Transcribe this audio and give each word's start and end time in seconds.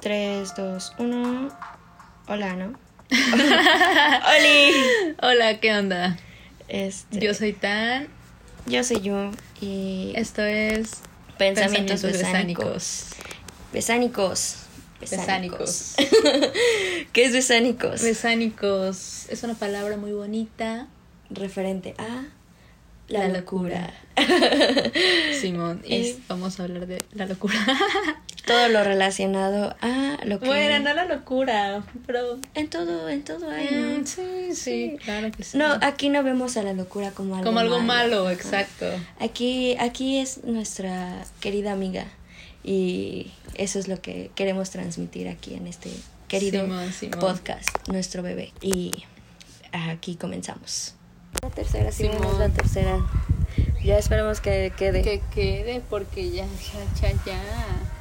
3, 0.00 0.54
2, 0.56 0.92
1. 0.98 1.48
Hola, 2.28 2.54
¿no? 2.56 2.78
¡Oli! 3.10 4.72
Hola, 5.22 5.60
¿qué 5.60 5.74
onda? 5.76 6.16
Este, 6.68 7.18
Yo 7.20 7.34
soy 7.34 7.52
Tan. 7.52 8.06
yo 8.66 8.84
soy 8.84 9.00
yo 9.00 9.30
y 9.60 10.12
Esto 10.14 10.42
es 10.44 10.90
pensamientos, 11.38 12.02
besánicos. 12.02 13.06
besánicos. 13.72 14.56
Besánicos. 15.00 15.94
¿Qué 17.12 17.24
es 17.24 17.32
besánicos? 17.32 18.02
Besánicos 18.02 19.26
es 19.28 19.42
una 19.42 19.54
palabra 19.54 19.96
muy 19.96 20.12
bonita. 20.12 20.86
Referente 21.30 21.94
a 21.98 22.24
la, 23.08 23.26
La 23.26 23.28
locura. 23.28 23.92
Simón, 25.40 25.82
y 25.84 26.10
Es- 26.10 26.28
vamos 26.28 26.60
a 26.60 26.64
hablar 26.64 26.86
de 26.86 27.02
la 27.12 27.26
locura. 27.26 27.54
Todo 28.50 28.68
lo 28.68 28.82
relacionado 28.82 29.76
a 29.80 30.18
lo 30.24 30.40
que. 30.40 30.46
bueno, 30.46 30.80
no 30.80 30.92
la 30.92 31.04
locura, 31.04 31.84
pero. 32.04 32.40
En 32.54 32.68
todo, 32.68 33.08
en 33.08 33.22
todo 33.22 33.48
hay, 33.48 33.68
¿no? 33.70 34.04
Sí, 34.04 34.54
sí, 34.54 34.96
claro 35.04 35.30
que 35.30 35.44
sí. 35.44 35.56
No, 35.56 35.78
aquí 35.82 36.08
no 36.08 36.24
vemos 36.24 36.56
a 36.56 36.64
la 36.64 36.72
locura 36.72 37.12
como 37.12 37.36
algo 37.36 37.46
Como 37.46 37.60
algo 37.60 37.78
malo, 37.78 38.28
exacto. 38.28 38.86
Aquí, 39.20 39.76
aquí 39.78 40.18
es 40.18 40.42
nuestra 40.42 41.22
querida 41.38 41.70
amiga 41.70 42.06
y 42.64 43.30
eso 43.54 43.78
es 43.78 43.86
lo 43.86 44.02
que 44.02 44.32
queremos 44.34 44.70
transmitir 44.70 45.28
aquí 45.28 45.54
en 45.54 45.68
este 45.68 45.90
querido 46.26 46.64
Simón, 46.64 46.92
Simón. 46.92 47.20
podcast, 47.20 47.68
nuestro 47.86 48.24
bebé. 48.24 48.52
Y 48.60 49.04
aquí 49.70 50.16
comenzamos. 50.16 50.96
La 51.40 51.50
tercera, 51.50 51.92
sí, 51.92 52.10
la 52.36 52.48
tercera. 52.48 52.98
Ya 53.84 53.96
esperamos 53.96 54.40
que 54.40 54.72
quede. 54.76 55.02
Que 55.02 55.22
quede 55.32 55.82
porque 55.88 56.32
ya, 56.32 56.46
ya, 56.46 57.12
ya, 57.12 57.24
ya. 57.24 57.99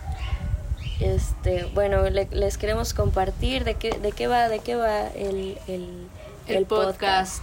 Este, 0.99 1.65
bueno, 1.73 2.09
le- 2.09 2.27
les 2.31 2.57
queremos 2.57 2.93
compartir 2.93 3.63
de 3.63 3.75
qué, 3.75 3.91
de 3.91 4.11
qué 4.11 4.27
va, 4.27 4.49
de 4.49 4.59
qué 4.59 4.75
va 4.75 5.07
el, 5.07 5.57
el, 5.67 6.07
El, 6.47 6.65
podcast. 6.65 7.41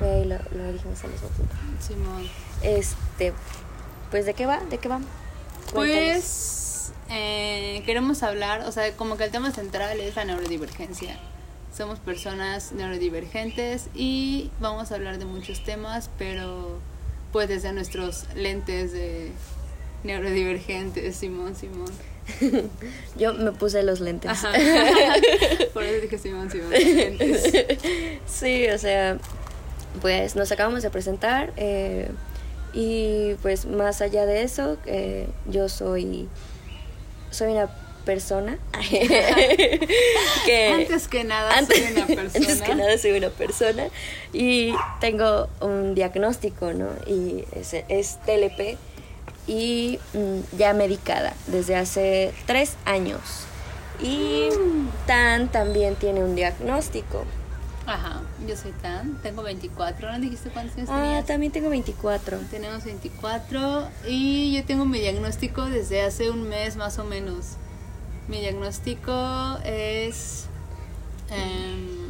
Güey, 0.00 0.24
lo, 0.24 0.36
lo 0.36 0.72
dijimos 0.72 1.04
mismo 1.04 1.28
tiempo. 1.28 1.54
Simón. 1.80 2.28
Este, 2.62 3.32
pues 4.10 4.26
de 4.26 4.34
qué 4.34 4.46
va, 4.46 4.58
de 4.64 4.78
qué 4.78 4.88
va. 4.88 5.00
Pues 5.72 6.92
eh, 7.10 7.82
queremos 7.86 8.22
hablar, 8.22 8.62
o 8.62 8.72
sea, 8.72 8.90
como 8.96 9.16
que 9.16 9.24
el 9.24 9.30
tema 9.30 9.52
central 9.52 10.00
es 10.00 10.16
la 10.16 10.24
neurodivergencia. 10.24 11.18
Somos 11.76 11.98
personas 12.00 12.72
neurodivergentes 12.72 13.88
y 13.94 14.50
vamos 14.60 14.90
a 14.92 14.94
hablar 14.96 15.18
de 15.18 15.24
muchos 15.24 15.64
temas, 15.64 16.10
pero 16.18 16.78
pues 17.32 17.48
desde 17.48 17.72
nuestros 17.72 18.26
lentes 18.34 18.92
de 18.92 19.32
neurodivergentes, 20.04 21.16
Simón, 21.16 21.56
Simón. 21.56 21.90
Yo 23.16 23.34
me 23.34 23.52
puse 23.52 23.82
los 23.82 24.00
lentes. 24.00 24.30
Ajá. 24.30 24.52
Por 25.74 25.84
eso 25.84 26.00
dije 26.00 26.18
Simón, 26.18 26.50
Simón. 26.50 26.70
lentes. 26.70 27.52
sí, 28.26 28.66
o 28.68 28.78
sea, 28.78 29.18
pues 30.00 30.36
nos 30.36 30.50
acabamos 30.52 30.82
de 30.82 30.90
presentar 30.90 31.52
eh, 31.56 32.10
y 32.72 33.34
pues 33.42 33.66
más 33.66 34.00
allá 34.00 34.26
de 34.26 34.42
eso, 34.42 34.76
eh, 34.86 35.28
yo 35.46 35.68
soy, 35.68 36.28
soy 37.30 37.52
una 37.52 37.70
persona 38.04 38.58
que 40.44 40.72
Antes 40.74 41.08
que 41.08 41.24
nada, 41.24 41.56
antes, 41.56 41.78
soy 41.78 41.92
una 41.92 42.06
persona. 42.06 42.30
antes 42.34 42.62
que 42.62 42.74
nada 42.74 42.98
soy 42.98 43.12
una 43.12 43.30
persona 43.30 43.86
y 44.32 44.74
tengo 45.00 45.48
un 45.60 45.94
diagnóstico, 45.94 46.72
¿no? 46.72 46.88
Y 47.06 47.44
es, 47.52 47.74
es 47.88 48.18
TLP 48.26 48.76
y 49.46 49.98
mm, 50.14 50.56
ya 50.58 50.72
medicada 50.74 51.34
desde 51.46 51.76
hace 51.76 52.32
tres 52.46 52.76
años. 52.84 53.20
Y 54.02 54.48
Tan 55.06 55.48
también 55.48 55.94
tiene 55.96 56.22
un 56.24 56.34
diagnóstico. 56.34 57.24
Ajá, 57.86 58.22
yo 58.48 58.56
soy 58.56 58.72
Tan, 58.72 59.20
tengo 59.22 59.42
24, 59.42 60.10
¿no 60.12 60.18
dijiste 60.18 60.48
cuántos 60.48 60.76
años 60.78 60.88
Ah, 60.90 61.02
tenías? 61.02 61.26
también 61.26 61.52
tengo 61.52 61.68
24. 61.68 62.38
Tenemos 62.50 62.82
24 62.84 63.88
y 64.08 64.54
yo 64.56 64.64
tengo 64.64 64.86
mi 64.86 65.00
diagnóstico 65.00 65.66
desde 65.66 66.00
hace 66.02 66.30
un 66.30 66.48
mes 66.48 66.76
más 66.76 66.98
o 66.98 67.04
menos. 67.04 67.44
Mi 68.26 68.40
diagnóstico 68.40 69.58
es 69.66 70.46
em, 71.30 72.08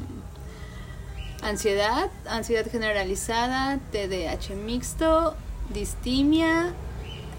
ansiedad, 1.42 2.08
ansiedad 2.28 2.66
generalizada, 2.70 3.78
TDAH 3.90 4.54
mixto, 4.54 5.34
distimia, 5.72 6.72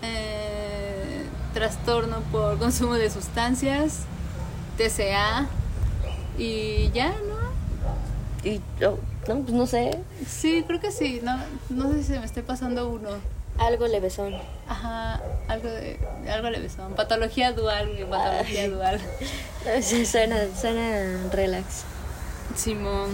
eh, 0.06 1.24
trastorno 1.54 2.20
por 2.32 2.58
consumo 2.58 2.96
de 2.96 3.10
sustancias, 3.10 4.00
TCA 4.78 5.48
y 6.38 6.92
ya, 6.92 7.10
¿no? 7.10 7.46
Y 8.50 8.62
oh, 8.86 8.98
no, 9.28 9.40
pues 9.42 9.54
no 9.54 9.66
sé, 9.66 10.00
Sí, 10.28 10.64
creo 10.68 10.80
que 10.80 10.92
sí, 10.92 11.20
no, 11.24 11.38
no 11.70 11.92
sé 11.92 11.98
si 12.04 12.14
se 12.14 12.20
me 12.20 12.26
esté 12.26 12.44
pasando 12.44 12.90
uno. 12.90 13.10
algo 13.58 13.88
levesón. 13.88 14.36
Ajá, 14.68 15.22
algo 15.48 15.70
de 15.70 15.98
algo 16.30 16.50
le 16.50 16.60
besó. 16.60 16.88
Patología 16.96 17.54
dual, 17.54 17.90
patología 18.10 18.62
Ay. 18.64 18.70
dual. 18.70 19.02
Sí, 19.82 20.06
suena, 20.06 20.38
suena 20.60 21.24
relax. 21.32 21.84
Simón. 22.56 23.10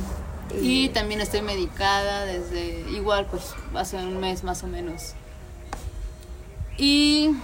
Y- 0.61 0.85
Y 0.85 0.89
también 0.89 1.21
estoy 1.21 1.41
medicada 1.41 2.25
desde 2.25 2.81
igual 2.91 3.25
pues 3.31 3.53
hace 3.73 3.95
un 3.97 4.19
mes 4.19 4.43
más 4.43 4.63
o 4.63 4.67
menos. 4.67 5.13
Y 6.81 7.35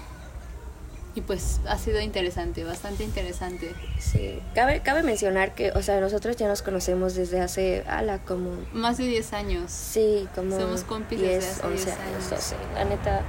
y 1.18 1.22
pues 1.22 1.62
ha 1.68 1.80
sido 1.80 2.00
interesante, 2.00 2.64
bastante 2.64 3.04
interesante. 3.04 3.74
Sí, 3.98 4.40
cabe, 4.54 4.82
cabe 4.82 5.02
mencionar 5.02 5.56
que, 5.56 5.72
o 5.72 5.82
sea, 5.82 6.00
nosotros 6.00 6.36
ya 6.36 6.48
nos 6.48 6.62
conocemos 6.62 7.16
desde 7.16 7.40
hace, 7.40 7.84
ala, 7.88 8.20
como 8.20 8.52
Más 8.72 9.00
de 9.00 9.06
10 9.06 9.34
años. 9.34 9.72
Sí, 9.72 10.28
como 10.36 10.56
Somos 10.56 10.84
compis 10.84 11.20
10, 11.20 11.34
desde 11.34 11.50
hace 11.50 11.66
11 11.66 11.86
10 11.86 11.88
años, 11.88 12.08
años. 12.08 12.30
12. 12.30 12.56
La 12.76 12.86
neta, 12.86 13.22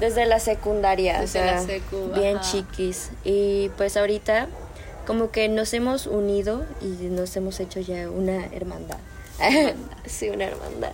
desde 0.00 0.24
la 0.24 0.38
secundaria, 0.38 1.20
Desde 1.20 1.40
o 1.40 1.42
sea, 1.42 1.54
la 1.56 1.62
secu, 1.62 2.12
bien 2.14 2.38
ajá. 2.38 2.50
chiquis. 2.50 3.10
Y 3.24 3.68
pues 3.76 3.98
ahorita, 3.98 4.48
como 5.06 5.30
que 5.30 5.50
nos 5.50 5.74
hemos 5.74 6.06
unido 6.06 6.64
y 6.80 6.86
nos 7.10 7.36
hemos 7.36 7.60
hecho 7.60 7.80
ya 7.80 8.08
una 8.08 8.46
hermandad. 8.46 8.96
sí, 10.06 10.30
una 10.30 10.44
hermandad. 10.44 10.92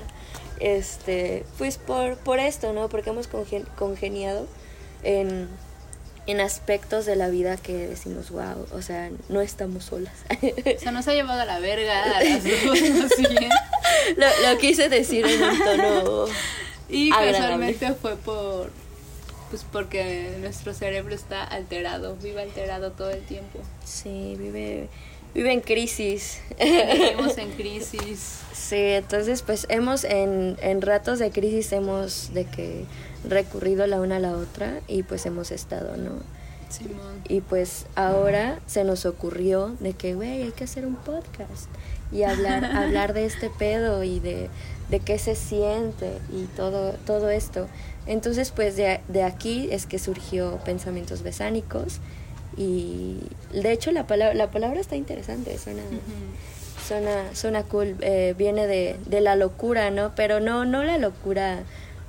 Este, 0.60 1.44
pues 1.56 1.78
por, 1.78 2.16
por 2.16 2.38
esto, 2.40 2.72
¿no? 2.72 2.88
Porque 2.88 3.10
hemos 3.10 3.30
congen- 3.30 3.66
congeniado 3.76 4.46
en, 5.04 5.48
en 6.26 6.40
aspectos 6.40 7.06
de 7.06 7.14
la 7.16 7.28
vida 7.28 7.56
que 7.56 7.86
decimos, 7.88 8.30
wow, 8.30 8.66
o 8.72 8.82
sea, 8.82 9.10
no 9.28 9.40
estamos 9.40 9.84
solas. 9.84 10.14
O 10.76 10.80
sea, 10.80 10.92
nos 10.92 11.06
ha 11.08 11.14
llevado 11.14 11.40
a 11.40 11.44
la 11.44 11.60
verga 11.60 12.04
a 12.16 12.22
las 12.24 12.42
dos, 12.44 12.78
lo, 14.16 14.26
lo 14.52 14.58
quise 14.58 14.88
decir 14.88 15.26
en 15.26 15.42
un 15.42 15.58
tono 15.58 16.24
Y 16.88 17.10
casualmente 17.10 17.92
fue 17.94 18.16
por 18.16 18.70
pues 19.50 19.64
porque 19.72 20.36
nuestro 20.40 20.74
cerebro 20.74 21.14
está 21.14 21.42
alterado, 21.42 22.16
vive 22.16 22.42
alterado 22.42 22.92
todo 22.92 23.08
el 23.10 23.22
tiempo. 23.24 23.60
Sí, 23.82 24.34
vive, 24.38 24.88
vive 25.34 25.52
en 25.52 25.60
crisis. 25.60 26.40
Vivimos 26.58 27.38
en 27.38 27.50
crisis. 27.56 28.40
Sí, 28.52 28.76
entonces 28.76 29.42
pues 29.42 29.66
hemos 29.70 30.04
en, 30.04 30.56
en 30.60 30.82
ratos 30.82 31.18
de 31.18 31.30
crisis 31.30 31.72
hemos 31.72 32.34
de 32.34 32.44
que 32.44 32.84
recurrido 33.28 33.86
la 33.86 34.00
una 34.00 34.16
a 34.16 34.20
la 34.20 34.32
otra 34.32 34.80
y 34.88 35.02
pues 35.02 35.24
hemos 35.26 35.50
estado, 35.50 35.96
¿no? 35.96 36.12
Simón. 36.68 37.22
Y 37.28 37.40
pues 37.40 37.86
ahora 37.94 38.60
se 38.66 38.84
nos 38.84 39.06
ocurrió 39.06 39.74
de 39.80 39.94
que, 39.94 40.14
güey, 40.14 40.42
hay 40.42 40.52
que 40.52 40.64
hacer 40.64 40.86
un 40.86 40.96
podcast 40.96 41.68
y 42.12 42.22
hablar, 42.22 42.64
hablar 42.76 43.14
de 43.14 43.24
este 43.24 43.50
pedo 43.50 44.04
y 44.04 44.20
de, 44.20 44.50
de 44.90 45.00
qué 45.00 45.18
se 45.18 45.34
siente 45.34 46.18
y 46.32 46.44
todo, 46.56 46.92
todo 47.06 47.30
esto. 47.30 47.68
Entonces, 48.06 48.50
pues 48.50 48.76
de, 48.76 49.00
de 49.08 49.22
aquí 49.22 49.68
es 49.70 49.86
que 49.86 49.98
surgió 49.98 50.58
Pensamientos 50.64 51.22
Besánicos 51.22 52.00
y 52.58 53.20
de 53.52 53.72
hecho 53.72 53.92
la 53.92 54.06
palabra, 54.06 54.34
la 54.34 54.50
palabra 54.50 54.80
está 54.80 54.96
interesante, 54.96 55.56
suena, 55.58 55.82
suena, 56.86 57.34
suena 57.34 57.62
cool, 57.62 57.96
eh, 58.00 58.34
viene 58.36 58.66
de, 58.66 58.96
de 59.06 59.20
la 59.20 59.36
locura, 59.36 59.90
¿no? 59.90 60.12
Pero 60.16 60.40
no, 60.40 60.64
no 60.64 60.82
la 60.82 60.98
locura 60.98 61.60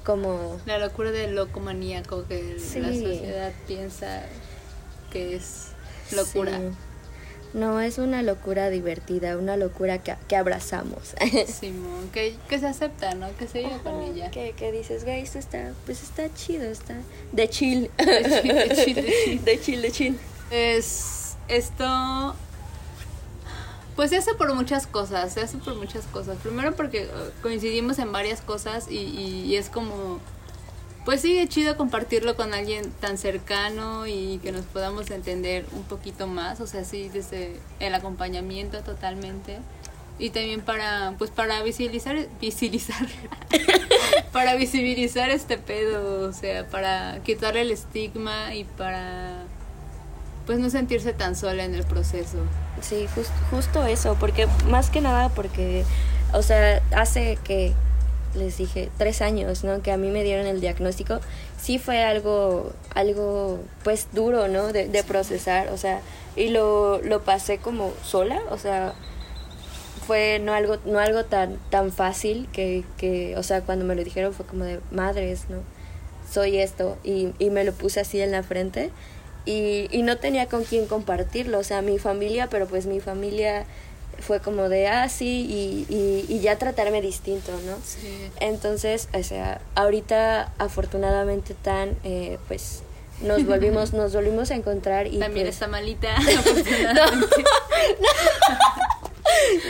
como... 0.03 0.57
La 0.65 0.79
locura 0.79 1.11
del 1.11 1.35
loco 1.35 1.59
maníaco 1.59 2.25
que 2.27 2.57
Sí. 2.59 2.79
la 2.79 2.87
sociedad 2.89 3.51
piensa 3.67 4.23
que 5.11 5.35
es 5.35 5.67
locura. 6.15 6.57
Sí. 6.57 6.63
No, 7.51 7.81
es 7.81 7.97
una 7.97 8.21
locura 8.21 8.69
divertida, 8.69 9.35
una 9.35 9.57
locura 9.57 9.97
que, 10.03 10.15
que 10.27 10.35
abrazamos. 10.35 11.15
Simón, 11.47 12.09
que, 12.13 12.35
que 12.47 12.59
se 12.59 12.67
acepta, 12.67 13.15
¿no? 13.15 13.27
Que 13.37 13.47
se 13.47 13.59
vive 13.59 13.77
con 13.83 14.01
ella. 14.03 14.29
Que, 14.29 14.51
que 14.53 14.71
dices, 14.71 15.03
güey, 15.03 15.21
esto 15.21 15.39
está, 15.39 15.73
pues 15.85 16.03
está 16.03 16.31
chido, 16.33 16.65
está 16.65 16.95
chill, 17.49 17.89
de 17.97 18.41
chill, 18.43 18.55
de 18.55 18.75
chill. 18.85 19.43
De 19.45 19.59
chill, 19.59 19.81
de 19.81 19.91
chill. 19.91 20.19
Es 20.51 21.35
esto 21.47 22.35
pues 23.95 24.11
se 24.11 24.17
hace 24.17 24.33
por 24.33 24.53
muchas 24.53 24.87
cosas, 24.87 25.33
se 25.33 25.41
hace 25.41 25.57
por 25.57 25.75
muchas 25.75 26.05
cosas. 26.05 26.37
Primero 26.37 26.73
porque 26.75 27.03
eh, 27.03 27.09
coincidimos 27.41 27.99
en 27.99 28.11
varias 28.13 28.39
cosas 28.41 28.87
y, 28.89 28.97
y- 28.97 29.55
es 29.57 29.69
como 29.69 30.19
pues 31.05 31.21
sí, 31.21 31.37
es 31.39 31.49
chido 31.49 31.75
compartirlo 31.75 32.35
con 32.35 32.53
alguien 32.53 32.91
tan 33.01 33.17
cercano 33.17 34.05
y 34.05 34.39
que 34.43 34.51
nos 34.51 34.63
podamos 34.65 35.09
entender 35.11 35.65
un 35.71 35.83
poquito 35.83 36.27
más, 36.27 36.59
o 36.61 36.67
sea, 36.67 36.83
sí, 36.85 37.09
desde 37.09 37.59
el 37.79 37.95
acompañamiento 37.95 38.81
totalmente. 38.81 39.57
Y 40.19 40.29
también 40.31 40.61
para, 40.61 41.15
pues 41.17 41.31
para 41.31 41.63
visibilizar, 41.63 42.27
visibilizar, 42.39 43.07
para 44.33 44.55
visibilizar 44.55 45.29
este 45.29 45.57
pedo, 45.57 46.29
o 46.29 46.33
sea, 46.33 46.67
para 46.67 47.19
quitarle 47.23 47.61
el 47.61 47.71
estigma 47.71 48.53
y 48.53 48.65
para, 48.65 49.43
pues 50.49 50.57
no 50.57 50.71
sentirse 50.71 51.13
tan 51.13 51.35
sola 51.35 51.63
en 51.63 51.75
el 51.75 51.83
proceso. 51.83 52.39
Sí, 52.81 53.05
justo 53.51 53.85
eso, 53.85 54.17
porque 54.19 54.47
más 54.67 54.89
que 54.89 54.99
nada 54.99 55.29
porque, 55.29 55.83
o 56.33 56.41
sea, 56.41 56.81
hace 56.89 57.37
que 57.43 57.73
les 58.33 58.57
dije, 58.57 58.89
tres 58.97 59.21
años, 59.21 59.63
¿no? 59.63 59.83
Que 59.83 59.91
a 59.91 59.97
mí 59.97 60.09
me 60.09 60.23
dieron 60.23 60.47
el 60.47 60.59
diagnóstico, 60.59 61.19
sí 61.61 61.77
fue 61.77 62.03
algo, 62.03 62.73
algo, 62.95 63.59
pues 63.83 64.07
duro, 64.11 64.47
¿no? 64.47 64.73
De, 64.73 64.87
de 64.87 65.03
procesar, 65.03 65.69
o 65.69 65.77
sea, 65.77 66.01
y 66.35 66.49
lo, 66.49 66.99
lo 67.03 67.21
pasé 67.21 67.59
como 67.59 67.93
sola, 68.03 68.41
o 68.49 68.57
sea, 68.57 68.95
fue 70.07 70.39
no 70.39 70.55
algo, 70.55 70.77
no 70.83 70.97
algo 70.97 71.25
tan, 71.25 71.59
tan 71.69 71.91
fácil 71.91 72.49
que, 72.51 72.83
que, 72.97 73.37
o 73.37 73.43
sea, 73.43 73.61
cuando 73.61 73.85
me 73.85 73.93
lo 73.93 74.03
dijeron 74.03 74.33
fue 74.33 74.47
como 74.47 74.63
de 74.63 74.79
madres, 74.89 75.41
¿no? 75.47 75.57
Soy 76.27 76.57
esto, 76.57 76.97
y, 77.03 77.33
y 77.37 77.51
me 77.51 77.63
lo 77.63 77.71
puse 77.71 77.99
así 77.99 78.19
en 78.19 78.31
la 78.31 78.41
frente, 78.41 78.89
y, 79.49 79.87
y 79.89 80.03
no 80.03 80.17
tenía 80.17 80.47
con 80.47 80.63
quién 80.63 80.85
compartirlo, 80.85 81.57
o 81.57 81.63
sea, 81.63 81.81
mi 81.81 81.97
familia, 81.97 82.47
pero 82.51 82.67
pues 82.67 82.85
mi 82.85 82.99
familia 82.99 83.65
fue 84.19 84.41
como 84.41 84.69
de, 84.69 84.87
ah, 84.87 85.09
sí, 85.09 85.47
y, 85.89 86.25
y, 86.29 86.39
ya 86.39 86.57
tratarme 86.57 87.01
distinto, 87.01 87.51
¿no? 87.65 87.77
Sí. 87.83 88.29
Entonces, 88.39 89.09
o 89.13 89.23
sea, 89.23 89.61
ahorita 89.73 90.53
afortunadamente 90.59 91.55
tan, 91.55 91.95
eh, 92.03 92.37
pues, 92.47 92.83
nos 93.21 93.43
volvimos, 93.45 93.93
nos 93.93 94.13
volvimos 94.13 94.51
a 94.51 94.55
encontrar 94.55 95.07
y... 95.07 95.17
También 95.17 95.47
pues, 95.47 95.55
está 95.55 95.67
malita, 95.67 96.15
afortunadamente. 96.17 97.43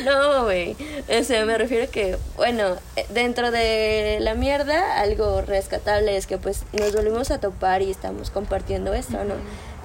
No, 0.03 0.43
güey. 0.43 0.75
O 1.19 1.23
sea, 1.23 1.45
me 1.45 1.57
refiero 1.57 1.89
que, 1.91 2.17
bueno, 2.35 2.75
dentro 3.09 3.51
de 3.51 4.17
la 4.19 4.33
mierda, 4.33 4.99
algo 4.99 5.41
rescatable 5.41 6.17
es 6.17 6.27
que 6.27 6.37
pues 6.37 6.63
nos 6.73 6.93
volvimos 6.93 7.31
a 7.31 7.39
topar 7.39 7.81
y 7.81 7.91
estamos 7.91 8.29
compartiendo 8.29 8.93
esto, 8.93 9.23
¿no? 9.23 9.35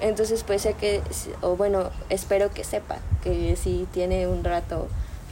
Entonces, 0.01 0.43
pues 0.43 0.61
sé 0.61 0.73
que, 0.73 1.01
o 1.41 1.55
bueno, 1.55 1.89
espero 2.09 2.51
que 2.51 2.63
sepa 2.63 2.97
que 3.23 3.55
si 3.55 3.87
tiene 3.93 4.27
un 4.27 4.43
rato 4.43 4.87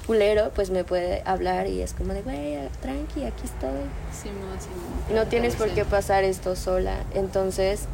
culero, 0.07 0.51
pues 0.53 0.69
me 0.69 0.83
puede 0.83 1.21
hablar 1.25 1.67
y 1.67 1.81
es 1.81 1.93
como 1.93 2.13
de, 2.13 2.21
güey, 2.21 2.57
tranqui, 2.81 3.23
aquí 3.23 3.43
estoy. 3.45 3.69
Sí, 4.11 4.29
no, 5.09 5.15
no 5.15 5.27
tienes 5.27 5.55
por 5.55 5.69
qué 5.69 5.85
pasar 5.85 6.23
esto 6.23 6.55
sola. 6.55 7.03
Entonces, 7.13 7.87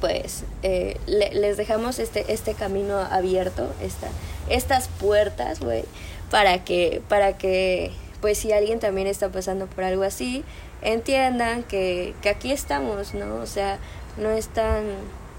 pues 0.00 0.44
eh, 0.62 0.98
les 1.06 1.56
dejamos 1.56 1.98
este, 1.98 2.32
este 2.32 2.54
camino 2.54 2.98
abierto, 2.98 3.72
esta, 3.82 4.08
estas 4.48 4.88
puertas, 4.88 5.60
güey, 5.60 5.84
para 6.30 6.64
que, 6.64 7.02
para 7.08 7.36
que, 7.36 7.92
pues 8.20 8.38
si 8.38 8.52
alguien 8.52 8.80
también 8.80 9.06
está 9.06 9.28
pasando 9.28 9.66
por 9.66 9.84
algo 9.84 10.02
así, 10.02 10.44
entiendan 10.82 11.62
que, 11.62 12.14
que 12.22 12.28
aquí 12.28 12.52
estamos, 12.52 13.14
¿no? 13.14 13.36
O 13.36 13.46
sea, 13.46 13.78
no 14.18 14.30
están 14.30 14.84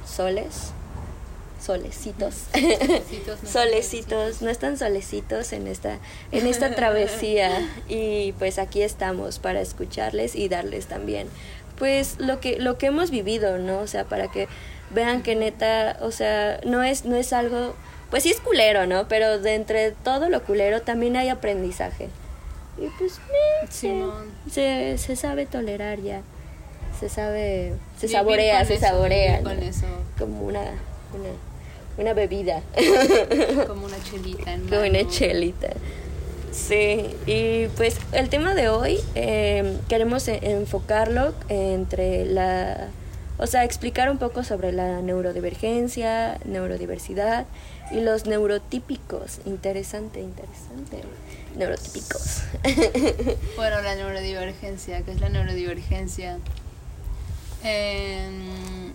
soles, 0.06 0.72
solecitos, 1.62 2.36
solecitos, 3.46 4.42
no 4.42 4.50
están 4.50 4.78
solecitos 4.78 5.54
en 5.54 5.68
esta, 5.68 6.00
en 6.32 6.46
esta 6.48 6.76
travesía 6.76 7.68
y 7.88 8.34
pues 8.34 8.60
aquí 8.60 8.82
estamos 8.82 9.40
para 9.40 9.62
escucharles 9.62 10.36
y 10.36 10.50
darles 10.50 10.88
también 10.88 11.28
pues 11.78 12.20
lo 12.20 12.40
que 12.40 12.60
lo 12.60 12.78
que 12.78 12.88
hemos 12.88 13.12
vivido, 13.12 13.58
¿no? 13.58 13.80
O 13.80 13.88
sea, 13.88 14.06
para 14.06 14.30
que 14.30 14.48
vean 14.92 15.24
que 15.24 15.36
neta, 15.36 15.98
o 16.02 16.12
sea, 16.12 16.60
no 16.66 16.84
es 16.84 17.06
no 17.06 17.16
es 17.16 17.34
algo 17.34 17.76
pues 18.10 18.24
sí 18.24 18.30
es 18.30 18.40
culero, 18.40 18.86
¿no? 18.86 19.08
Pero 19.08 19.40
de 19.40 19.56
entre 19.56 19.92
todo 19.92 20.30
lo 20.30 20.44
culero 20.44 20.82
también 20.82 21.16
hay 21.16 21.30
aprendizaje. 21.30 22.10
Y 22.78 22.88
pues 22.98 23.20
eh, 23.84 24.18
se, 24.50 24.98
se, 24.98 25.16
sabe 25.16 25.46
tolerar 25.46 26.00
ya. 26.00 26.22
Se 27.04 27.10
sabe, 27.10 27.74
se 28.00 28.08
saborea, 28.08 28.64
se 28.64 28.80
saborea. 28.80 29.44
Con 29.44 29.62
eso. 29.62 29.86
Como 30.18 30.44
una, 30.44 30.62
una, 30.62 31.34
una 31.98 32.14
bebida. 32.14 32.62
Como 33.68 33.88
una 33.88 34.02
chelita. 34.02 34.58
Como 34.70 34.88
una 34.88 35.06
chelita. 35.10 35.68
Sí, 36.54 37.10
y 37.26 37.68
pues 37.76 37.98
el 38.14 38.30
tema 38.30 38.56
de 38.56 38.70
hoy 38.70 39.02
em, 39.16 39.80
queremos 39.90 40.30
e, 40.30 40.40
enfocarlo 40.44 41.34
entre 41.50 42.24
la, 42.24 42.88
o 43.38 43.48
sea, 43.48 43.66
explicar 43.66 44.10
un 44.10 44.18
poco 44.18 44.46
sobre 44.46 44.72
la 44.72 45.02
neurodivergencia, 45.02 46.40
neurodiversidad 46.46 47.48
y 47.92 48.00
los 48.00 48.28
neurotípicos. 48.28 49.42
Interesante, 49.44 50.22
interesante. 50.22 51.02
Neurotípicos. 51.58 52.44
Bueno, 53.58 53.82
la 53.82 53.96
neurodivergencia, 53.96 55.02
¿qué 55.02 55.12
es 55.12 55.20
la 55.20 55.28
neurodivergencia? 55.28 56.40
Em, 57.64 58.94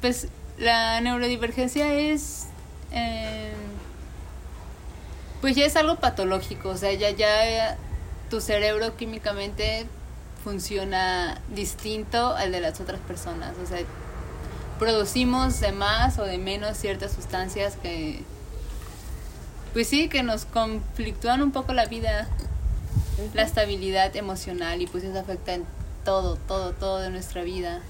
pues 0.00 0.28
la 0.58 1.00
neurodivergencia 1.00 1.94
es... 1.94 2.46
Em, 2.92 3.70
pues 5.40 5.56
ya 5.56 5.64
es 5.64 5.74
algo 5.76 5.96
patológico, 5.96 6.68
o 6.68 6.76
sea, 6.76 6.92
ya, 6.92 7.10
ya 7.10 7.78
tu 8.28 8.40
cerebro 8.40 8.96
químicamente 8.96 9.86
funciona 10.44 11.40
distinto 11.54 12.34
al 12.36 12.52
de 12.52 12.60
las 12.60 12.80
otras 12.80 13.00
personas, 13.00 13.54
o 13.62 13.66
sea, 13.66 13.78
producimos 14.78 15.60
de 15.60 15.72
más 15.72 16.18
o 16.18 16.24
de 16.24 16.38
menos 16.38 16.76
ciertas 16.76 17.12
sustancias 17.12 17.76
que, 17.82 18.22
pues 19.72 19.88
sí, 19.88 20.08
que 20.08 20.22
nos 20.22 20.44
conflictúan 20.44 21.42
un 21.42 21.52
poco 21.52 21.72
la 21.72 21.86
vida, 21.86 22.28
la 23.34 23.42
estabilidad 23.42 24.14
emocional 24.16 24.82
y 24.82 24.86
pues 24.86 25.04
eso 25.04 25.18
afecta 25.18 25.54
en 25.54 25.64
todo, 26.04 26.36
todo, 26.36 26.72
todo 26.72 26.98
de 26.98 27.10
nuestra 27.10 27.42
vida. 27.42 27.80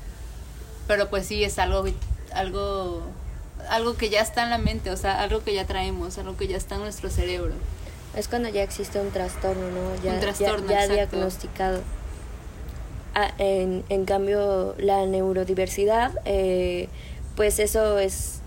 Pero 0.91 1.09
pues 1.09 1.25
sí, 1.25 1.45
es 1.45 1.61
algo, 1.61 1.85
algo 2.33 3.03
algo 3.69 3.97
que 3.97 4.11
ya 4.11 4.23
está 4.23 4.43
en 4.43 4.51
la 4.51 4.59
mente, 4.59 4.91
o 4.91 4.97
sea, 4.97 5.21
algo 5.21 5.45
que 5.45 5.55
ya 5.55 5.65
traemos, 5.65 6.19
algo 6.19 6.37
que 6.37 6.49
ya 6.49 6.57
está 6.57 6.75
en 6.75 6.81
nuestro 6.81 7.11
cerebro. 7.11 7.53
Es 8.17 8.27
cuando 8.27 8.49
ya 8.49 8.65
existe 8.65 8.99
un 8.99 9.13
trastorno, 9.13 9.71
¿no? 9.71 10.03
Ya, 10.03 10.15
un 10.15 10.19
trastorno, 10.19 10.69
ya, 10.69 10.89
diagnosticado. 10.89 11.83
Ah, 13.15 13.31
en, 13.39 13.85
en, 13.89 14.05
cambio, 14.05 14.75
la 14.79 15.07
neurodiversidad, 15.07 16.11
eh, 16.25 16.89
pues 17.37 17.61
eso 17.61 18.01
es 18.01 18.41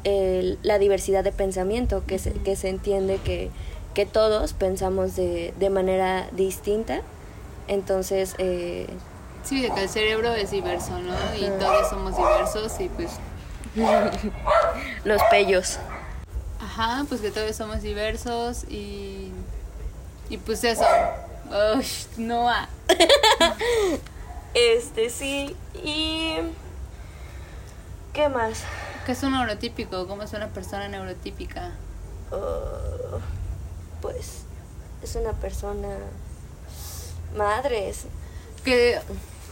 la 0.63 0.79
diversidad 0.79 1.23
de 1.23 1.31
pensamiento, 1.31 2.03
que, 2.05 2.19
se, 2.19 2.33
que 2.33 2.57
se 2.57 2.67
entiende 2.67 3.19
que, 3.23 3.51
que 3.93 4.05
todos 4.05 4.51
pensamos 4.51 5.15
de, 5.15 5.53
de 5.61 5.69
manera 5.69 6.27
distinta. 6.33 7.03
Entonces... 7.69 8.35
Eh, 8.37 8.87
sí, 9.43 9.61
de 9.61 9.71
que 9.71 9.83
el 9.83 9.89
cerebro 9.89 10.33
es 10.33 10.51
diverso, 10.51 10.99
¿no? 10.99 11.13
Y 11.35 11.47
todos 11.59 11.89
somos 11.89 12.17
diversos 12.17 12.79
y 12.79 12.89
pues 12.89 13.11
Los 15.03 15.21
pellos. 15.31 15.79
Ajá, 16.59 17.05
pues 17.09 17.21
que 17.21 17.31
todos 17.31 17.55
somos 17.55 17.81
diversos 17.81 18.65
y. 18.69 19.31
Y 20.29 20.37
pues 20.37 20.63
eso. 20.63 20.85
Uy, 21.75 21.85
no 22.17 22.49
este, 24.53 25.09
sí. 25.09 25.55
Y. 25.83 26.35
¿Qué 28.13 28.29
más? 28.29 28.61
¿Qué 29.05 29.13
es 29.13 29.23
un 29.23 29.33
neurotípico? 29.33 30.07
¿Cómo 30.07 30.23
es 30.23 30.33
una 30.33 30.49
persona 30.49 30.87
neurotípica? 30.87 31.71
Uh, 32.31 33.19
pues. 34.01 34.43
Es 35.01 35.15
una 35.15 35.33
persona. 35.33 35.97
Madres. 37.35 38.05
Que 38.63 39.01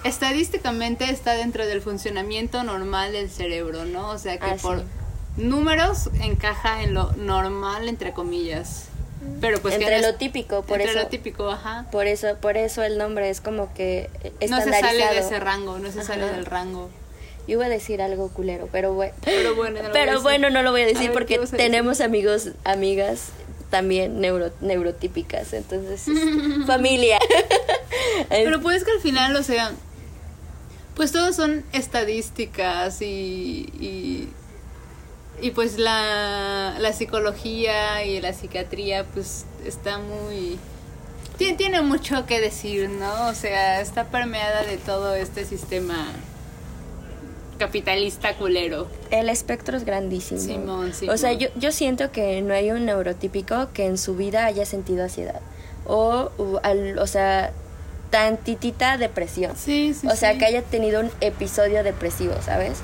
estadísticamente 0.04 1.10
está 1.10 1.34
dentro 1.34 1.66
del 1.66 1.82
funcionamiento 1.82 2.64
normal 2.64 3.12
del 3.14 3.30
cerebro, 3.30 3.86
¿no? 3.86 4.10
O 4.10 4.18
sea 4.18 4.38
que 4.38 4.46
ah, 4.46 4.58
por 4.62 4.84
números 5.38 6.10
encaja 6.22 6.84
en 6.84 6.94
lo 6.94 7.12
normal 7.14 7.88
entre 7.88 8.14
comillas. 8.14 8.88
Pero 9.40 9.62
pues 9.62 9.76
entre 9.76 10.02
lo 10.02 10.16
típico, 10.16 10.64
por 10.64 10.82
entre 10.82 10.94
eso. 10.94 11.04
lo 11.04 11.08
típico, 11.10 11.50
ajá. 11.50 11.86
Por 11.92 12.08
eso, 12.08 12.36
por 12.42 12.58
eso 12.58 12.82
el 12.82 12.98
nombre 12.98 13.30
es 13.30 13.40
como 13.40 13.72
que 13.74 14.10
No 14.50 14.60
se 14.62 14.72
sale 14.72 15.06
de 15.06 15.20
ese 15.20 15.40
rango, 15.40 15.78
no 15.78 15.92
se 15.92 16.04
sale 16.04 16.26
del 16.26 16.46
rango. 16.46 16.90
Yo 17.48 17.54
iba 17.54 17.66
a 17.66 17.70
decir 17.70 18.02
algo 18.02 18.30
culero, 18.30 18.68
pero 18.72 18.94
bueno. 18.94 19.14
Pero 19.24 19.56
bueno, 19.56 19.82
no 19.82 19.92
pero 19.92 20.22
bueno, 20.22 20.50
no 20.50 20.62
lo 20.64 20.72
voy 20.72 20.82
a 20.82 20.86
decir 20.86 21.12
porque 21.12 21.40
tenemos 21.56 22.02
amigos, 22.02 22.50
amigas 22.64 23.32
también 23.70 24.20
neuro, 24.20 24.52
neurotípicas, 24.62 25.54
entonces 25.54 26.06
familia. 26.68 27.18
pero 28.30 28.62
puedes 28.62 28.84
que 28.84 28.92
al 28.92 29.00
final, 29.00 29.36
o 29.36 29.44
sea, 29.44 29.72
pues 30.96 31.12
todos 31.12 31.36
son 31.36 31.64
estadísticas 31.74 33.02
y, 33.02 34.28
y, 35.42 35.52
pues 35.52 35.78
la, 35.78 36.76
la, 36.80 36.94
psicología 36.94 38.06
y 38.06 38.20
la 38.22 38.34
psiquiatría 38.34 39.06
pues 39.06 39.46
está 39.66 39.98
muy... 40.00 40.60
Tiene, 41.38 41.58
tiene 41.58 41.82
mucho 41.82 42.26
que 42.28 42.40
decir, 42.40 42.90
¿no? 42.90 43.28
O 43.28 43.34
sea, 43.34 43.82
está 43.82 44.06
permeada 44.06 44.64
de 44.64 44.78
todo 44.78 45.16
este 45.16 45.44
sistema 45.46 46.08
capitalista 47.58 48.36
culero. 48.36 48.88
El 49.12 49.30
espectro 49.30 49.78
es 49.78 49.86
grandísimo. 49.86 50.40
Simón, 50.40 50.92
O 51.10 51.18
sea, 51.18 51.34
yo, 51.34 51.48
yo 51.56 51.72
siento 51.72 52.12
que 52.12 52.42
no 52.42 52.54
hay 52.54 52.72
un 52.72 52.86
neurotípico 52.86 53.70
que 53.74 53.86
en 53.86 53.98
su 53.98 54.16
vida 54.16 54.46
haya 54.46 54.66
sentido 54.66 55.04
ansiedad. 55.04 55.42
O, 55.86 56.32
u- 56.38 56.58
al- 56.64 56.98
o 57.00 57.08
sea, 57.08 57.52
tantitita 58.12 58.98
depresión. 58.98 59.56
Sí, 59.58 59.96
sí, 60.00 60.06
o 60.08 60.16
sea, 60.16 60.34
sí. 60.34 60.38
que 60.38 60.46
haya 60.46 60.62
tenido 60.62 61.00
un 61.00 61.10
episodio 61.22 61.84
depresivo, 61.84 62.36
¿sabes? 62.46 62.78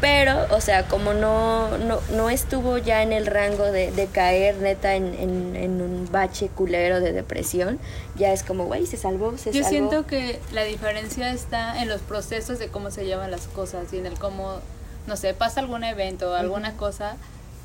Pero, 0.00 0.46
o 0.54 0.60
sea, 0.60 0.86
como 0.88 1.14
no, 1.14 1.78
no, 1.78 2.00
no 2.12 2.28
estuvo 2.28 2.76
ya 2.76 3.02
en 3.02 3.12
el 3.12 3.24
rango 3.24 3.64
de, 3.64 3.90
de 3.92 4.06
caer 4.08 4.56
neta 4.56 4.94
en, 4.94 5.14
en, 5.14 5.56
en 5.56 5.80
un 5.80 6.06
bache 6.12 6.48
culero 6.48 7.00
de 7.00 7.12
depresión, 7.12 7.78
ya 8.14 8.30
es 8.32 8.42
como, 8.42 8.66
güey, 8.66 8.84
se 8.86 8.98
salvó, 8.98 9.38
se 9.38 9.52
Yo 9.52 9.62
salvó. 9.62 9.68
siento 9.70 10.06
que 10.06 10.38
la 10.52 10.64
diferencia 10.64 11.30
está 11.30 11.80
en 11.80 11.88
los 11.88 12.02
procesos 12.02 12.58
de 12.58 12.68
cómo 12.68 12.90
se 12.90 13.06
llevan 13.06 13.30
las 13.30 13.46
cosas 13.48 13.90
y 13.94 13.96
en 13.98 14.04
el 14.04 14.18
cómo, 14.18 14.58
no 15.06 15.16
sé, 15.16 15.32
pasa 15.32 15.60
algún 15.60 15.82
evento 15.82 16.30
o 16.32 16.34
alguna 16.34 16.76
cosa 16.76 17.16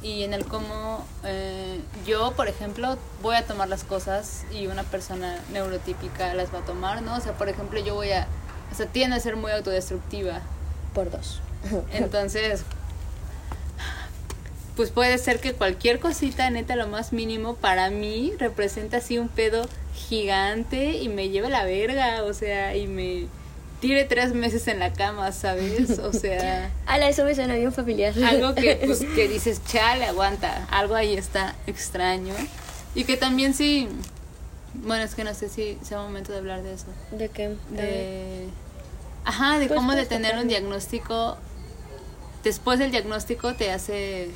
y 0.02 0.24
en 0.24 0.34
el 0.34 0.46
cómo 0.46 1.06
eh, 1.24 1.80
yo, 2.06 2.34
por 2.36 2.48
ejemplo, 2.48 2.98
voy 3.22 3.36
a 3.36 3.46
tomar 3.46 3.70
las 3.70 3.84
cosas 3.84 4.46
y 4.52 4.68
una 4.68 4.84
persona 4.84 5.40
neurotípica 5.52 6.34
las 6.34 6.54
va 6.54 6.60
a 6.60 6.66
tomar, 6.66 7.02
¿no? 7.02 7.16
O 7.16 7.20
sea, 7.20 7.34
por 7.34 7.50
ejemplo, 7.50 7.80
yo 7.80 7.96
voy 7.96 8.12
a, 8.12 8.28
o 8.72 8.76
sea, 8.76 8.88
tiende 8.88 9.16
a 9.16 9.20
ser 9.20 9.36
muy 9.36 9.52
autodestructiva. 9.52 10.42
Por 10.94 11.12
dos. 11.12 11.40
Entonces, 11.94 12.64
pues 14.76 14.90
puede 14.90 15.18
ser 15.18 15.40
que 15.40 15.54
cualquier 15.54 16.00
cosita, 16.00 16.50
neta, 16.50 16.76
lo 16.76 16.88
más 16.88 17.14
mínimo, 17.14 17.56
para 17.56 17.90
mí 17.92 18.34
representa 18.40 18.98
así 18.98 19.20
un 19.20 19.30
pedo 19.30 19.68
gigante 19.94 20.94
y 20.94 21.10
me 21.10 21.30
lleve 21.30 21.50
la 21.50 21.64
verga, 21.64 22.24
o 22.24 22.34
sea, 22.34 22.76
y 22.76 22.88
me 22.88 23.28
tire 23.82 24.06
tres 24.06 24.34
meses 24.34 24.68
en 24.70 24.80
la 24.80 24.94
cama, 24.94 25.32
¿sabes? 25.34 26.00
O 26.00 26.14
sea, 26.22 26.72
Ala, 26.86 27.10
eso 27.10 27.26
me 27.26 27.36
suena 27.36 27.56
bien 27.56 27.74
familiar. 27.74 28.14
algo 28.24 28.56
que, 28.56 28.76
pues, 28.86 29.00
que 29.00 29.28
dices, 29.28 29.62
chale, 29.66 30.06
aguanta, 30.06 30.68
algo 30.72 30.96
ahí 30.96 31.16
está 31.16 31.56
extraño. 31.68 32.34
Y 32.96 33.04
que 33.04 33.18
también 33.18 33.54
sí, 33.54 33.90
bueno, 34.76 35.04
es 35.04 35.16
que 35.16 35.24
no 35.24 35.34
sé 35.34 35.50
si 35.50 35.78
sea 35.84 35.98
momento 35.98 36.32
de 36.32 36.38
hablar 36.38 36.62
de 36.64 36.74
eso. 36.74 36.86
¿De 37.12 37.28
qué? 37.30 37.56
De, 37.72 38.48
ajá, 39.26 39.60
de 39.60 39.68
Pues 39.68 39.78
cómo 39.78 39.92
de 39.92 39.98
puedes 40.06 40.10
tener 40.10 40.38
un 40.38 40.48
diagnóstico, 40.48 41.38
después 42.44 42.80
del 42.80 42.92
diagnóstico 42.92 43.54
te 43.56 43.72
hace... 43.72 44.30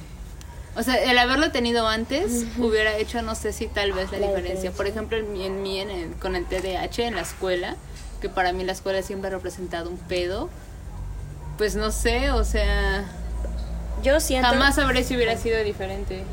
O 0.78 0.84
sea, 0.84 0.96
el 0.96 1.18
haberlo 1.18 1.52
tenido 1.52 1.88
antes 1.88 2.46
hubiera 2.58 2.98
hecho, 2.98 3.22
no 3.22 3.34
sé 3.36 3.54
si 3.54 3.68
tal 3.68 3.94
vez 3.94 4.12
la, 4.12 4.20
La 4.20 4.28
diferencia. 4.28 4.42
diferencia. 4.56 4.72
Por 4.72 4.88
ejemplo, 4.88 5.18
en 5.18 5.32
mí, 5.32 5.46
en 5.46 5.64
mí 5.64 5.80
en 5.80 5.90
el- 5.90 6.12
con 6.16 6.36
el 6.36 6.46
TDAH 6.46 7.08
en 7.08 7.16
la 7.16 7.22
escuela, 7.22 7.78
que 8.22 8.30
para 8.30 8.54
mí 8.54 8.64
la 8.64 8.72
escuela 8.72 9.02
siempre 9.02 9.28
ha 9.30 9.32
representado 9.32 9.90
un 9.90 9.98
pedo, 9.98 10.50
pues 11.58 11.76
no 11.76 11.92
sé, 11.92 12.32
o 12.32 12.44
sea, 12.44 13.06
Yo 14.04 14.20
siento... 14.20 14.48
jamás 14.50 14.76
sabré 14.76 15.04
si 15.04 15.16
hubiera 15.16 15.38
sido 15.38 15.62
diferente. 15.64 16.24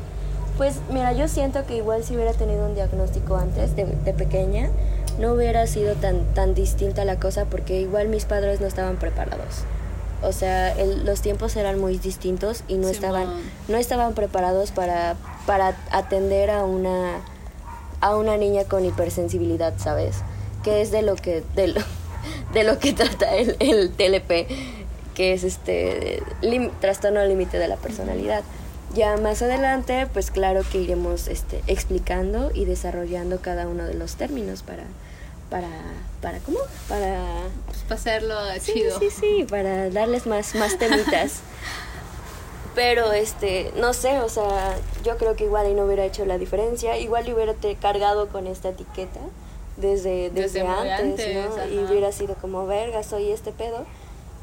Pues 0.57 0.75
mira, 0.91 1.13
yo 1.13 1.27
siento 1.27 1.65
que 1.65 1.77
igual 1.77 2.03
si 2.03 2.15
hubiera 2.15 2.33
tenido 2.33 2.65
un 2.67 2.75
diagnóstico 2.75 3.37
antes, 3.37 3.75
de, 3.75 3.85
de 3.85 4.13
pequeña, 4.13 4.69
no 5.19 5.33
hubiera 5.33 5.65
sido 5.67 5.95
tan, 5.95 6.25
tan 6.33 6.53
distinta 6.53 7.05
la 7.05 7.19
cosa 7.19 7.45
porque 7.45 7.79
igual 7.81 8.07
mis 8.07 8.25
padres 8.25 8.61
no 8.61 8.67
estaban 8.67 8.97
preparados. 8.97 9.63
O 10.21 10.31
sea, 10.31 10.71
el- 10.73 11.05
los 11.05 11.21
tiempos 11.21 11.55
eran 11.55 11.79
muy 11.79 11.97
distintos 11.97 12.63
y 12.67 12.75
no 12.75 12.87
Simón. 12.89 12.93
estaban, 12.93 13.27
no 13.67 13.77
estaban 13.77 14.13
preparados 14.13 14.71
para, 14.71 15.15
para 15.45 15.75
atender 15.91 16.49
a 16.51 16.63
una, 16.65 17.15
a 17.99 18.15
una 18.15 18.37
niña 18.37 18.63
con 18.65 18.85
hipersensibilidad, 18.85 19.73
¿sabes? 19.77 20.17
Que 20.63 20.81
es 20.81 20.91
de 20.91 21.01
lo 21.01 21.15
que, 21.15 21.43
de 21.55 21.67
lo, 21.67 21.81
de 22.53 22.63
lo 22.63 22.79
que 22.79 22.93
trata 22.93 23.35
el, 23.35 23.55
el 23.59 23.91
TLP, 23.91 24.47
que 25.13 25.33
es 25.33 25.43
este 25.43 26.23
lim- 26.41 26.71
trastorno 26.79 27.23
límite 27.25 27.57
de 27.59 27.67
la 27.67 27.75
personalidad. 27.77 28.43
Ya 28.95 29.17
más 29.17 29.41
adelante, 29.41 30.07
pues 30.13 30.29
claro 30.31 30.61
que 30.71 30.77
iremos 30.79 31.27
este, 31.27 31.61
explicando 31.67 32.51
y 32.53 32.65
desarrollando 32.65 33.39
cada 33.41 33.67
uno 33.67 33.85
de 33.85 33.95
los 33.95 34.15
términos 34.15 34.61
para, 34.61 34.83
para, 35.49 35.67
para 36.21 36.37
¿cómo? 36.39 36.59
Para 36.87 37.19
Pues 37.65 37.79
para 37.79 37.95
hacerlo 37.99 38.35
Sí, 38.61 38.73
chido. 38.73 38.99
sí, 38.99 39.09
sí, 39.09 39.45
para 39.49 39.89
darles 39.89 40.27
más, 40.27 40.53
más 40.55 40.77
temitas. 40.77 41.39
Pero, 42.75 43.11
este, 43.13 43.71
no 43.77 43.93
sé, 43.93 44.19
o 44.19 44.29
sea, 44.29 44.75
yo 45.03 45.17
creo 45.17 45.35
que 45.35 45.43
igual 45.45 45.69
y 45.69 45.73
no 45.75 45.85
hubiera 45.85 46.05
hecho 46.05 46.25
la 46.25 46.37
diferencia, 46.39 46.97
igual 46.97 47.27
y 47.27 47.33
hubiera 47.33 47.53
te 47.53 47.75
cargado 47.75 48.29
con 48.29 48.47
esta 48.47 48.69
etiqueta 48.69 49.19
desde, 49.77 50.29
desde, 50.29 50.41
Desde 50.41 50.63
muy 50.63 50.89
antes, 50.89 51.35
¿no? 51.35 51.41
antes, 51.41 51.71
Y 51.71 51.77
hubiera 51.79 52.11
sido 52.11 52.35
como, 52.35 52.65
verga, 52.65 53.03
soy 53.03 53.31
este 53.31 53.51
pedo. 53.51 53.85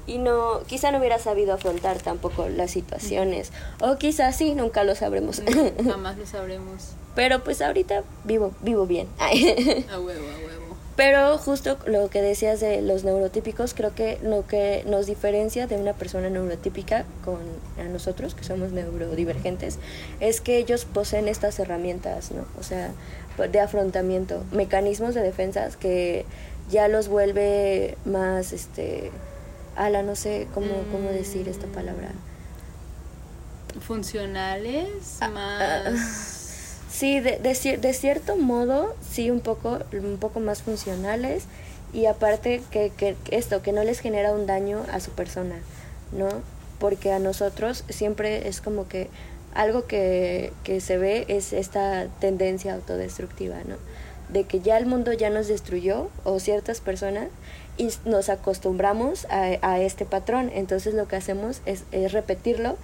Y 0.07 0.19
no, 0.19 0.63
quizá 0.67 0.91
no 0.91 0.99
hubiera 0.99 1.19
sabido 1.19 1.55
afrontar 1.55 1.99
tampoco 1.99 2.49
las 2.49 2.71
situaciones. 2.71 3.53
O 3.81 3.97
quizás 3.97 4.37
sí, 4.37 4.55
nunca 4.55 4.83
lo 4.83 4.95
sabremos. 4.95 5.41
No, 5.41 5.91
jamás 5.91 6.19
lo 6.19 6.27
sabremos. 6.27 6.95
Pero 7.15 7.45
pues 7.45 7.61
ahorita 7.61 8.03
vivo, 8.25 8.53
vivo 8.61 8.87
bien. 8.87 9.09
A 9.19 9.29
huevo, 9.31 10.27
a 10.27 10.39
huevo. 10.47 10.71
Pero 11.01 11.39
justo 11.39 11.79
lo 11.87 12.11
que 12.11 12.21
decías 12.21 12.61
de 12.61 12.83
los 12.83 13.05
neurotípicos, 13.05 13.73
creo 13.73 13.95
que 13.95 14.19
lo 14.23 14.47
que 14.47 14.85
nos 14.87 15.07
diferencia 15.07 15.67
de 15.67 15.77
una 15.77 15.95
persona 15.95 16.29
neurotípica 16.29 17.07
con 17.25 17.39
a 17.79 17.85
nosotros, 17.85 18.35
que 18.35 18.45
somos 18.45 18.73
neurodivergentes, 18.73 19.79
es 20.21 20.43
que 20.43 20.59
ellos 20.59 20.85
poseen 20.85 21.29
estas 21.29 21.59
herramientas, 21.59 22.33
¿no? 22.33 22.45
O 22.59 22.63
sea, 22.63 22.93
de 23.49 23.61
afrontamiento, 23.61 24.45
mecanismos 24.53 25.15
de 25.15 25.23
defensas 25.23 25.77
que 25.77 26.25
ya 26.71 26.89
los 26.89 27.09
vuelve 27.09 27.97
más, 28.05 28.53
este, 28.53 29.11
ala, 29.77 30.03
no 30.03 30.15
sé 30.17 30.47
cómo, 30.55 30.69
cómo 30.93 31.09
decir 31.11 31.49
esta 31.49 31.67
palabra. 31.67 32.11
Funcionales, 33.81 34.89
Ah, 35.21 35.29
más... 35.29 36.77
Sí, 36.91 37.21
de, 37.21 37.39
de, 37.39 37.79
de 37.79 37.95
cierto 37.95 38.37
modo, 38.37 38.95
sí, 39.09 39.31
un 39.31 39.41
poco, 39.41 39.79
un 39.93 40.19
poco 40.19 40.41
más 40.41 40.63
funcionales 40.63 41.45
y 41.93 42.07
aparte 42.07 42.63
que 42.71 42.91
que 42.97 43.17
esto, 43.31 43.63
que 43.63 43.73
no 43.73 43.85
les 43.85 44.01
genera 44.01 44.33
un 44.33 44.47
daño 44.47 44.85
a 44.93 45.01
su 45.01 45.13
persona, 45.13 45.61
¿no? 46.13 46.29
Porque 46.79 47.13
a 47.13 47.19
nosotros 47.21 47.85
siempre 47.89 48.49
es 48.49 48.61
como 48.61 48.89
que 48.89 49.09
algo 49.55 49.87
que, 49.87 50.53
que 50.65 50.81
se 50.81 50.99
ve 50.99 51.25
es 51.29 51.53
esta 51.53 52.07
tendencia 52.21 52.75
autodestructiva, 52.75 53.57
¿no? 53.67 53.77
De 54.29 54.45
que 54.45 54.61
ya 54.61 54.79
el 54.79 54.87
mundo 54.87 55.13
ya 55.13 55.31
nos 55.31 55.49
destruyó 55.49 56.09
o 56.25 56.39
ciertas 56.39 56.81
personas 56.81 57.29
y 57.77 57.89
nos 58.05 58.29
acostumbramos 58.29 59.27
a, 59.27 59.59
a 59.63 59.81
este 59.81 60.05
patrón, 60.05 60.51
entonces 60.55 60.95
lo 60.95 61.09
que 61.09 61.17
hacemos 61.17 61.63
es, 61.67 61.85
es 61.91 62.13
repetirlo 62.13 62.77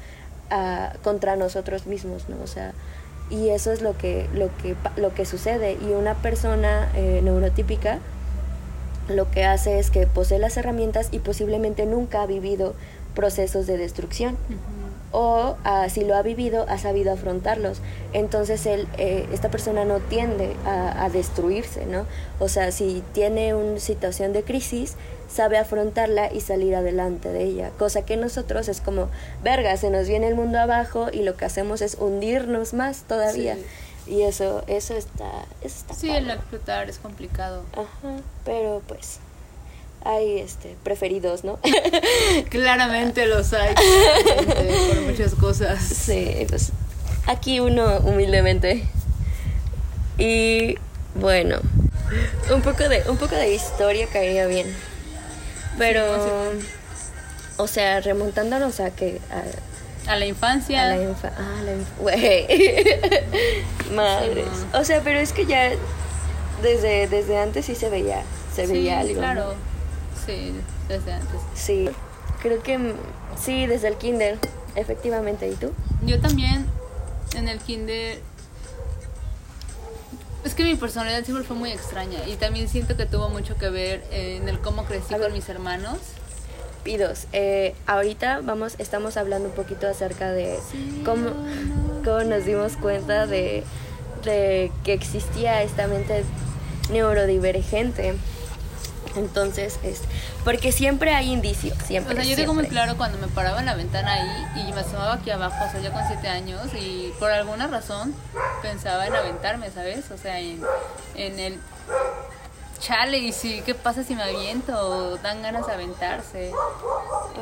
ah, 0.51 0.95
contra 1.05 1.37
nosotros 1.37 1.87
mismos, 1.87 2.29
¿no? 2.29 2.37
O 2.43 2.47
sea, 2.47 2.73
y 3.31 3.51
eso 3.51 3.73
es 3.73 3.83
lo 3.83 3.97
que 3.97 4.29
lo 4.35 4.51
que 4.59 4.77
lo 4.97 5.13
que 5.13 5.27
sucede 5.27 5.73
y 5.73 5.93
una 5.93 6.15
persona 6.15 6.89
eh, 6.95 7.21
neurotípica 7.25 7.99
lo 9.09 9.31
que 9.31 9.45
hace 9.45 9.79
es 9.79 9.91
que 9.91 10.07
posee 10.07 10.39
las 10.39 10.57
herramientas 10.57 11.09
y 11.13 11.21
posiblemente 11.21 11.87
nunca 11.87 12.23
ha 12.23 12.27
vivido 12.27 12.75
procesos 13.15 13.67
de 13.67 13.79
destrucción. 13.79 14.37
O 15.19 15.57
ah, 15.65 15.89
si 15.89 16.05
lo 16.05 16.15
ha 16.15 16.21
vivido 16.21 16.67
ha 16.69 16.77
sabido 16.77 17.11
afrontarlos 17.11 17.81
entonces 18.13 18.67
él 18.67 18.87
eh, 18.99 19.27
esta 19.33 19.51
persona 19.51 19.87
no 19.87 19.99
tiende 20.01 20.55
a, 20.67 21.05
a 21.05 21.09
destruirse 21.09 21.87
no 21.87 22.05
o 22.39 22.49
sea 22.49 22.71
si 22.71 23.03
tiene 23.15 23.55
una 23.55 23.81
situación 23.81 24.35
de 24.35 24.43
crisis 24.43 24.95
sabe 25.27 25.57
afrontarla 25.57 26.31
y 26.31 26.43
salir 26.43 26.75
adelante 26.77 27.31
de 27.31 27.45
ella 27.45 27.71
cosa 27.79 28.03
que 28.05 28.19
nosotros 28.19 28.69
es 28.69 28.83
como 28.83 29.09
verga 29.43 29.75
se 29.79 29.89
nos 29.89 30.07
viene 30.07 30.29
el 30.29 30.35
mundo 30.35 30.59
abajo 30.61 31.07
y 31.11 31.23
lo 31.23 31.35
que 31.37 31.47
hacemos 31.47 31.81
es 31.81 31.97
hundirnos 31.99 32.75
más 32.75 33.05
todavía 33.09 33.55
Sí. 33.57 34.13
y 34.19 34.23
eso 34.23 34.65
eso 34.67 34.95
está 34.95 35.31
eso 35.63 35.77
está 35.79 35.95
Sí, 35.95 36.09
padre. 36.09 36.21
el 36.25 36.31
explotar 36.31 36.91
es 36.91 36.99
complicado. 36.99 37.63
Ajá, 37.73 38.17
pero 38.45 38.83
pues 38.87 39.19
hay 40.07 40.39
este 40.39 40.77
preferidos, 40.85 41.45
¿no? 41.45 41.59
Claramente 42.51 43.27
los 43.27 43.53
hay 43.53 43.75
claramente, 43.75 44.87
por 44.89 45.01
muchas 45.03 45.35
cosas. 45.35 45.83
sí, 45.83 46.47
pues 46.49 46.73
aquí 47.27 47.61
uno 47.61 47.99
humildemente. 47.99 48.85
Y 50.19 50.77
bueno, 51.15 51.59
un 52.55 52.63
poco 52.63 52.89
de 52.89 53.03
un 53.09 53.17
poco 53.17 53.35
de 53.35 53.53
historia 53.55 54.07
caería 54.07 54.47
bien. 54.47 54.67
Pero 55.79 56.03
Sí, 56.61 56.67
o 57.59 57.67
sea, 57.67 58.01
remontándonos 58.01 58.81
a 58.81 58.91
que 58.91 59.21
a, 59.31 60.13
A 60.13 60.17
la 60.17 60.25
infancia. 60.27 60.83
a 60.85 60.89
la 60.97 61.03
infa 61.03 61.33
ah, 61.37 61.63
la 61.65 61.73
inf- 61.73 61.99
güey. 61.99 62.47
Madres. 63.95 64.47
no. 64.73 64.81
O 64.81 64.85
sea, 64.85 65.01
pero 65.03 65.19
es 65.19 65.33
que 65.33 65.47
ya 65.47 65.71
desde 66.63 67.07
desde 67.09 67.39
antes 67.39 67.67
sí 67.67 67.75
se 67.75 67.91
veía 67.91 68.23
se 68.55 68.67
veía 68.67 69.01
algo. 69.01 69.21
¿no? 69.21 69.76
Sí, 70.27 70.53
desde 70.89 71.13
antes. 71.13 71.41
Sí, 71.55 71.89
creo 72.43 72.63
que 72.63 72.95
sí, 73.41 73.67
desde 73.67 73.89
el 73.89 73.97
kinder, 73.97 74.39
efectivamente. 74.75 75.49
¿Y 75.49 75.55
tú? 75.55 75.73
Yo 76.05 76.21
también 76.21 76.67
en 77.37 77.49
el 77.49 77.59
kinder 77.61 78.21
es 80.45 80.55
que 80.55 80.65
mi 80.65 80.75
personalidad 80.77 81.25
siempre 81.25 81.45
fue 81.45 81.57
muy 81.57 81.73
extraña 81.73 82.27
y 82.27 82.37
también 82.37 82.69
siento 82.69 82.97
que 82.97 83.07
tuvo 83.07 83.29
mucho 83.29 83.57
que 83.57 83.69
ver 83.69 84.05
en 84.11 84.49
el 84.49 84.61
cómo 84.61 84.85
crecí 84.85 85.13
A 85.15 85.19
ver. 85.19 85.29
con 85.29 85.37
mis 85.37 85.49
hermanos. 85.49 85.99
estúpidos. 86.77 87.27
Eh, 87.33 87.75
ahorita 87.87 88.41
vamos, 88.43 88.77
estamos 88.79 89.17
hablando 89.17 89.49
un 89.49 89.55
poquito 89.55 89.89
acerca 89.89 90.31
de 90.31 90.59
cómo, 91.05 91.31
cómo 92.05 92.21
nos 92.25 92.45
dimos 92.45 92.77
cuenta 92.77 93.27
de, 93.27 93.65
de 94.25 94.71
que 94.85 94.93
existía 94.93 95.63
esta 95.65 95.89
mente 95.89 96.23
neurodivergente. 96.93 98.15
Entonces, 99.17 99.79
es 99.83 100.03
porque 100.45 100.73
siempre 100.73 101.15
hay 101.15 101.33
indicios, 101.33 101.77
siempre. 101.85 102.15
O 102.15 102.17
sea, 102.17 102.25
yo 102.25 102.37
tengo 102.37 102.55
muy 102.55 102.67
claro 102.67 102.97
cuando 102.97 103.19
me 103.19 103.29
paraba 103.29 103.61
en 103.61 103.67
la 103.67 103.75
ventana 103.75 104.13
ahí 104.13 104.69
y 104.69 104.73
me 104.73 104.81
asomaba 104.81 105.15
aquí 105.15 105.31
abajo, 105.31 105.57
o 105.67 105.71
sea, 105.71 105.81
yo 105.81 105.93
con 105.93 106.07
siete 106.07 106.29
años 106.29 106.63
y 106.75 107.13
por 107.19 107.31
alguna 107.31 107.67
razón 107.67 108.15
pensaba 108.63 109.07
en 109.07 109.15
aventarme, 109.15 109.71
¿sabes? 109.71 110.11
O 110.11 110.19
sea, 110.19 110.39
en, 110.41 110.63
en 111.17 111.41
el 111.41 111.61
chale 112.79 113.19
y 113.19 113.33
si, 113.33 113.63
¿qué 113.63 113.75
pasa 113.75 114.05
si 114.05 114.15
me 114.15 114.23
aviento? 114.23 114.73
O 114.79 115.17
dan 115.17 115.43
ganas 115.43 115.67
de 115.67 115.73
aventarse. 115.73 116.53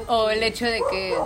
O 0.07 0.31
el 0.31 0.43
hecho 0.43 0.65
de 0.67 0.81
que 0.91 1.17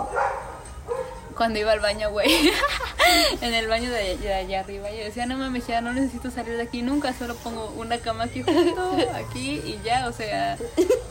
cuando 1.39 1.57
iba 1.57 1.71
al 1.71 1.79
baño, 1.79 2.11
güey, 2.11 2.27
en 3.41 3.53
el 3.53 3.69
baño 3.69 3.89
de, 3.89 4.17
de 4.17 4.33
allá 4.33 4.59
arriba, 4.59 4.91
yo 4.91 5.05
decía, 5.05 5.25
no 5.25 5.37
mames, 5.37 5.65
ya 5.67 5.79
no 5.79 5.93
necesito 5.93 6.29
salir 6.29 6.57
de 6.57 6.63
aquí 6.63 6.81
nunca, 6.81 7.13
solo 7.13 7.33
pongo 7.35 7.73
una 7.77 7.97
cama 7.99 8.25
aquí 8.25 8.43
justo, 8.43 8.97
aquí 9.15 9.61
y 9.65 9.79
ya, 9.81 10.09
o 10.09 10.11
sea, 10.11 10.57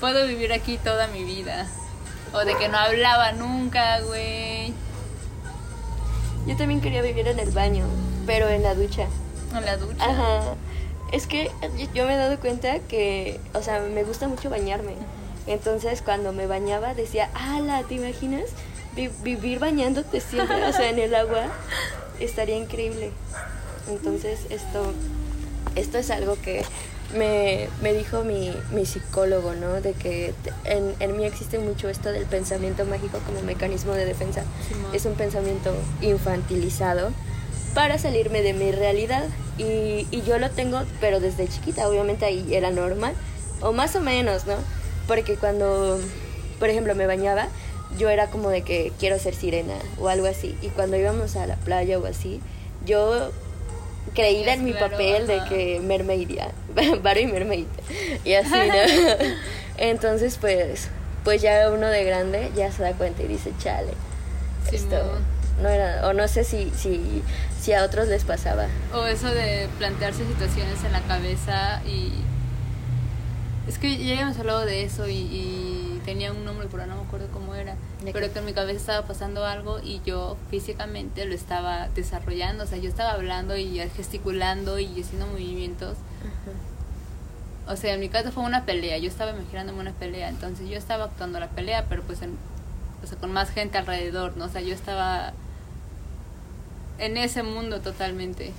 puedo 0.01 0.27
vivir 0.27 0.53
aquí 0.53 0.77
toda 0.77 1.07
mi 1.07 1.25
vida. 1.25 1.67
O 2.35 2.45
de 2.45 2.55
que 2.57 2.69
no 2.69 2.77
hablaba 2.77 3.33
nunca, 3.33 4.01
güey, 4.01 4.75
Yo 6.47 6.59
también 6.59 6.83
quería 6.83 7.01
vivir 7.01 7.27
en 7.27 7.39
el 7.39 7.51
baño, 7.53 7.87
pero 8.27 8.51
en 8.51 8.63
la 8.63 8.75
ducha. 8.75 9.07
en 9.57 9.65
la 9.65 9.79
ducha. 9.79 10.05
Ajá. 10.05 10.43
Es 11.11 11.27
que 11.27 11.51
yo 11.95 12.05
me 12.05 12.13
he 12.13 12.17
dado 12.19 12.39
cuenta 12.39 12.81
que, 12.81 13.41
o 13.55 13.63
sea, 13.63 13.81
me 13.81 14.05
gusta 14.05 14.29
mucho 14.29 14.51
bañarme. 14.51 14.93
Entonces, 15.47 16.03
cuando 16.03 16.35
me 16.35 16.47
bañaba, 16.47 16.93
decía, 16.93 17.31
ala, 17.33 17.83
¿te 17.85 17.95
imaginas? 17.95 18.51
Vi- 18.99 19.11
vivir 19.23 19.59
bañándote 19.61 20.21
siempre, 20.21 20.65
o 20.65 20.73
sea, 20.73 20.91
en 20.91 20.99
el 20.99 21.15
agua, 21.15 21.45
estaría 22.21 22.57
increíble. 22.57 23.11
Entonces, 23.89 24.41
esto, 24.51 24.93
esto 25.77 25.99
es 25.99 26.11
algo 26.11 26.37
que 26.43 26.65
me, 27.17 27.69
me 27.81 27.95
dijo 27.95 28.25
mi, 28.25 28.53
mi 28.73 28.85
psicólogo, 28.85 29.55
¿no? 29.55 29.81
De 29.81 29.93
que 29.93 30.35
en, 30.65 30.95
en 31.01 31.17
mí 31.17 31.25
existe 31.25 31.59
mucho 31.59 31.89
esto 31.89 32.11
del 32.13 32.27
pensamiento 32.27 32.85
mágico 32.85 33.19
como 33.25 33.41
mecanismo 33.43 33.95
de 33.95 34.05
defensa. 34.05 34.43
Es 34.93 35.05
un 35.07 35.15
pensamiento 35.15 35.73
infantilizado 36.03 37.11
para 37.75 37.99
salirme 37.99 38.43
de 38.43 38.53
mi 38.53 38.73
realidad. 38.73 39.25
Y, 39.59 40.07
y 40.11 40.23
yo 40.27 40.39
lo 40.39 40.51
tengo, 40.51 40.83
pero 41.01 41.21
desde 41.21 41.49
chiquita, 41.49 41.89
obviamente 41.89 42.25
ahí 42.27 42.53
era 42.55 42.71
normal, 42.71 43.15
o 43.61 43.73
más 43.73 43.95
o 43.97 44.01
menos, 44.01 44.47
¿no? 44.47 44.55
Porque 45.07 45.37
cuando, 45.37 45.99
por 46.59 46.69
ejemplo, 46.69 46.95
me 46.95 47.07
bañaba, 47.07 47.49
yo 47.99 48.09
era 48.09 48.29
como 48.29 48.49
de 48.51 48.63
que 48.63 48.93
quiero 48.99 49.19
ser 49.19 49.35
sirena 49.35 49.75
o 49.99 50.09
algo 50.09 50.27
así. 50.27 50.57
Y 50.63 50.69
cuando 50.69 50.97
íbamos 50.97 51.37
a 51.37 51.47
la 51.47 51.57
playa 51.57 51.99
o 51.99 52.07
así, 52.07 52.41
yo 52.87 53.31
creída 54.15 54.55
en 54.55 54.65
mi 54.65 54.73
Claro, 54.73 54.91
papel 54.93 55.27
de 55.27 55.41
que 55.49 55.81
mermaidia, 55.81 56.53
Barbie 57.03 57.27
mermaid, 57.33 57.67
y 58.25 58.33
así, 58.35 58.51
¿no? 58.51 59.27
Entonces, 59.77 60.39
pues, 60.41 60.89
pues 61.25 61.43
ya 61.43 61.71
uno 61.71 61.89
de 61.89 62.05
grande 62.05 62.51
ya 62.57 62.73
se 62.73 62.83
da 62.83 62.93
cuenta 62.95 63.23
y 63.23 63.27
dice, 63.29 63.53
chale, 63.59 63.93
esto 64.73 64.97
Simón. 64.97 65.25
no 65.63 65.69
era, 65.69 66.07
o 66.09 66.13
no 66.15 66.27
sé 66.29 66.45
si, 66.45 66.71
si, 66.77 67.23
si 67.61 67.73
a 67.75 67.85
otros 67.85 68.09
les 68.09 68.25
pasaba. 68.25 68.67
O 68.95 69.05
eso 69.05 69.29
de 69.29 69.69
plantearse 69.79 70.25
situaciones 70.27 70.83
en 70.85 70.93
la 70.93 71.03
cabeza 71.03 71.83
y... 71.87 72.13
Es 73.69 73.79
que 73.79 73.99
ya 73.99 74.15
habíamos 74.15 74.39
hablado 74.39 74.65
de 74.65 74.85
eso 74.85 75.09
y, 75.09 75.13
y 75.17 76.01
tenía 76.07 76.33
un 76.33 76.45
nombre, 76.47 76.69
pero 76.71 76.87
no 76.87 76.97
me 76.97 77.03
acuerdo 77.03 77.29
cómo 77.33 77.55
era. 77.55 77.75
¿De 78.09 78.13
Pero 78.13 78.33
que 78.33 78.39
en 78.39 78.45
mi 78.47 78.53
cabeza 78.53 78.79
estaba 78.79 79.07
pasando 79.07 79.45
algo 79.45 79.81
y 79.83 80.01
yo 80.05 80.37
físicamente 80.51 81.27
lo 81.27 81.35
estaba 81.35 81.89
desarrollando. 81.89 82.65
O 82.65 82.67
sea, 82.67 82.79
yo 82.79 82.89
estaba 82.89 83.11
hablando 83.11 83.57
y 83.57 83.79
gesticulando 83.91 84.79
y 84.79 85.01
haciendo 85.01 85.27
movimientos. 85.27 85.97
O 87.67 87.77
sea, 87.77 87.95
en 87.95 88.01
mi 88.01 88.09
caso 88.09 88.33
fue 88.33 88.45
una 88.45 88.65
pelea. 88.65 88.97
Yo 88.99 89.09
estaba 89.09 89.33
imaginándome 89.33 89.81
una 89.81 89.93
pelea. 89.93 90.31
Entonces 90.31 90.69
yo 90.69 90.79
estaba 90.79 91.05
actuando 91.05 91.39
la 91.39 91.49
pelea, 91.49 91.85
pero 91.89 92.03
pues 92.03 92.23
en, 92.23 92.39
o 93.05 93.07
sea, 93.07 93.19
con 93.19 93.31
más 93.31 93.51
gente 93.51 93.77
alrededor, 93.77 94.37
¿no? 94.37 94.47
O 94.47 94.49
sea, 94.49 94.63
yo 94.63 94.75
estaba 94.75 95.35
en 96.99 97.17
ese 97.17 97.43
mundo 97.43 97.81
totalmente. 97.81 98.53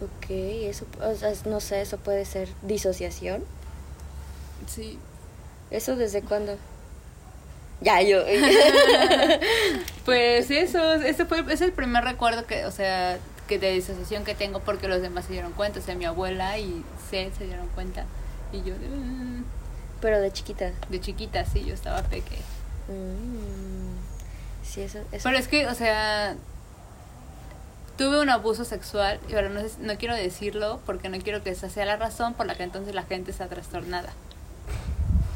Ok, 0.00 0.30
eso, 0.30 0.86
o 1.02 1.14
sea, 1.16 1.32
no 1.46 1.58
sé, 1.58 1.80
eso 1.80 1.98
puede 1.98 2.24
ser 2.24 2.48
disociación. 2.62 3.42
Sí. 4.68 4.98
¿Eso 5.72 5.96
desde 5.96 6.22
cuándo? 6.22 6.56
Ya, 7.80 8.02
yo. 8.02 8.22
Pues 10.04 10.50
eso, 10.50 10.94
ese 10.94 11.26
fue 11.26 11.44
es 11.52 11.60
el 11.60 11.72
primer 11.72 12.02
recuerdo 12.02 12.46
que, 12.46 12.64
o 12.64 12.70
sea, 12.70 13.18
que 13.46 13.58
de 13.58 13.72
disociación 13.72 14.24
que 14.24 14.34
tengo 14.34 14.60
porque 14.60 14.88
los 14.88 15.02
demás 15.02 15.26
se 15.26 15.32
dieron 15.34 15.52
cuenta, 15.52 15.80
o 15.80 15.82
sea, 15.82 15.94
mi 15.96 16.06
abuela 16.06 16.58
y 16.58 16.82
Seth 17.10 17.36
se 17.36 17.44
dieron 17.44 17.68
cuenta 17.68 18.04
y 18.50 18.58
yo 18.62 18.74
de, 18.78 18.88
"Mm", 18.88 19.44
Pero 20.00 20.18
de 20.20 20.32
chiquita. 20.32 20.70
de 20.88 21.00
chiquita 21.00 21.44
sí, 21.44 21.64
yo 21.66 21.74
estaba 21.74 22.02
peque. 22.04 22.36
Mm, 22.88 23.98
Sí, 24.64 24.80
eso, 24.82 24.98
eso. 25.12 25.22
Pero 25.24 25.36
es 25.38 25.46
que, 25.48 25.66
o 25.66 25.74
sea, 25.74 26.36
tuve 27.98 28.20
un 28.20 28.30
abuso 28.30 28.64
sexual 28.64 29.18
y 29.28 29.34
ahora 29.34 29.48
no, 29.50 29.60
sé- 29.60 29.76
no 29.80 29.96
quiero 29.98 30.14
decirlo 30.14 30.80
porque 30.86 31.08
no 31.10 31.18
quiero 31.18 31.42
que 31.42 31.50
esa 31.50 31.68
sea 31.68 31.84
la 31.84 31.96
razón 31.96 32.32
por 32.34 32.46
la 32.46 32.54
que 32.54 32.62
entonces 32.62 32.94
la 32.94 33.02
gente 33.02 33.30
está 33.30 33.46
trastornada. 33.48 34.10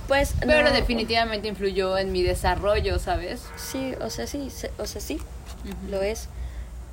Pues, 0.09 0.35
Pero 0.41 0.63
no, 0.63 0.71
definitivamente 0.73 1.49
influyó 1.49 1.97
en 1.97 2.13
mi 2.13 2.23
desarrollo, 2.23 2.99
¿sabes? 2.99 3.43
Sí, 3.57 3.95
o 4.01 4.11
sea, 4.11 4.27
sí, 4.27 4.51
o 4.79 4.87
sea, 4.87 5.01
sí, 5.01 5.19
lo 5.89 6.03
es. 6.03 6.29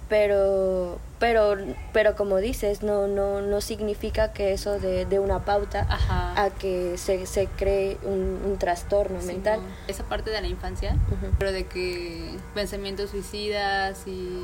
Pero, 0.10 0.98
pero, 1.20 1.56
pero 1.94 2.16
como 2.16 2.38
dices, 2.38 2.82
no, 2.82 3.06
no, 3.08 3.42
no 3.42 3.62
significa 3.62 4.34
que 4.34 4.54
eso 4.54 4.80
de, 4.80 5.06
de 5.06 5.20
una 5.20 5.46
pauta 5.46 5.86
Ajá. 5.88 6.34
a 6.42 6.50
que 6.50 6.98
se, 6.98 7.28
se 7.28 7.46
cree 7.46 7.98
un, 8.04 8.42
un 8.44 8.58
trastorno 8.58 9.22
mental. 9.22 9.60
Esa 9.88 10.04
parte 10.06 10.32
de 10.32 10.42
la 10.42 10.48
infancia, 10.48 10.96
pero 11.38 11.52
de 11.52 11.68
que 11.68 12.32
pensamientos 12.56 13.12
suicidas 13.12 14.08
y 14.08 14.44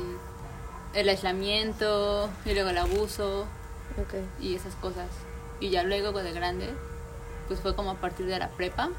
el 0.94 1.08
aislamiento 1.08 2.30
y 2.44 2.54
luego 2.54 2.70
el 2.70 2.78
abuso 2.78 3.46
y 4.40 4.54
esas 4.54 4.74
cosas. 4.76 5.08
Y 5.58 5.70
ya 5.70 5.82
luego 5.82 6.22
de 6.22 6.32
grande, 6.32 6.68
pues 7.48 7.60
fue 7.60 7.74
como 7.76 7.90
a 7.90 7.94
partir 7.96 8.26
de 8.26 8.38
la 8.38 8.48
prepa 8.48 8.90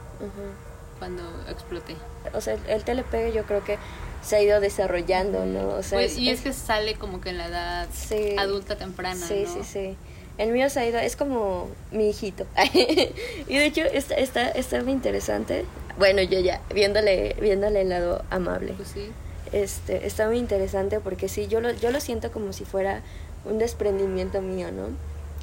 cuando 1.00 1.24
exploté. 1.50 1.96
O 2.34 2.42
sea, 2.42 2.54
el, 2.56 2.60
el 2.68 2.84
telepegue 2.84 3.32
yo 3.34 3.44
creo 3.44 3.64
que 3.64 3.78
se 4.24 4.36
ha 4.38 4.42
ido 4.42 4.60
desarrollando, 4.60 5.46
¿no? 5.46 5.70
O 5.70 5.84
sea, 5.84 5.98
Pues, 6.00 6.18
y 6.18 6.30
es 6.30 6.42
que 6.42 6.54
sale 6.54 6.96
como 6.96 7.22
que 7.22 7.30
en 7.30 7.38
la 7.38 7.48
edad 7.48 7.88
Sí. 7.94 8.36
adulta 8.38 8.76
temprana, 8.78 9.26
Sí, 9.26 9.44
¿no? 9.46 9.54
sí, 9.54 9.60
sí. 9.64 9.98
El 10.38 10.52
mío 10.52 10.70
se 10.70 10.80
ha 10.80 10.86
ido, 10.88 11.00
es 11.00 11.16
como 11.16 11.70
mi 11.92 12.10
hijito. 12.10 12.46
y 12.74 13.56
de 13.58 13.66
hecho 13.66 13.82
está, 13.82 14.16
está, 14.16 14.50
está 14.50 14.84
muy 14.84 14.92
interesante. 14.94 15.66
Bueno, 15.98 16.22
yo 16.22 16.40
ya, 16.40 16.62
viéndole, 16.74 17.36
viéndole 17.42 17.82
el 17.82 17.90
lado 17.90 18.24
amable. 18.30 18.74
Pues 18.74 18.90
sí. 18.90 19.12
Este, 19.52 20.06
está 20.06 20.28
muy 20.28 20.38
interesante 20.38 21.00
porque 21.00 21.30
sí, 21.30 21.48
yo 21.48 21.62
lo, 21.62 21.72
yo 21.72 21.90
lo 21.92 22.00
siento 22.02 22.32
como 22.32 22.54
si 22.54 22.66
fuera 22.66 23.02
un 23.46 23.58
desprendimiento 23.60 24.42
mío, 24.42 24.72
¿no? 24.72 24.90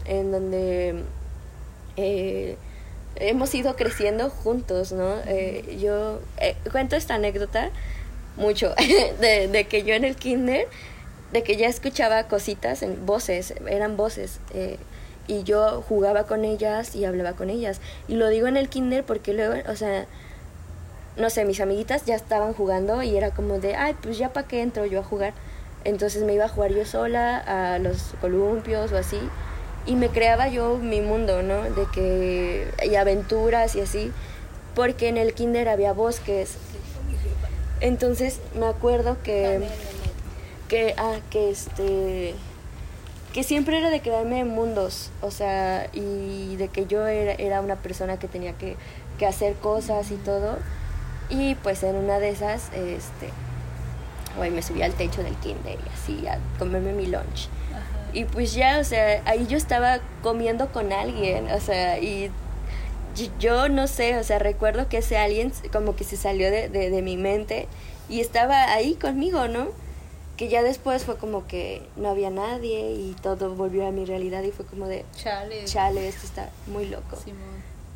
En 0.05 0.31
donde 0.31 1.03
eh, 1.97 2.57
hemos 3.17 3.55
ido 3.55 3.77
creciendo 3.77 4.31
juntos, 4.31 4.93
¿no? 4.93 5.17
Eh, 5.27 5.79
yo 5.81 6.21
eh, 6.39 6.57
cuento 6.71 6.97
esta 6.97 7.15
anécdota 7.15 7.71
mucho, 8.37 8.75
de, 9.21 9.49
de 9.49 9.65
que 9.67 9.85
yo 9.85 9.95
en 9.95 10.05
el 10.05 10.17
kinder, 10.17 10.67
de 11.33 11.43
que 11.43 11.57
ya 11.57 11.69
escuchaba 11.69 12.25
cositas 12.25 12.83
en 12.83 13.07
voces, 13.07 13.55
eran 13.67 13.97
voces, 13.97 14.41
eh, 14.53 14.79
y 15.27 15.43
yo 15.43 15.83
jugaba 15.83 16.25
con 16.25 16.45
ellas 16.45 16.95
y 16.95 17.05
hablaba 17.05 17.33
con 17.33 17.51
ellas. 17.51 17.81
Y 18.09 18.17
lo 18.17 18.29
digo 18.29 18.47
en 18.47 18.57
el 18.57 18.69
kinder 18.69 19.05
porque 19.05 19.33
luego, 19.33 19.55
o 19.71 19.77
sea, 19.77 20.07
no 21.17 21.31
sé, 21.31 21.45
mis 21.45 21.61
amiguitas 21.61 22.05
ya 22.05 22.15
estaban 22.15 22.53
jugando 22.53 23.03
y 23.03 23.17
era 23.17 23.31
como 23.31 23.59
de, 23.59 23.77
ay, 23.77 23.95
pues 24.03 24.19
ya 24.19 24.33
para 24.33 24.47
qué 24.47 24.63
entro 24.63 24.85
yo 24.85 25.01
a 25.01 25.05
jugar. 25.05 25.33
Entonces 25.85 26.23
me 26.25 26.35
iba 26.35 26.47
a 26.47 26.49
jugar 26.49 26.73
yo 26.73 26.85
sola 26.85 27.39
a 27.39 27.79
los 27.79 28.15
columpios 28.21 28.93
o 28.93 28.97
así. 28.97 29.19
Y 29.87 29.97
me 29.97 30.09
creaba 30.09 30.49
yo 30.49 30.79
mi 30.79 31.01
mundo, 31.01 31.43
¿no? 31.43 31.63
De 31.63 31.87
que, 31.93 32.69
y 32.85 32.95
aventuras 32.95 33.75
y 33.77 33.81
así. 33.81 34.13
Porque 34.75 35.09
en 35.09 35.17
el 35.17 35.35
kinder 35.35 35.69
había 35.69 35.93
bosques. 35.93 36.57
Entonces 37.81 38.41
me 38.59 38.67
acuerdo 38.67 39.19
que, 39.23 39.61
que, 40.69 40.95
ah, 40.97 41.17
que 41.31 41.51
este, 41.51 42.35
que 43.35 43.43
siempre 43.43 43.79
era 43.79 43.91
de 43.91 44.01
crearme 44.01 44.45
mundos, 44.45 45.11
o 45.21 45.33
sea, 45.33 45.89
y 45.93 46.55
de 46.57 46.69
que 46.69 46.87
yo 46.87 47.07
era, 47.07 47.33
era 47.33 47.61
una 47.61 47.77
persona 47.77 48.17
que 48.17 48.29
tenía 48.29 48.53
que, 48.53 48.77
que 49.19 49.27
hacer 49.27 49.55
cosas 49.57 50.11
y 50.13 50.17
todo. 50.17 50.57
Y 51.29 51.57
pues 51.57 51.83
en 51.83 51.97
una 51.97 52.21
de 52.21 52.31
esas, 52.31 52.71
este, 52.75 53.31
hoy 54.39 54.51
me 54.51 54.63
subí 54.63 54.83
al 54.83 54.93
techo 54.93 55.23
del 55.23 55.35
kinder 55.37 55.79
y 55.79 55.89
así 55.93 56.27
a 56.27 56.39
comerme 56.59 56.93
mi 56.93 57.07
lunch. 57.07 57.49
Y 58.15 58.25
pues 58.25 58.55
ya, 58.55 58.79
o 58.79 58.85
sea, 58.85 59.23
ahí 59.27 59.47
yo 59.49 59.57
estaba 59.57 59.99
comiendo 60.23 60.73
con 60.73 60.93
alguien, 60.93 61.51
o 61.51 61.61
sea, 61.61 61.99
y 61.99 62.31
yo 63.39 63.69
no 63.69 63.89
sé, 63.89 64.17
o 64.19 64.25
sea, 64.25 64.39
recuerdo 64.39 64.89
que 64.89 64.99
ese 64.99 65.19
alguien 65.19 65.53
como 65.73 65.97
que 65.97 66.05
se 66.05 66.17
salió 66.17 66.51
de, 66.51 66.69
de, 66.69 67.03
mi 67.03 67.17
mente 67.17 67.69
y 68.09 68.21
estaba 68.21 68.73
ahí 68.73 68.95
conmigo, 68.95 69.49
¿no? 69.49 69.69
Que 70.37 70.49
ya 70.49 70.63
después 70.63 71.05
fue 71.05 71.17
como 71.17 71.47
que 71.47 71.83
no 71.97 72.09
había 72.09 72.31
nadie 72.31 72.93
y 72.93 73.17
todo 73.21 73.55
volvió 73.55 73.87
a 73.87 73.91
mi 73.91 74.05
realidad 74.05 74.43
y 74.43 74.53
fue 74.53 74.65
como 74.65 74.87
de, 74.87 75.05
chale, 75.17 75.65
chale 75.65 76.09
esto 76.09 76.27
está 76.27 76.51
muy 76.67 76.87
loco. 76.87 77.19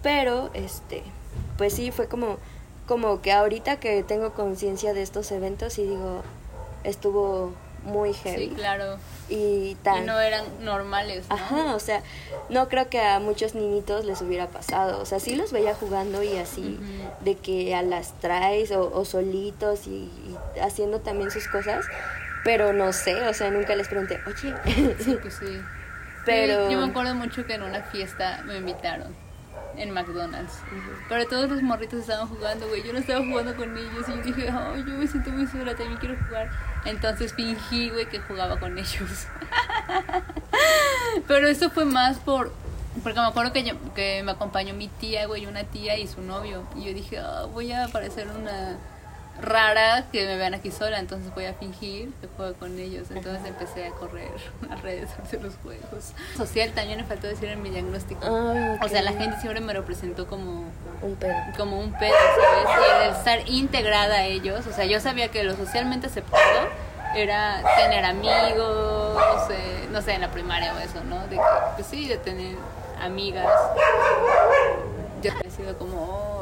Pero, 0.03 0.51
este, 0.55 1.03
pues 1.57 1.75
sí, 1.75 1.91
fue 1.91 2.09
como, 2.09 2.39
como 2.87 3.21
que 3.21 3.33
ahorita 3.33 3.81
que 3.81 4.03
tengo 4.03 4.33
conciencia 4.35 4.95
de 4.95 5.03
estos 5.03 5.31
eventos 5.33 5.79
y 5.79 5.83
digo, 5.83 6.23
estuvo 6.85 7.53
muy 7.85 8.13
heavy. 8.13 8.49
Sí, 8.49 8.55
claro. 8.55 8.99
Y, 9.29 9.77
tan... 9.83 10.07
no 10.07 10.19
eran 10.21 10.45
normales. 10.63 11.27
¿no? 11.29 11.35
Ajá, 11.35 11.75
o 11.75 11.81
sea, 11.81 12.03
no 12.49 12.69
creo 12.69 12.89
que 12.89 13.01
a 13.01 13.21
muchos 13.21 13.55
niñitos 13.55 14.05
les 14.05 14.23
hubiera 14.23 14.47
pasado. 14.47 15.01
O 15.01 15.07
sea, 15.07 15.21
sí 15.21 15.37
los 15.37 15.53
veía 15.53 15.75
jugando 15.75 16.23
y 16.23 16.37
así, 16.39 16.79
de 17.21 17.37
que 17.37 17.75
a 17.75 17.83
las 17.83 18.13
traes 18.21 18.71
o, 18.73 19.05
solitos 19.05 19.87
y, 19.87 20.11
haciendo 20.63 21.01
también 21.01 21.31
sus 21.31 21.47
cosas, 21.49 21.85
pero 22.45 22.73
no 22.73 22.93
sé, 22.93 23.15
o 23.27 23.35
sea, 23.35 23.51
nunca 23.51 23.75
les 23.77 23.89
pregunté, 23.89 24.21
oye. 24.27 24.55
Sí, 24.99 25.19
pues 25.21 25.35
sí. 25.35 25.47
Pero... 26.25 26.71
yo 26.71 26.79
me 26.79 26.91
acuerdo 26.91 27.15
mucho 27.15 27.47
que 27.47 27.55
en 27.55 27.63
una 27.63 27.83
fiesta 27.85 28.43
me 28.45 28.59
invitaron 28.59 29.15
en 29.79 29.91
McDonald's. 29.93 30.61
Pero 31.09 31.27
todos 31.27 31.51
los 31.51 31.63
morritos 31.63 32.01
estaban 32.01 32.29
jugando, 32.29 32.69
güey. 32.69 32.83
Yo 32.83 32.93
no 32.93 32.99
estaba 32.99 33.25
jugando 33.25 33.57
con 33.57 33.77
ellos 33.77 34.09
y 34.09 34.11
yo 34.11 34.23
dije, 34.23 34.51
ay, 34.51 34.85
yo 34.87 34.95
me 34.95 35.07
siento 35.07 35.31
muy 35.31 35.47
sola, 35.47 35.75
también 35.75 35.99
quiero 35.99 36.17
jugar. 36.27 36.51
Entonces 36.85 37.33
fingí, 37.35 37.91
güey, 37.91 38.09
que 38.09 38.21
jugaba 38.21 38.59
con 38.59 38.79
ellos. 38.79 39.27
Pero 41.27 41.49
eso 41.49 41.71
fue 41.71 41.85
más 41.85 42.19
por... 42.19 42.53
Porque 43.03 43.21
me 43.21 43.27
acuerdo 43.27 43.53
que, 43.53 43.77
que 43.95 44.23
me 44.25 44.33
acompañó 44.33 44.75
mi 44.75 44.89
tía, 44.89 45.27
güey, 45.27 45.47
una 45.47 45.65
tía 45.65 45.97
y 45.97 46.09
su 46.09 46.21
novio. 46.21 46.65
Y 46.75 46.85
yo 46.85 46.95
dije, 46.95 47.19
ah, 47.19 47.47
voy 47.53 47.71
a 47.73 47.87
parecer 47.89 48.27
una 48.29 48.77
rara 49.41 50.07
que 50.11 50.27
me 50.27 50.37
vean 50.37 50.55
aquí 50.55 50.71
sola, 50.71 50.99
entonces 50.99 51.33
voy 51.35 51.47
a 51.47 51.55
fingir 51.55 52.13
que 52.21 52.27
juego 52.37 52.55
con 52.55 52.79
ellos. 52.79 53.11
Entonces 53.11 53.47
empecé 53.47 53.87
a 53.87 53.91
correr 53.91 54.31
alrededor 54.71 55.09
de 55.31 55.41
los 55.41 55.55
juegos. 55.63 56.13
Social 56.37 56.73
también 56.73 56.99
me 56.99 57.05
faltó 57.05 57.27
decir 57.27 57.49
en 57.49 57.63
mi 57.63 57.71
diagnóstico. 57.71 58.21
Ah, 58.25 58.79
o 58.83 58.89
sea, 58.89 59.03
la 59.03 59.13
gente 59.13 59.39
siempre 59.41 59.61
me 59.61 59.73
representó 59.73 60.27
como 60.27 60.65
un 61.03 61.17
pedo. 61.17 61.35
Como 61.57 61.79
un 61.79 61.93
pedo, 61.93 62.15
¿sabes? 62.37 62.79
Y 62.79 63.05
el 63.05 63.11
estar 63.15 63.49
integrada 63.49 64.17
a 64.17 64.25
ellos, 64.25 64.67
o 64.67 64.73
sea, 64.73 64.85
yo 64.85 65.01
sabía 65.01 65.29
que 65.29 65.45
lo 65.45 65.57
socialmente 65.57 66.07
aceptado 66.09 66.69
era 67.15 67.63
tener 67.77 68.05
amigos, 68.05 69.51
eh, 69.51 69.89
no 69.91 70.03
sé, 70.03 70.15
en 70.15 70.21
la 70.21 70.31
primaria 70.31 70.75
o 70.75 70.79
eso, 70.79 71.03
¿no? 71.05 71.27
De 71.29 71.39
pues 71.75 71.87
sí, 71.87 72.09
de 72.09 72.19
tener 72.19 72.57
amigas. 73.01 73.49
Yo 75.23 75.33
he 75.45 75.51
sido 75.51 75.77
como, 75.79 76.38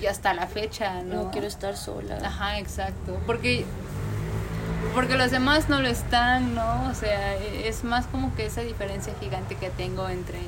y 0.00 0.06
hasta 0.06 0.34
la 0.34 0.46
fecha, 0.46 1.02
¿no? 1.02 1.24
No 1.24 1.30
quiero 1.30 1.46
estar 1.46 1.76
sola. 1.76 2.18
Ajá, 2.24 2.58
exacto. 2.58 3.18
Porque 3.26 3.64
porque 4.94 5.16
los 5.16 5.30
demás 5.30 5.68
no 5.68 5.80
lo 5.80 5.88
están, 5.88 6.54
¿no? 6.54 6.88
O 6.90 6.94
sea, 6.94 7.36
es 7.36 7.84
más 7.84 8.06
como 8.06 8.34
que 8.34 8.46
esa 8.46 8.62
diferencia 8.62 9.12
gigante 9.20 9.54
que 9.54 9.70
tengo 9.70 10.08
entre 10.08 10.40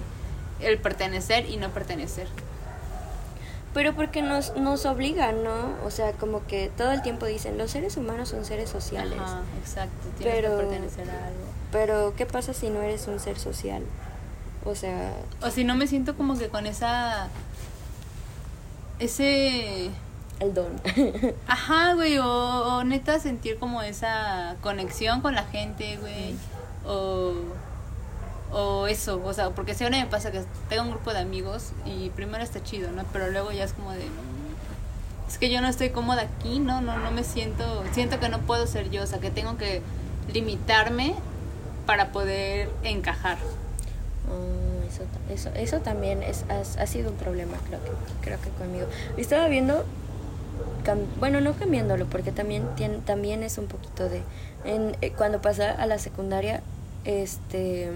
el 0.60 0.78
pertenecer 0.78 1.48
y 1.48 1.56
no 1.58 1.70
pertenecer. 1.70 2.28
Pero 3.72 3.94
porque 3.94 4.20
nos, 4.20 4.54
nos 4.56 4.84
obligan, 4.84 5.44
¿no? 5.44 5.76
O 5.84 5.90
sea, 5.90 6.12
como 6.12 6.44
que 6.46 6.70
todo 6.76 6.92
el 6.92 7.02
tiempo 7.02 7.26
dicen, 7.26 7.56
los 7.56 7.70
seres 7.70 7.96
humanos 7.96 8.28
son 8.28 8.44
seres 8.44 8.68
sociales. 8.68 9.18
Ajá, 9.18 9.40
exacto, 9.60 10.08
tienes 10.18 10.34
pero, 10.34 10.50
que 10.50 10.64
pertenecer 10.64 11.08
a 11.08 11.26
algo. 11.26 11.44
Pero, 11.70 12.14
¿qué 12.16 12.26
pasa 12.26 12.52
si 12.52 12.68
no 12.68 12.82
eres 12.82 13.06
un 13.06 13.18
ser 13.18 13.38
social? 13.38 13.82
O 14.64 14.74
sea... 14.74 15.14
O 15.40 15.50
si 15.50 15.64
no 15.64 15.74
me 15.74 15.86
siento 15.86 16.16
como 16.16 16.36
que 16.36 16.48
con 16.48 16.66
esa 16.66 17.28
ese... 19.04 19.90
El 20.40 20.54
don. 20.54 20.80
Ajá, 21.46 21.94
güey, 21.94 22.18
o, 22.18 22.82
neta 22.84 23.18
sentir 23.20 23.58
como 23.58 23.82
esa 23.82 24.56
conexión 24.60 25.20
con 25.20 25.34
la 25.34 25.44
gente, 25.44 25.98
güey. 25.98 26.34
O, 26.84 27.34
o 28.50 28.86
eso, 28.86 29.22
o 29.24 29.32
sea, 29.32 29.50
porque 29.50 29.74
si 29.74 29.84
ahora 29.84 29.98
me 29.98 30.06
pasa 30.06 30.32
que 30.32 30.42
tengo 30.68 30.82
un 30.82 30.90
grupo 30.90 31.12
de 31.12 31.20
amigos 31.20 31.72
y 31.86 32.10
primero 32.10 32.42
está 32.42 32.62
chido, 32.62 32.90
¿no? 32.90 33.04
Pero 33.12 33.30
luego 33.30 33.52
ya 33.52 33.64
es 33.64 33.72
como 33.72 33.92
de... 33.92 34.06
Es 35.28 35.38
que 35.38 35.48
yo 35.48 35.60
no 35.60 35.68
estoy 35.68 35.90
cómoda 35.90 36.22
aquí, 36.22 36.58
¿no? 36.58 36.80
No, 36.80 36.98
no 36.98 37.10
me 37.12 37.24
siento... 37.24 37.84
Siento 37.92 38.18
que 38.18 38.28
no 38.28 38.40
puedo 38.40 38.66
ser 38.66 38.90
yo, 38.90 39.02
o 39.02 39.06
sea, 39.06 39.20
que 39.20 39.30
tengo 39.30 39.56
que 39.56 39.82
limitarme 40.32 41.14
para 41.86 42.10
poder 42.12 42.68
encajar. 42.82 43.38
Mm 44.26 44.61
eso, 45.30 45.50
eso, 45.54 45.80
también 45.80 46.22
es, 46.22 46.44
ha, 46.48 46.86
sido 46.86 47.10
un 47.10 47.16
problema, 47.16 47.56
creo 47.68 47.80
que, 47.80 47.90
creo 48.22 48.40
que 48.40 48.50
conmigo. 48.50 48.86
Estaba 49.16 49.48
viendo, 49.48 49.84
bueno, 51.18 51.40
no 51.40 51.54
cambiándolo, 51.54 52.06
porque 52.06 52.32
también, 52.32 52.64
tiene, 52.76 52.98
también 52.98 53.42
es 53.42 53.58
un 53.58 53.66
poquito 53.66 54.08
de... 54.08 54.22
En, 54.64 54.96
eh, 55.00 55.12
cuando 55.16 55.40
pasé 55.40 55.64
a 55.64 55.86
la 55.86 55.98
secundaria, 55.98 56.62
este... 57.04 57.90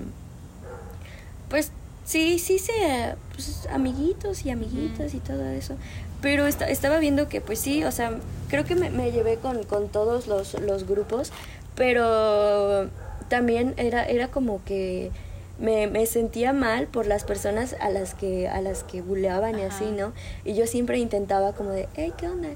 Pues 1.48 1.70
sí, 2.04 2.38
sí 2.38 2.58
se... 2.58 3.16
Pues, 3.32 3.68
amiguitos 3.70 4.44
y 4.44 4.50
amiguitas 4.50 5.14
y 5.14 5.18
todo 5.18 5.44
eso. 5.46 5.76
Pero 6.22 6.46
estaba 6.46 6.98
viendo 6.98 7.28
que, 7.28 7.40
pues 7.40 7.58
sí, 7.58 7.84
o 7.84 7.92
sea, 7.92 8.12
creo 8.48 8.64
que 8.64 8.74
me, 8.74 8.90
me 8.90 9.12
llevé 9.12 9.36
con, 9.36 9.64
con 9.64 9.88
todos 9.88 10.26
los, 10.26 10.54
los 10.54 10.86
grupos, 10.86 11.30
pero 11.74 12.88
también 13.28 13.74
era, 13.76 14.04
era 14.04 14.28
como 14.28 14.64
que 14.64 15.10
me, 15.58 15.86
me, 15.86 16.06
sentía 16.06 16.52
mal 16.52 16.86
por 16.86 17.06
las 17.06 17.24
personas 17.24 17.76
a 17.80 17.90
las 17.90 18.14
que 18.14 18.48
a 18.48 18.60
las 18.60 18.84
que 18.84 19.00
buleaban 19.00 19.58
y 19.58 19.62
así, 19.62 19.86
¿no? 19.86 20.12
Y 20.44 20.54
yo 20.54 20.66
siempre 20.66 20.98
intentaba 20.98 21.52
como 21.52 21.70
de, 21.70 21.88
hey, 21.96 22.12
¿qué 22.16 22.28
onda? 22.28 22.48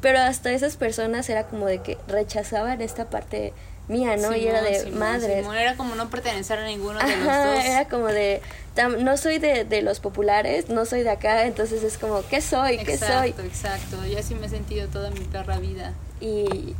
Pero 0.00 0.18
hasta 0.20 0.52
esas 0.52 0.76
personas 0.76 1.28
era 1.28 1.46
como 1.46 1.66
de 1.66 1.78
que 1.78 1.98
rechazaban 2.06 2.80
esta 2.80 3.10
parte 3.10 3.52
mía, 3.88 4.16
¿no? 4.16 4.36
y 4.36 4.46
era 4.46 4.62
de 4.62 4.90
madres. 4.92 5.46
era 5.46 5.76
como 5.76 5.94
no 5.94 6.10
pertenecer 6.10 6.58
a 6.58 6.66
ninguno 6.66 6.98
de 6.98 7.16
los 7.16 7.24
dos. 7.24 7.64
Era 7.64 7.88
como 7.88 8.06
de, 8.06 8.40
no 9.00 9.16
soy 9.16 9.38
de, 9.38 9.64
de, 9.64 9.82
los 9.82 10.00
populares, 10.00 10.68
no 10.68 10.84
soy 10.84 11.02
de 11.02 11.10
acá, 11.10 11.46
entonces 11.46 11.82
es 11.82 11.98
como, 11.98 12.22
¿qué 12.28 12.40
soy? 12.40 12.78
¿Qué 12.78 12.96
soy? 12.96 13.30
Exacto, 13.30 13.42
exacto. 13.42 14.06
Yo 14.06 14.18
así 14.18 14.34
me 14.34 14.46
he 14.46 14.50
sentido 14.50 14.88
toda 14.88 15.10
mi 15.10 15.20
perra 15.20 15.58
vida. 15.58 15.94
Y 16.20 16.74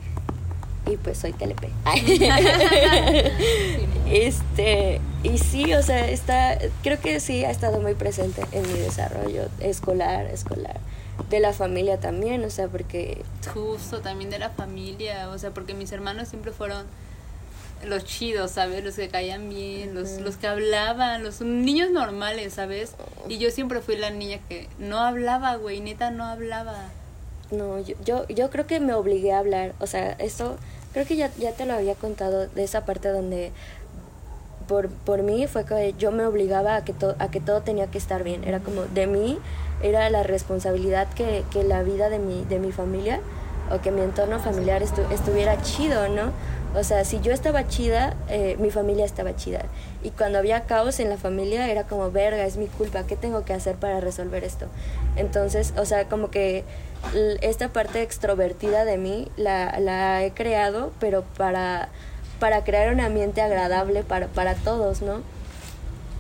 y 0.91 0.97
pues 0.97 1.19
soy 1.19 1.33
TLP. 1.33 1.69
este, 4.11 5.01
y 5.23 5.39
sí, 5.39 5.75
o 5.75 5.83
sea, 5.83 6.09
está, 6.09 6.59
creo 6.83 7.01
que 7.01 7.21
sí 7.21 7.45
ha 7.45 7.51
estado 7.51 7.81
muy 7.81 7.95
presente 7.95 8.43
en 8.53 8.63
mi 8.73 8.79
desarrollo 8.79 9.49
escolar, 9.61 10.27
escolar. 10.27 10.81
De 11.31 11.41
la 11.41 11.53
familia 11.53 11.99
también, 11.99 12.45
o 12.45 12.51
sea, 12.51 12.69
porque... 12.69 13.23
Justo, 13.53 14.01
también 14.01 14.31
de 14.31 14.39
la 14.39 14.51
familia, 14.51 15.29
o 15.31 15.39
sea, 15.39 15.51
porque 15.51 15.75
mis 15.75 15.91
hermanos 15.91 16.29
siempre 16.29 16.53
fueron 16.53 16.87
los 17.85 18.05
chidos, 18.05 18.53
¿sabes? 18.53 18.85
Los 18.85 18.95
que 18.95 19.09
caían 19.09 19.49
bien, 19.49 19.95
los, 19.95 20.21
los 20.21 20.37
que 20.37 20.47
hablaban, 20.47 21.23
los 21.23 21.41
niños 21.41 21.91
normales, 21.91 22.55
¿sabes? 22.55 22.95
Y 23.29 23.39
yo 23.39 23.51
siempre 23.51 23.81
fui 23.81 23.97
la 23.97 24.11
niña 24.11 24.39
que 24.49 24.69
no 24.79 24.99
hablaba, 24.99 25.57
güey, 25.57 25.81
neta 25.81 26.11
no 26.11 26.25
hablaba. 26.25 26.89
No, 27.51 27.81
yo, 27.81 27.97
yo, 28.05 28.29
yo 28.29 28.51
creo 28.51 28.67
que 28.67 28.79
me 28.79 28.95
obligué 28.95 29.33
a 29.33 29.39
hablar, 29.39 29.75
o 29.81 29.87
sea, 29.87 30.13
eso 30.13 30.57
creo 30.99 31.07
que 31.07 31.17
ya, 31.17 31.31
ya 31.39 31.53
te 31.53 31.65
lo 31.65 31.75
había 31.75 31.95
contado 31.95 32.49
de 32.49 32.65
esa 32.65 32.85
parte 32.85 33.11
donde 33.11 33.53
por, 34.67 34.89
por 34.89 35.23
mí 35.23 35.47
fue 35.47 35.65
que 35.65 35.95
yo 35.97 36.11
me 36.11 36.27
obligaba 36.27 36.75
a 36.75 36.85
que, 36.85 36.93
a 37.21 37.31
que 37.31 37.41
todo 37.41 37.61
tenía 37.61 37.87
que 37.87 37.99
estar 37.99 38.25
bien. 38.25 38.43
Era 38.43 38.59
como 38.59 38.83
de 38.83 39.07
mí, 39.07 39.39
era 39.81 40.11
la 40.11 40.25
responsabilidad 40.25 41.07
que, 41.15 41.45
que 41.53 41.63
la 41.63 41.85
vida 41.85 42.09
de 42.09 42.19
mi, 42.19 42.45
de 42.47 42.59
mi 42.59 42.73
familia 42.73 43.21
o 43.73 43.81
que 43.81 43.93
mi 43.93 44.01
entorno 44.01 44.41
familiar 44.41 44.83
estuviera 44.83 45.63
chido, 45.63 46.09
¿no? 46.09 46.33
O 46.75 46.83
sea, 46.83 47.05
si 47.05 47.21
yo 47.21 47.33
estaba 47.33 47.69
chida, 47.69 48.15
eh, 48.29 48.57
mi 48.59 48.71
familia 48.71 49.05
estaba 49.05 49.37
chida. 49.37 49.67
Y 50.03 50.11
cuando 50.11 50.39
había 50.39 50.63
caos 50.63 50.99
en 50.99 51.11
la 51.11 51.17
familia 51.17 51.71
era 51.71 51.85
como, 51.85 52.11
verga, 52.11 52.45
es 52.45 52.57
mi 52.57 52.67
culpa, 52.67 53.05
¿qué 53.05 53.15
tengo 53.15 53.45
que 53.45 53.55
hacer 53.55 53.77
para 53.77 54.01
resolver 54.01 54.43
esto? 54.43 54.67
Entonces, 55.17 55.73
o 55.79 55.85
sea, 55.85 56.07
como 56.09 56.31
que 56.31 56.65
esta 57.41 57.69
parte 57.69 58.03
extrovertida 58.03 58.85
de 58.85 58.99
mí 58.99 59.29
la, 59.37 59.79
la 59.81 60.25
he 60.25 60.33
creado, 60.33 60.93
pero 61.01 61.23
para, 61.37 61.89
para 62.39 62.65
crear 62.65 62.93
un 62.93 63.01
ambiente 63.01 63.41
agradable 63.41 64.03
para, 64.03 64.27
para 64.29 64.55
todos, 64.55 65.03
¿no? 65.03 65.23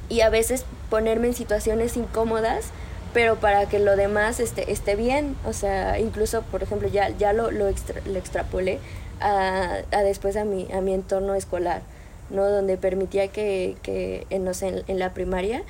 Y 0.08 0.22
a 0.22 0.30
veces 0.30 0.64
ponerme 0.88 1.28
en 1.28 1.34
situaciones 1.34 1.96
incómodas, 1.96 2.70
pero 3.12 3.36
para 3.36 3.68
que 3.68 3.78
lo 3.78 3.96
demás 3.96 4.40
esté, 4.40 4.70
esté 4.72 4.96
bien. 4.96 5.36
O 5.44 5.52
sea, 5.52 5.98
incluso, 5.98 6.42
por 6.42 6.62
ejemplo, 6.62 6.88
ya, 6.88 7.10
ya 7.10 7.32
lo, 7.32 7.50
lo, 7.50 7.66
lo 7.66 8.18
extrapolé 8.18 8.78
a, 9.20 9.78
a, 9.90 10.02
después 10.02 10.36
a 10.36 10.44
mi, 10.44 10.68
a 10.72 10.80
mi 10.80 10.94
entorno 10.94 11.34
escolar, 11.34 11.82
¿no? 12.30 12.48
Donde 12.48 12.76
permitía 12.76 13.28
que, 13.28 13.76
que 13.82 14.26
en, 14.30 14.44
no 14.44 14.54
sé, 14.54 14.84
en, 14.86 14.98
la 14.98 15.12
primaria, 15.12 15.62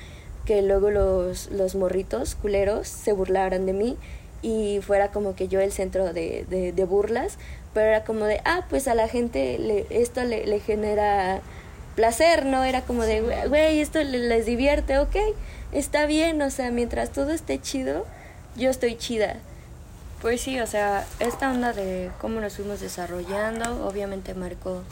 que 0.45 0.61
luego 0.61 0.89
los, 0.89 1.49
los 1.51 1.75
morritos 1.75 2.35
culeros 2.35 2.87
se 2.87 3.11
burlaran 3.13 3.65
de 3.65 3.73
mí 3.73 3.97
y 4.41 4.79
fuera 4.81 5.11
como 5.11 5.35
que 5.35 5.47
yo 5.47 5.59
el 5.59 5.71
centro 5.71 6.13
de, 6.13 6.45
de, 6.49 6.85
burlas, 6.85 7.37
pero 7.73 7.87
era 7.87 8.03
como 8.03 8.25
de, 8.25 8.41
ah, 8.45 8.65
pues 8.69 8.87
a 8.87 8.95
la 8.95 9.07
gente 9.07 9.57
le, 9.59 9.85
esto 9.89 10.23
le, 10.23 10.59
genera 10.59 11.41
placer, 11.95 12.45
¿no? 12.45 12.63
Era 12.63 12.81
como 12.81 13.03
de, 13.03 13.21
güey, 13.47 13.79
esto 13.79 14.01
les 14.01 14.45
divierte, 14.45 14.97
ok, 14.99 15.15
está 15.71 16.05
bien, 16.05 16.41
o 16.41 16.49
sea, 16.49 16.71
mientras 16.71 17.11
todo 17.11 17.31
esté 17.31 17.59
chido, 17.59 18.05
yo 18.55 18.69
estoy 18.69 18.95
chida. 18.95 19.37
Pues 20.21 20.41
sí, 20.41 20.59
o 20.59 20.67
sea, 20.67 21.05
esta 21.19 21.49
onda 21.51 21.71
de 21.71 22.11
cómo 22.19 22.41
nos 22.41 22.55
fuimos 22.55 22.81
desarrollando, 22.81 23.87
obviamente 23.87 24.33
marcó, 24.33 24.83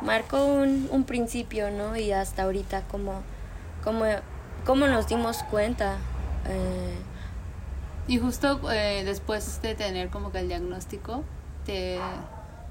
marcó 0.00 0.44
un, 0.44 0.88
un 0.90 1.04
principio, 1.04 1.70
¿no? 1.70 1.96
Y 1.96 2.12
hasta 2.12 2.42
ahorita 2.44 2.82
como, 2.90 3.22
como, 3.84 4.04
como 4.64 4.86
nos 4.86 5.06
dimos 5.08 5.42
cuenta. 5.44 5.98
Eh, 6.48 7.07
y 8.08 8.18
justo 8.18 8.60
eh, 8.72 9.02
después 9.04 9.60
de 9.62 9.74
tener 9.74 10.08
como 10.08 10.32
que 10.32 10.38
el 10.40 10.48
diagnóstico, 10.48 11.22
te, 11.66 12.00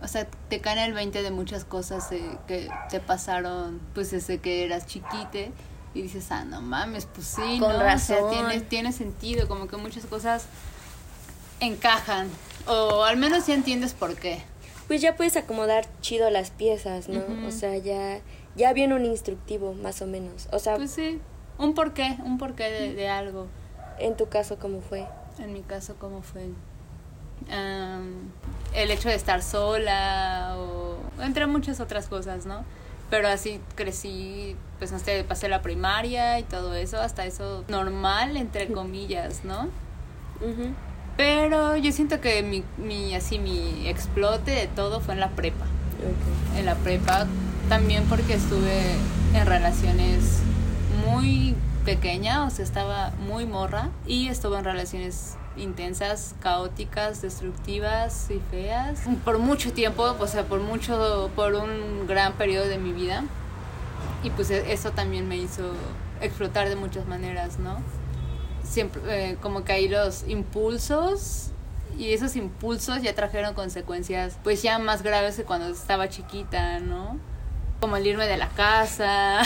o 0.02 0.08
sea, 0.08 0.28
te 0.50 0.60
cae 0.60 0.84
el 0.86 0.93
20 0.93 1.21
de 1.23 1.32
muchas 1.32 1.63
cosas 1.63 2.10
que 2.47 2.69
te 2.89 3.00
pasaron 3.00 3.80
pues 3.93 4.12
desde 4.12 4.39
que 4.39 4.65
eras 4.65 4.86
chiquite 4.88 5.52
y 5.93 6.02
dices, 6.02 6.32
ah, 6.32 6.43
no 6.43 6.62
mames, 6.62 7.06
pues 7.06 7.28
sí, 7.28 7.58
Con 7.60 7.71
¿no? 7.73 7.80
razón. 7.80 8.17
O 8.23 8.30
sea, 8.32 8.47
tiene, 8.47 8.62
tiene 8.62 8.91
sentido, 8.91 9.47
como 9.47 9.67
que 9.67 9.78
muchas 9.78 10.06
cosas 10.06 10.45
encajan, 11.60 12.30
o 12.67 13.04
al 13.04 13.17
menos 13.17 13.47
ya 13.47 13.54
entiendes 13.54 13.93
por 13.93 14.15
qué. 14.15 14.41
pues 14.88 15.02
ya 15.02 15.15
puedes 15.15 15.36
acomodar 15.38 15.86
chido 16.02 16.30
las 16.30 16.52
piezas, 16.52 17.10
¿no? 17.10 17.19
Ujú. 17.19 17.47
O 17.47 17.52
sea, 17.52 17.76
ya, 17.78 18.19
ya 18.56 18.73
viene 18.73 18.95
un 18.95 19.06
instructivo, 19.06 19.73
más 19.73 20.02
o 20.02 20.08
menos. 20.08 20.47
O 20.52 20.60
sea, 20.60 20.76
Pues 20.76 20.91
sí, 20.91 21.19
un 21.58 21.73
porqué, 21.73 22.17
un 22.23 22.38
porqué 22.38 22.65
de, 22.69 22.93
de 22.93 23.10
algo. 23.10 23.47
en 24.00 24.15
tu 24.15 24.30
caso, 24.30 24.58
¿cómo 24.60 24.82
fue? 24.82 25.06
En 25.39 25.54
mi 25.54 25.62
caso, 25.62 25.95
¿cómo 26.00 26.21
fue? 26.21 26.50
Am, 27.52 28.32
el 28.73 28.91
hecho 28.91 29.10
de 29.10 29.15
estar 29.15 29.43
sola 29.43 30.56
o 30.58 30.97
entre 31.21 31.45
muchas 31.47 31.80
otras 31.80 32.08
cosas, 32.08 32.45
¿no? 32.45 32.63
Pero 33.10 33.28
así 33.28 33.62
crecí, 33.76 34.56
pues 34.80 34.91
no 34.91 35.00
sé, 35.00 35.23
pasé 35.23 35.47
la 35.47 35.62
primaria 35.62 36.39
y 36.39 36.43
todo 36.43 36.73
eso, 36.73 37.00
hasta 37.00 37.26
eso 37.26 37.63
normal, 37.67 38.36
entre 38.36 38.67
comillas, 38.67 39.45
¿no? 39.45 39.69
Pero 41.15 41.78
yo 41.78 41.91
siento 41.91 42.19
que 42.19 42.43
mi, 42.43 42.63
mi, 42.78 43.15
así, 43.15 43.39
mi 43.39 43.88
explote 43.88 44.52
de 44.52 44.67
todo 44.67 45.00
fue 45.00 45.13
en 45.13 45.19
la 45.19 45.30
prepa. 45.30 45.65
Ok. 45.65 46.58
En 46.60 46.65
la 46.65 46.76
prepa 46.76 47.28
también 47.69 48.04
porque 48.06 48.34
estuve 48.34 48.95
en 49.34 49.45
relaciones 49.45 50.41
muy 51.08 51.56
pequeñas, 51.88 52.52
o 52.52 52.54
sea, 52.54 52.65
estaba 52.65 53.12
muy 53.28 53.45
morra 53.45 53.89
y 54.06 54.28
estuve 54.28 54.58
en 54.58 54.65
relaciones 54.65 55.38
intensas, 55.56 56.36
caóticas, 56.41 57.21
destructivas 57.21 58.28
y 58.30 58.41
feas 58.52 59.00
por 59.23 59.39
mucho 59.39 59.71
tiempo, 59.71 60.04
o 60.19 60.28
sea, 60.28 60.43
por 60.43 60.60
mucho, 60.60 61.32
por 61.34 61.56
un 61.56 62.06
gran 62.06 62.34
periodo 62.34 62.67
de 62.67 62.78
mi 62.78 62.91
vida. 62.91 63.23
Y 64.21 64.32
pues 64.32 64.52
e- 64.52 64.73
eso 64.73 64.91
también 64.91 65.30
me 65.30 65.38
hizo 65.38 65.71
explotar 66.19 66.67
de 66.67 66.76
muchas 66.76 67.08
maneras, 67.08 67.58
¿no? 67.58 67.78
Siempre, 68.63 69.02
eh, 69.32 69.38
como 69.41 69.63
que 69.63 69.71
ahí 69.71 69.88
los 69.88 70.28
impulsos 70.28 71.52
y 71.97 72.12
esos 72.12 72.36
impulsos 72.36 73.02
ya 73.02 73.15
trajeron 73.15 73.54
consecuencias 73.54 74.38
pues 74.43 74.62
ya 74.62 74.78
más 74.78 75.04
graves 75.04 75.38
que 75.38 75.43
cuando 75.45 75.69
estaba 75.69 76.10
chiquita, 76.10 76.80
¿no? 76.80 77.17
Como 77.80 77.95
el 77.95 78.06
irme 78.06 78.28
de 78.28 78.36
la 78.36 78.50
casa, 78.50 79.39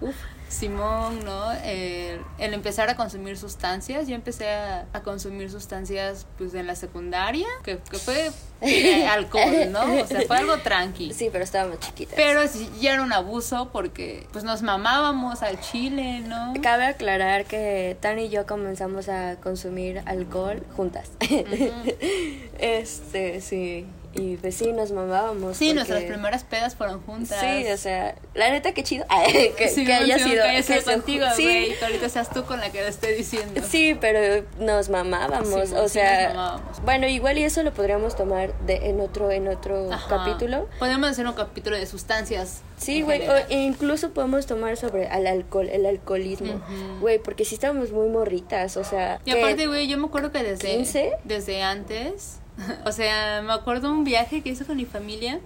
Uf. 0.00 0.16
Simón, 0.54 1.24
¿no? 1.24 1.52
El, 1.52 2.20
el 2.38 2.54
empezar 2.54 2.88
a 2.88 2.96
consumir 2.96 3.36
sustancias. 3.36 4.08
Yo 4.08 4.14
empecé 4.14 4.50
a, 4.50 4.86
a 4.92 5.02
consumir 5.02 5.50
sustancias 5.50 6.26
pues 6.38 6.54
en 6.54 6.66
la 6.66 6.76
secundaria, 6.76 7.46
que, 7.62 7.78
que 7.78 7.98
fue 7.98 8.30
eh, 8.60 9.06
alcohol, 9.10 9.70
¿no? 9.70 10.02
O 10.02 10.06
sea, 10.06 10.22
fue 10.26 10.36
algo 10.38 10.58
tranqui. 10.58 11.12
Sí, 11.12 11.28
pero 11.30 11.44
estábamos 11.44 11.80
chiquitas. 11.80 12.14
Pero 12.16 12.46
sí, 12.48 12.70
ya 12.80 12.94
era 12.94 13.02
un 13.02 13.12
abuso 13.12 13.70
porque 13.72 14.26
pues 14.32 14.44
nos 14.44 14.62
mamábamos 14.62 15.42
al 15.42 15.60
chile, 15.60 16.20
¿no? 16.20 16.54
Cabe 16.62 16.86
aclarar 16.86 17.44
que 17.44 17.96
Tan 18.00 18.18
y 18.18 18.28
yo 18.28 18.46
comenzamos 18.46 19.08
a 19.08 19.36
consumir 19.36 20.02
alcohol 20.06 20.62
juntas. 20.76 21.10
este, 22.58 23.40
sí. 23.40 23.86
Y 24.16 24.36
pues 24.36 24.54
sí, 24.56 24.72
nos 24.72 24.92
mamábamos. 24.92 25.56
Sí, 25.56 25.66
porque- 25.66 25.74
nuestras 25.74 26.02
primeras 26.04 26.44
pedas 26.44 26.74
fueron 26.76 27.00
juntas. 27.02 27.38
Sí, 27.40 27.66
o 27.68 27.76
sea, 27.76 28.14
la 28.34 28.50
neta, 28.50 28.72
qué 28.72 28.82
chido. 28.84 29.04
que, 29.56 29.68
Sí, 29.68 29.84
que 29.84 29.92
haya 29.92 30.18
sí, 30.18 30.24
sido. 30.24 30.42
que 30.44 30.48
haya 30.50 30.62
sido 30.62 30.78
que 30.78 30.84
contigo, 30.84 31.26
sí, 31.36 31.42
güey. 31.44 31.78
Que 31.78 31.84
ahorita 31.84 32.08
seas 32.08 32.30
tú 32.30 32.44
con 32.44 32.60
la 32.60 32.70
que 32.70 32.80
lo 32.82 32.88
estoy 32.88 33.14
diciendo. 33.14 33.60
Sí, 33.68 33.96
pero 34.00 34.44
nos 34.58 34.88
mamábamos, 34.88 35.68
Sí, 35.68 35.74
o 35.74 35.88
sí 35.88 35.94
sea, 35.94 36.28
nos 36.28 36.36
mamábamos. 36.36 36.82
bueno, 36.82 37.06
igual 37.08 37.38
y 37.38 37.44
eso 37.44 37.62
lo 37.62 37.72
podríamos 37.72 38.16
tomar 38.16 38.54
de 38.60 38.88
en 38.90 39.00
otro 39.00 39.30
en 39.30 39.48
otro 39.48 39.92
Ajá. 39.92 40.08
capítulo. 40.24 40.68
Podemos 40.78 41.10
hacer 41.10 41.26
un 41.26 41.34
capítulo 41.34 41.76
de 41.76 41.86
sustancias. 41.86 42.62
Sí, 42.76 43.02
güey, 43.02 43.22
incluso 43.50 44.10
podemos 44.10 44.46
tomar 44.46 44.76
sobre 44.76 45.06
el 45.06 45.26
alcohol, 45.26 45.68
el 45.70 45.86
alcoholismo. 45.86 46.60
Güey, 47.00 47.18
porque 47.18 47.44
sí 47.44 47.54
estábamos 47.54 47.92
muy 47.92 48.08
morritas, 48.08 48.76
o 48.76 48.84
sea, 48.84 49.20
Y 49.24 49.30
aparte, 49.30 49.66
güey, 49.66 49.86
yo 49.88 49.96
me 49.98 50.06
acuerdo 50.06 50.30
que 50.32 50.42
desde, 50.42 50.68
15? 50.76 51.12
desde 51.24 51.62
antes, 51.62 52.38
o 52.84 52.92
sea, 52.92 53.42
me 53.42 53.52
acuerdo 53.52 53.90
un 53.90 54.04
viaje 54.04 54.42
que 54.42 54.50
hice 54.50 54.64
con 54.64 54.76
mi 54.76 54.84
familia. 54.86 55.40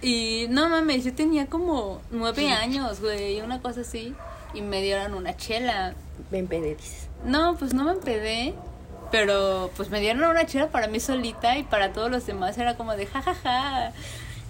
Y 0.00 0.46
no 0.50 0.68
mames, 0.68 1.04
yo 1.04 1.12
tenía 1.12 1.46
como 1.46 2.00
nueve 2.10 2.50
años, 2.50 3.00
güey, 3.00 3.40
una 3.40 3.60
cosa 3.60 3.80
así. 3.82 4.14
Y 4.54 4.62
me 4.62 4.80
dieron 4.82 5.14
una 5.14 5.36
chela. 5.36 5.94
me 6.30 6.38
empedé, 6.38 6.74
dices. 6.76 7.08
No, 7.24 7.56
pues 7.56 7.74
no 7.74 7.84
me 7.84 7.92
empedé. 7.92 8.54
Pero 9.10 9.70
pues 9.76 9.88
me 9.90 10.00
dieron 10.00 10.22
una 10.24 10.46
chela 10.46 10.68
para 10.68 10.86
mí 10.86 11.00
solita 11.00 11.56
y 11.58 11.62
para 11.64 11.92
todos 11.92 12.10
los 12.10 12.26
demás 12.26 12.56
era 12.58 12.76
como 12.76 12.94
de 12.96 13.06
jajaja. 13.06 13.92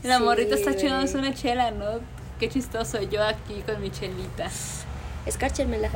La 0.03 0.19
Sí, 0.19 0.23
morrita 0.25 0.55
está 0.55 0.71
güey. 0.73 0.83
chingándose 0.83 1.17
una 1.19 1.33
chela, 1.35 1.71
¿no? 1.71 1.87
Qué 2.39 2.49
chistoso 2.49 3.01
yo 3.03 3.25
aquí 3.25 3.63
con 3.67 3.81
mi 3.81 3.91
chelita. 3.91 4.49
Escárchenmela. 5.27 5.91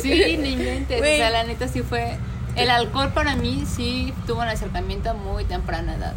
Sí, 0.00 0.36
ni 0.38 0.52
inventes. 0.54 0.96
O 0.96 1.00
Güey. 1.00 1.16
sea, 1.18 1.30
la 1.30 1.44
neta 1.44 1.68
sí 1.68 1.82
fue. 1.82 2.16
El 2.56 2.70
alcohol 2.70 3.12
para 3.12 3.34
mí 3.36 3.64
sí 3.66 4.14
tuvo 4.26 4.42
un 4.42 4.48
acercamiento 4.48 5.10
a 5.10 5.14
muy 5.14 5.44
temprana 5.44 5.94
edad. 5.96 6.14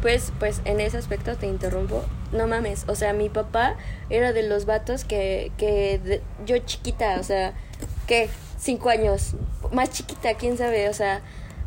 Pues, 0.00 0.32
pues 0.40 0.60
en 0.64 0.80
ese 0.80 0.98
aspecto 0.98 1.36
te 1.36 1.46
interrumpo. 1.46 2.04
No 2.32 2.48
mames, 2.48 2.84
o 2.88 2.94
sea, 2.96 3.12
mi 3.12 3.28
papá 3.28 3.76
era 4.10 4.32
de 4.32 4.42
los 4.42 4.64
vatos 4.66 5.04
que, 5.04 5.52
que 5.58 6.00
de- 6.02 6.22
yo 6.44 6.58
chiquita, 6.58 7.18
o 7.20 7.22
sea, 7.22 7.52
que 8.08 8.28
cinco 8.58 8.88
años, 8.88 9.34
más 9.70 9.90
chiquita, 9.90 10.34
quién 10.34 10.58
sabe, 10.58 10.88
o 10.88 10.94
sea, 10.94 11.20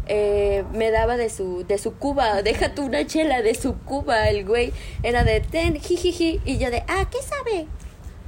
eh, 0.07 0.65
me 0.73 0.91
daba 0.91 1.15
de 1.17 1.29
su, 1.29 1.65
de 1.65 1.77
su 1.77 1.93
cuba, 1.93 2.41
deja 2.41 2.75
tú 2.75 2.85
una 2.87 3.05
chela 3.07 3.41
de 3.41 3.55
su 3.55 3.77
cuba, 3.77 4.27
el 4.27 4.43
güey 4.45 4.73
era 5.03 5.23
de 5.23 5.39
ten, 5.39 5.79
jijiji, 5.79 6.41
y 6.43 6.57
yo 6.57 6.69
de, 6.71 6.83
ah, 6.89 7.05
¿qué 7.09 7.19
sabe? 7.21 7.67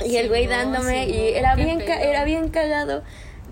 Y 0.10 0.16
el 0.18 0.30
güey 0.30 0.48
dándome, 0.48 1.08
y 1.08 1.30
era 1.34 1.56
bien, 1.56 1.80
ca- 1.80 1.86
pedo. 1.98 2.10
era 2.10 2.24
bien 2.24 2.50
cagado 2.50 3.04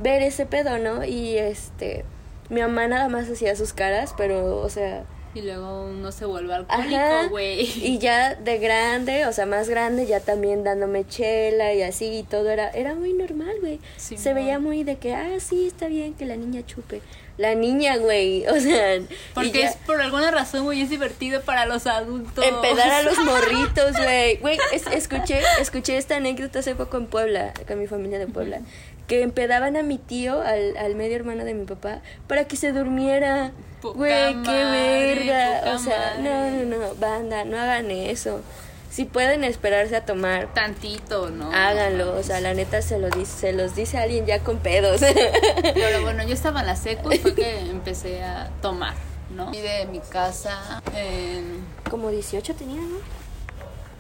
ver 0.02 0.22
ese 0.22 0.46
pedo, 0.46 0.78
¿no? 0.78 1.04
Y 1.04 1.38
este, 1.38 2.06
mi 2.50 2.62
mamá 2.62 2.88
nada 2.88 3.10
más 3.10 3.30
hacía 3.30 3.56
sus 3.56 3.74
caras, 3.74 4.14
pero, 4.18 4.58
o 4.58 4.70
sea, 4.70 5.04
Y 5.34 5.42
luego 5.42 5.84
uno 5.88 6.12
se 6.12 6.26
vuelve 6.26 6.54
alcohólico, 6.54 7.30
güey. 7.30 7.62
Y 7.86 7.98
ya 8.00 8.36
de 8.36 8.58
grande, 8.58 9.26
o 9.26 9.34
sea, 9.34 9.46
más 9.46 9.68
grande, 9.70 10.06
ya 10.06 10.20
también 10.22 10.64
dándome 10.64 11.06
chela 11.08 11.74
y 11.74 11.82
así 11.82 12.06
y 12.20 12.24
todo 12.24 12.50
era 12.50 12.70
era 12.70 12.96
muy 12.96 13.12
normal, 13.14 13.54
güey. 13.62 13.80
Simón. 13.98 14.24
Se 14.24 14.34
veía 14.34 14.60
muy 14.60 14.84
de 14.84 14.96
que, 14.98 15.14
ah, 15.14 15.38
sí, 15.40 15.68
está 15.68 15.88
bien 15.88 16.14
que 16.14 16.26
la 16.26 16.36
niña 16.38 16.66
chupe. 16.66 17.02
La 17.38 17.54
niña, 17.54 17.98
güey, 17.98 18.48
o 18.48 18.58
sea, 18.62 19.02
Porque 19.34 19.60
ya 19.60 19.68
es 19.68 19.76
por 19.76 20.00
alguna 20.02 20.32
razón, 20.32 20.64
güey, 20.64 20.82
es 20.84 20.90
divertido 20.90 21.42
para 21.42 21.66
los 21.66 21.86
adultos. 21.86 22.46
empedar 22.46 22.90
a 22.92 23.02
los 23.04 23.18
morritos, 23.26 23.92
güey. 23.98 24.38
Güey, 24.38 24.58
es- 24.72 24.88
escuché 24.88 25.42
escuché 25.60 25.98
esta 25.98 26.16
anécdota 26.16 26.60
hace 26.60 26.76
poco 26.76 26.96
en 26.96 27.08
Puebla, 27.08 27.54
con 27.68 27.78
mi 27.78 27.88
familia 27.88 28.20
de 28.20 28.28
Puebla, 28.28 28.62
que 29.08 29.22
empedaban 29.22 29.78
a 29.78 29.84
mi 29.84 29.98
tío, 29.98 30.42
al, 30.42 30.78
al 30.78 30.96
medio 30.96 31.16
hermano 31.16 31.46
de 31.46 31.54
mi 31.54 31.66
papá, 31.66 32.00
para 32.28 32.46
que 32.46 32.56
se 32.56 32.72
durmiera. 32.72 33.52
Güey, 33.82 34.42
qué 34.44 34.52
verga. 34.66 35.74
O 35.76 35.80
sea, 35.80 36.16
no, 36.20 36.30
madre. 36.32 36.66
no, 36.66 36.78
no, 36.78 36.96
banda, 36.96 37.44
no 37.46 37.60
hagan 37.60 37.92
eso. 37.92 38.42
Si 38.90 39.04
pueden 39.06 39.44
esperarse 39.44 39.96
a 39.98 40.06
tomar, 40.06 40.54
Tantito, 40.54 41.30
¿no? 41.30 41.52
háganlo. 41.54 42.16
O 42.18 42.24
sea, 42.24 42.40
la 42.40 42.54
neta 42.54 42.82
se, 42.82 42.98
lo 42.98 43.10
dice, 43.10 43.32
se 43.50 43.54
los 43.54 43.76
dice 43.76 43.98
alguien 43.98 44.26
ya 44.26 44.40
con 44.40 44.58
pedos. 44.60 45.02
Pero 45.74 46.02
bueno, 46.02 46.24
yo 46.24 46.34
estaba 46.34 46.62
en 46.62 46.68
la 46.68 46.76
secu 46.78 47.12
y 47.12 47.18
fue 47.20 47.36
que 47.36 47.60
empecé 47.70 48.24
a 48.24 48.50
tomar, 48.62 48.94
¿no? 49.36 49.54
Y 49.54 49.60
de 49.60 49.86
mi 49.88 50.00
casa. 50.00 50.82
en- 50.96 51.66
Como 51.92 52.10
18 52.10 52.56
tenía, 52.56 52.80
¿no? 52.82 52.98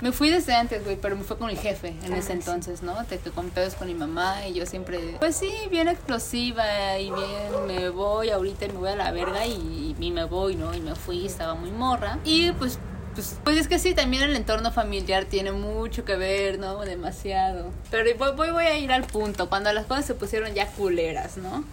Me 0.05 0.11
fui 0.11 0.29
desde 0.29 0.53
antes, 0.53 0.83
güey, 0.83 0.97
pero 0.97 1.15
me 1.15 1.23
fue 1.23 1.35
con 1.35 1.49
el 1.49 1.57
jefe 1.57 1.95
en 2.05 2.13
Ah, 2.13 2.17
ese 2.17 2.27
sí. 2.27 2.33
entonces, 2.33 2.83
¿no? 2.83 2.93
De 3.05 3.17
que 3.17 3.31
con 3.31 3.49
pedos 3.49 3.73
con 3.73 3.87
mi 3.87 3.95
mamá 3.95 4.45
y 4.47 4.53
yo 4.53 4.67
siempre, 4.67 4.99
pues 5.17 5.35
sí, 5.35 5.51
bien 5.71 5.87
explosiva 5.87 6.99
y 6.99 7.09
bien 7.09 7.65
me 7.65 7.89
voy 7.89 8.29
ahorita 8.29 8.65
y 8.65 8.67
me 8.67 8.75
voy 8.77 8.89
a 8.89 8.95
la 8.95 9.09
verga 9.11 9.47
y, 9.47 9.95
y 9.99 10.11
me 10.11 10.25
voy, 10.25 10.55
¿no? 10.57 10.75
Y 10.75 10.79
me 10.79 10.93
fui, 10.93 11.25
estaba 11.25 11.55
muy 11.55 11.71
morra. 11.71 12.19
Y 12.23 12.51
pues, 12.51 12.77
pues, 13.15 13.37
pues 13.43 13.57
es 13.57 13.67
que 13.67 13.79
sí, 13.79 13.95
también 13.95 14.21
el 14.21 14.35
entorno 14.35 14.71
familiar 14.71 15.25
tiene 15.25 15.51
mucho 15.51 16.05
que 16.05 16.15
ver, 16.17 16.59
¿no? 16.59 16.81
Demasiado. 16.81 17.71
Pero 17.89 18.15
voy, 18.19 18.33
voy, 18.35 18.51
voy 18.51 18.65
a 18.65 18.77
ir 18.77 18.91
al 18.91 19.05
punto, 19.05 19.49
cuando 19.49 19.73
las 19.73 19.87
cosas 19.87 20.05
se 20.05 20.13
pusieron 20.13 20.53
ya 20.53 20.67
culeras, 20.67 21.37
¿no? 21.37 21.63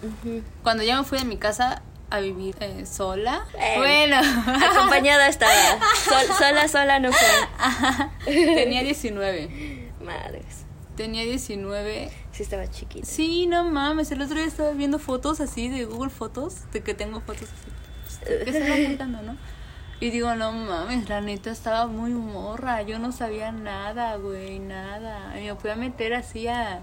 Cuando 0.63 0.81
ya 0.81 0.97
me 0.97 1.03
fui 1.05 1.19
de 1.19 1.25
mi 1.25 1.37
casa 1.37 1.83
a 2.13 2.19
vivir 2.19 2.55
eh, 2.59 2.85
sola. 2.85 3.43
Eh. 3.57 3.73
Bueno. 3.77 4.17
Acompañada 4.17 5.27
estaba. 5.27 5.51
Sol- 6.05 6.37
sola, 6.37 6.67
sola 6.67 6.99
no 6.99 7.11
fue. 7.11 8.25
Tenía 8.55 8.83
19. 8.83 9.91
Madres. 9.99 10.65
Tenía 10.95 11.23
19. 11.23 12.11
Sí 12.31 12.43
estaba 12.43 12.69
chiquita. 12.69 13.05
Sí, 13.07 13.47
no 13.47 13.63
mames. 13.63 14.11
El 14.11 14.21
otro 14.21 14.35
día 14.35 14.45
estaba 14.45 14.71
viendo 14.71 14.99
fotos 14.99 15.39
así 15.39 15.69
de 15.69 15.85
Google 15.85 16.11
Fotos, 16.11 16.71
de 16.71 16.81
que 16.83 16.93
tengo 16.93 17.19
fotos 17.21 17.49
así. 17.49 18.35
Que 18.45 18.51
se 18.51 18.97
van 18.97 19.25
¿no? 19.25 19.37
Y 19.99 20.11
digo, 20.11 20.35
no 20.35 20.51
mames, 20.51 21.09
la 21.09 21.21
neta 21.21 21.49
estaba 21.49 21.87
muy 21.87 22.11
morra. 22.11 22.83
Yo 22.83 22.99
no 22.99 23.11
sabía 23.11 23.51
nada, 23.51 24.17
güey, 24.17 24.59
nada. 24.59 25.39
Y 25.39 25.45
me 25.45 25.55
fui 25.55 25.71
a 25.71 25.75
meter 25.75 26.13
así 26.13 26.47
a, 26.47 26.81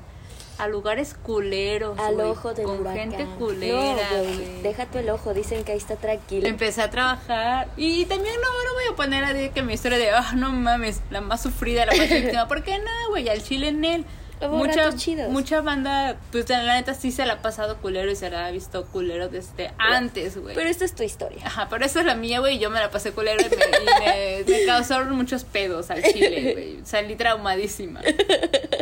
a 0.60 0.68
lugares 0.68 1.14
culeros. 1.14 1.98
Al 1.98 2.14
güey, 2.14 2.26
ojo 2.28 2.54
del 2.54 2.66
Con 2.66 2.80
huracán. 2.80 3.10
gente 3.10 3.24
No, 3.24 3.36
culera, 3.36 4.08
güey, 4.12 4.36
güey. 4.36 4.62
Deja 4.62 4.86
tú 4.86 4.98
el 4.98 5.10
ojo, 5.10 5.34
dicen 5.34 5.64
que 5.64 5.72
ahí 5.72 5.78
está 5.78 5.96
tranquilo. 5.96 6.46
Empecé 6.46 6.82
a 6.82 6.90
trabajar 6.90 7.68
y 7.76 8.04
también 8.06 8.34
no, 8.36 8.48
no 8.48 8.74
voy 8.74 8.84
a 8.92 8.96
poner 8.96 9.24
a 9.24 9.32
decir 9.32 9.50
que 9.52 9.62
mi 9.62 9.74
historia 9.74 9.98
de, 9.98 10.10
ah, 10.10 10.32
no 10.34 10.50
mames, 10.52 11.00
la 11.10 11.20
más 11.20 11.42
sufrida, 11.42 11.86
la 11.86 11.94
más 11.96 12.08
víctima. 12.10 12.48
¿Por 12.48 12.62
qué 12.62 12.78
no, 12.78 13.10
güey? 13.10 13.28
Al 13.28 13.42
chile 13.42 13.68
en 13.68 13.84
él. 13.84 14.04
Hubo 14.42 14.56
Mucha, 14.56 14.94
chidos. 14.96 15.30
mucha 15.30 15.60
banda, 15.60 16.16
pues 16.32 16.48
la 16.48 16.74
neta 16.74 16.94
sí 16.94 17.12
se 17.12 17.26
la 17.26 17.34
ha 17.34 17.42
pasado 17.42 17.76
culero 17.78 18.10
y 18.10 18.16
se 18.16 18.30
la 18.30 18.46
ha 18.46 18.50
visto 18.50 18.86
culero 18.86 19.28
desde 19.28 19.70
antes, 19.78 20.36
güey. 20.38 20.54
Pero 20.54 20.68
esta 20.68 20.84
es 20.84 20.94
tu 20.94 21.02
historia. 21.02 21.42
Ajá, 21.46 21.68
pero 21.68 21.84
esa 21.84 22.00
es 22.00 22.06
la 22.06 22.14
mía, 22.14 22.40
güey, 22.40 22.56
y 22.56 22.58
yo 22.58 22.70
me 22.70 22.80
la 22.80 22.90
pasé 22.90 23.12
culero 23.12 23.40
y 23.40 23.44
me, 23.50 23.56
y 23.56 24.44
me- 24.44 24.44
me 24.60 24.66
causaron 24.66 25.14
muchos 25.14 25.44
pedos 25.44 25.90
al 25.90 26.02
chile, 26.02 26.52
güey. 26.54 26.80
Salí 26.84 27.16
traumadísima. 27.16 28.00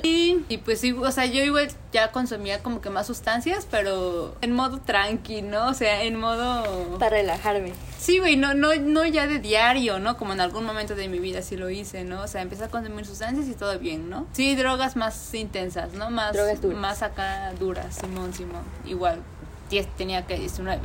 Y, 0.03 0.39
y 0.49 0.59
pues 0.59 0.81
sí, 0.81 0.93
o 0.93 1.11
sea, 1.11 1.27
yo 1.27 1.43
igual 1.43 1.69
ya 1.93 2.13
consumía 2.13 2.63
como 2.63 2.81
que 2.81 2.89
más 2.91 3.07
sustancias, 3.07 3.67
pero 3.71 4.37
en 4.41 4.53
modo 4.53 4.79
tranqui, 4.81 5.43
¿no? 5.43 5.69
O 5.69 5.75
sea, 5.75 6.03
en 6.05 6.17
modo... 6.17 6.99
Para 6.99 7.17
relajarme. 7.17 7.73
Sí, 7.99 8.19
güey, 8.21 8.37
no, 8.37 8.55
no, 8.55 8.75
no 8.77 9.05
ya 9.07 9.27
de 9.27 9.39
diario, 9.41 9.99
¿no? 9.99 10.17
Como 10.17 10.33
en 10.33 10.41
algún 10.41 10.65
momento 10.65 10.95
de 10.95 11.09
mi 11.09 11.19
vida 11.19 11.43
sí 11.43 11.57
lo 11.57 11.69
hice, 11.69 12.05
¿no? 12.05 12.23
O 12.23 12.29
sea, 12.29 12.43
empecé 12.43 12.65
a 12.65 12.69
consumir 12.69 13.05
sustancias 13.07 13.49
y 13.49 13.55
todo 13.55 13.77
bien, 13.79 14.09
¿no? 14.09 14.27
Sí, 14.33 14.55
drogas 14.55 14.95
más 14.97 15.15
intensas, 15.49 15.95
¿no? 15.95 16.11
Más, 16.11 16.35
Drogas 16.35 16.61
duras. 16.61 16.79
más 16.79 17.03
acá 17.03 17.53
duras, 17.59 17.97
Simón, 17.97 18.35
Simón. 18.35 18.63
Igual, 18.85 19.23
10, 19.71 19.97
tenía 19.97 20.27
que 20.27 20.39
19. 20.39 20.81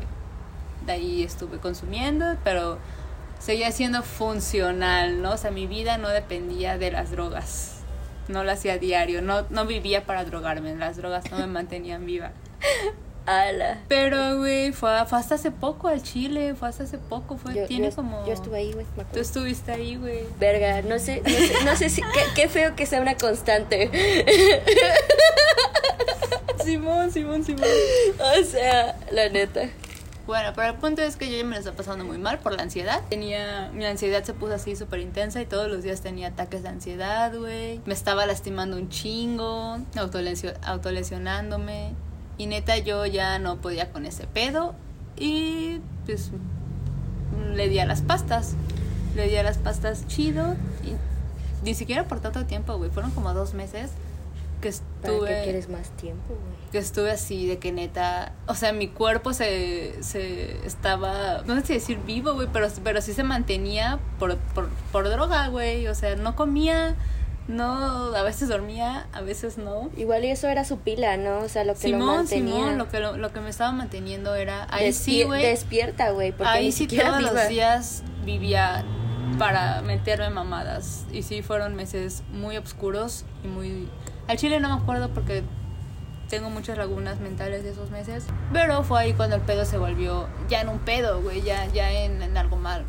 De 0.85 0.91
ahí 0.91 1.23
estuve 1.23 1.59
consumiendo, 1.59 2.37
pero 2.45 2.77
seguía 3.39 3.71
siendo 3.71 4.03
funcional, 4.03 5.21
¿no? 5.21 5.33
O 5.33 5.37
sea, 5.37 5.51
mi 5.51 5.67
vida 5.67 5.97
no 5.97 6.07
dependía 6.07 6.77
de 6.77 6.91
las 6.91 7.11
drogas. 7.11 7.81
No 8.29 8.45
lo 8.45 8.51
hacía 8.53 8.77
diario, 8.77 9.21
no, 9.21 9.45
no 9.49 9.65
vivía 9.65 10.05
para 10.05 10.23
drogarme, 10.23 10.75
las 10.75 10.95
drogas 10.95 11.29
no 11.29 11.37
me 11.37 11.47
mantenían 11.47 12.05
viva. 12.05 12.31
Ala. 13.25 13.79
Pero, 13.87 14.39
güey, 14.39 14.71
fue, 14.73 15.05
fue 15.05 15.17
hasta 15.17 15.35
hace 15.35 15.49
poco 15.51 15.87
al 15.87 16.03
Chile, 16.03 16.55
fue 16.55 16.67
hasta 16.67 16.83
hace 16.83 16.97
poco, 16.97 17.37
fue, 17.37 17.55
Yo, 17.55 17.65
tiene 17.67 17.89
yo- 17.89 17.95
como... 17.95 18.25
yo 18.25 18.33
estuve 18.33 18.57
ahí, 18.57 18.73
güey. 18.73 18.85
Tú 19.13 19.19
estuviste 19.19 19.71
ahí, 19.71 19.95
güey. 19.95 20.25
Verga, 20.39 20.81
no 20.81 20.99
sé, 20.99 21.21
no 21.23 21.29
sé, 21.29 21.53
no 21.65 21.75
sé 21.77 21.89
si. 21.89 22.01
Qué, 22.01 22.21
qué 22.35 22.49
feo 22.49 22.75
que 22.75 22.85
sea 22.85 22.99
una 23.01 23.15
constante. 23.15 23.89
Simón, 26.63 27.11
Simón, 27.11 27.43
Simón. 27.43 27.63
O 28.19 28.43
sea, 28.45 28.97
la 29.11 29.29
neta. 29.29 29.69
Bueno, 30.25 30.53
pero 30.55 30.69
el 30.69 30.75
punto 30.75 31.01
es 31.01 31.17
que 31.17 31.29
yo 31.29 31.37
ya 31.37 31.43
me 31.43 31.51
lo 31.51 31.59
estaba 31.59 31.75
pasando 31.75 32.05
muy 32.05 32.17
mal 32.17 32.39
por 32.39 32.53
la 32.53 32.63
ansiedad. 32.63 33.01
Tenía, 33.09 33.69
mi 33.73 33.83
ansiedad 33.85 34.23
se 34.23 34.33
puso 34.33 34.53
así 34.53 34.75
súper 34.77 34.99
intensa 35.01 35.41
y 35.41 35.45
todos 35.45 35.69
los 35.69 35.83
días 35.83 35.99
tenía 36.01 36.29
ataques 36.29 36.63
de 36.63 36.69
ansiedad, 36.69 37.33
güey. 37.37 37.81
Me 37.85 37.93
estaba 37.93 38.25
lastimando 38.25 38.77
un 38.77 38.87
chingo, 38.89 39.79
autolesio- 39.95 40.55
autolesionándome. 40.63 41.91
Y 42.37 42.47
neta 42.47 42.77
yo 42.77 43.05
ya 43.05 43.39
no 43.39 43.57
podía 43.57 43.91
con 43.91 44.05
ese 44.05 44.27
pedo 44.27 44.75
y 45.17 45.79
pues 46.05 46.31
le 47.53 47.69
di 47.69 47.79
a 47.79 47.85
las 47.85 48.01
pastas. 48.01 48.55
Le 49.15 49.27
di 49.27 49.35
a 49.35 49.43
las 49.43 49.57
pastas 49.57 50.07
chido 50.07 50.55
y 50.83 50.93
ni 51.63 51.75
siquiera 51.75 52.07
por 52.07 52.19
tanto 52.19 52.45
tiempo, 52.45 52.77
güey. 52.77 52.89
Fueron 52.89 53.11
como 53.11 53.33
dos 53.33 53.53
meses 53.53 53.91
que 54.61 54.71
¿Para 55.01 55.13
estuve 55.13 55.29
qué 55.29 55.41
quieres 55.43 55.69
más 55.69 55.89
tiempo, 55.91 56.29
güey? 56.29 56.63
que 56.71 56.79
estuve 56.79 57.11
así 57.11 57.45
de 57.45 57.59
que 57.59 57.71
neta, 57.71 58.31
o 58.47 58.55
sea, 58.55 58.73
mi 58.73 58.87
cuerpo 58.87 59.31
se, 59.33 60.01
se 60.01 60.65
estaba, 60.65 61.43
no 61.45 61.55
sé 61.57 61.65
si 61.67 61.73
decir 61.73 61.99
vivo, 61.99 62.33
güey, 62.33 62.47
pero, 62.51 62.67
pero 62.83 62.99
sí 62.99 63.13
se 63.13 63.23
mantenía 63.23 63.99
por, 64.17 64.37
por, 64.37 64.69
por 64.91 65.07
droga, 65.07 65.49
güey, 65.49 65.87
o 65.87 65.93
sea, 65.93 66.15
no 66.15 66.35
comía, 66.35 66.95
no, 67.47 68.15
a 68.15 68.23
veces 68.23 68.47
dormía, 68.47 69.07
a 69.11 69.21
veces 69.21 69.57
no. 69.57 69.89
Igual 69.97 70.23
y 70.23 70.29
eso 70.29 70.47
era 70.47 70.63
su 70.63 70.79
pila, 70.79 71.17
¿no? 71.17 71.39
O 71.39 71.49
sea, 71.49 71.63
lo 71.63 71.73
que 71.75 71.89
lo 71.89 71.97
Simón, 71.97 72.15
mantenía. 72.17 72.55
Simón, 72.55 72.77
lo 72.77 72.89
que, 72.89 72.99
lo, 72.99 73.17
lo 73.17 73.33
que 73.33 73.41
me 73.41 73.49
estaba 73.49 73.71
manteniendo 73.71 74.35
era, 74.35 74.67
ahí 74.69 74.93
sí, 74.93 75.23
güey, 75.23 75.43
Despierta, 75.43 76.11
güey. 76.11 76.31
Porque 76.31 76.49
ahí 76.49 76.65
ni 76.67 76.71
sí 76.71 76.87
todos 76.87 77.17
viva. 77.17 77.31
los 77.33 77.49
días 77.49 78.03
vivía 78.25 78.85
para 79.37 79.81
meterme 79.81 80.29
mamadas, 80.29 81.05
y 81.11 81.23
sí 81.23 81.41
fueron 81.41 81.75
meses 81.75 82.23
muy 82.31 82.57
oscuros 82.57 83.25
y 83.43 83.47
muy... 83.47 83.89
Al 84.27 84.37
chile 84.37 84.59
no 84.59 84.69
me 84.69 84.81
acuerdo 84.81 85.09
porque 85.09 85.43
tengo 86.29 86.49
muchas 86.49 86.77
lagunas 86.77 87.19
mentales 87.19 87.63
de 87.63 87.71
esos 87.71 87.89
meses. 87.91 88.25
Pero 88.53 88.83
fue 88.83 89.01
ahí 89.01 89.13
cuando 89.13 89.35
el 89.35 89.41
pedo 89.41 89.65
se 89.65 89.77
volvió 89.77 90.27
ya 90.47 90.61
en 90.61 90.69
un 90.69 90.79
pedo, 90.79 91.21
güey, 91.21 91.41
ya, 91.41 91.65
ya 91.67 91.91
en, 91.91 92.21
en 92.21 92.37
algo 92.37 92.55
mal. 92.55 92.85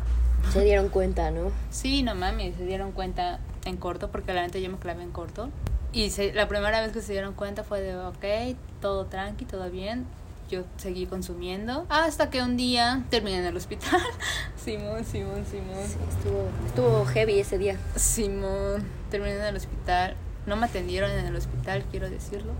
Se 0.53 0.63
dieron 0.63 0.89
cuenta, 0.89 1.31
¿no? 1.31 1.51
Sí, 1.69 2.03
no 2.03 2.15
mames, 2.15 2.55
se 2.55 2.65
dieron 2.65 2.91
cuenta 2.91 3.39
en 3.65 3.77
corto, 3.77 4.09
porque 4.11 4.33
la 4.33 4.41
neta 4.41 4.59
yo 4.59 4.69
me 4.69 4.77
clavé 4.77 5.03
en 5.03 5.11
corto. 5.11 5.49
Y 5.91 6.09
se- 6.09 6.33
la 6.33 6.47
primera 6.47 6.81
vez 6.81 6.91
que 6.91 7.01
se 7.01 7.11
dieron 7.13 7.33
cuenta 7.33 7.63
fue 7.63 7.81
de, 7.81 7.95
ok, 7.97 8.57
todo 8.81 9.05
tranqui, 9.05 9.45
todo 9.45 9.69
bien. 9.69 10.05
Yo 10.49 10.63
seguí 10.77 11.07
consumiendo. 11.07 11.85
Hasta 11.89 12.29
que 12.29 12.41
un 12.43 12.55
día 12.55 13.03
terminé 13.09 13.39
en 13.39 13.45
el 13.45 13.57
hospital. 13.57 13.99
Simón, 14.63 15.03
Simón, 15.03 15.43
Simón. 15.49 15.83
Sí, 15.87 15.97
estuvo, 16.09 16.47
estuvo 16.67 17.05
heavy 17.05 17.39
ese 17.39 17.57
día. 17.57 17.77
Simón, 17.95 18.83
terminé 19.09 19.35
en 19.37 19.41
el 19.43 19.55
hospital. 19.55 20.15
No 20.45 20.55
me 20.55 20.67
atendieron 20.67 21.09
en 21.11 21.25
el 21.25 21.35
hospital, 21.35 21.83
quiero 21.89 22.09
decirlo. 22.09 22.51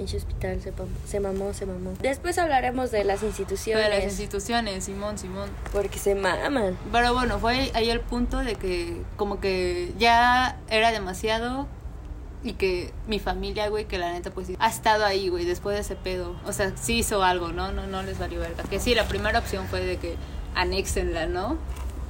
Pinche 0.00 0.16
hospital 0.16 0.62
se, 0.62 0.72
se 1.06 1.20
mamó, 1.20 1.52
se 1.52 1.66
mamó. 1.66 1.92
Después 2.00 2.38
hablaremos 2.38 2.90
de 2.90 3.04
las 3.04 3.22
instituciones. 3.22 3.84
de 3.84 3.96
las 3.96 4.04
instituciones, 4.04 4.84
Simón, 4.84 5.18
Simón. 5.18 5.50
Porque 5.72 5.98
se 5.98 6.14
maman. 6.14 6.78
Pero 6.90 7.12
bueno, 7.12 7.38
fue 7.38 7.70
ahí 7.74 7.90
el 7.90 8.00
punto 8.00 8.38
de 8.38 8.54
que 8.54 9.02
como 9.18 9.40
que 9.40 9.92
ya 9.98 10.58
era 10.70 10.90
demasiado 10.90 11.68
y 12.42 12.54
que 12.54 12.94
mi 13.08 13.18
familia, 13.18 13.68
güey, 13.68 13.84
que 13.84 13.98
la 13.98 14.10
neta 14.14 14.30
pues 14.30 14.48
ha 14.58 14.70
estado 14.70 15.04
ahí, 15.04 15.28
güey, 15.28 15.44
después 15.44 15.74
de 15.76 15.82
ese 15.82 15.96
pedo. 15.96 16.34
O 16.46 16.54
sea, 16.54 16.74
sí 16.78 17.00
hizo 17.00 17.22
algo, 17.22 17.52
¿no? 17.52 17.70
No, 17.70 17.86
no 17.86 18.02
les 18.02 18.18
valió 18.18 18.40
verga. 18.40 18.64
Que 18.70 18.80
sí, 18.80 18.94
la 18.94 19.06
primera 19.06 19.38
opción 19.38 19.66
fue 19.66 19.84
de 19.84 19.98
que 19.98 20.14
anéxenla, 20.54 21.26
¿no? 21.26 21.58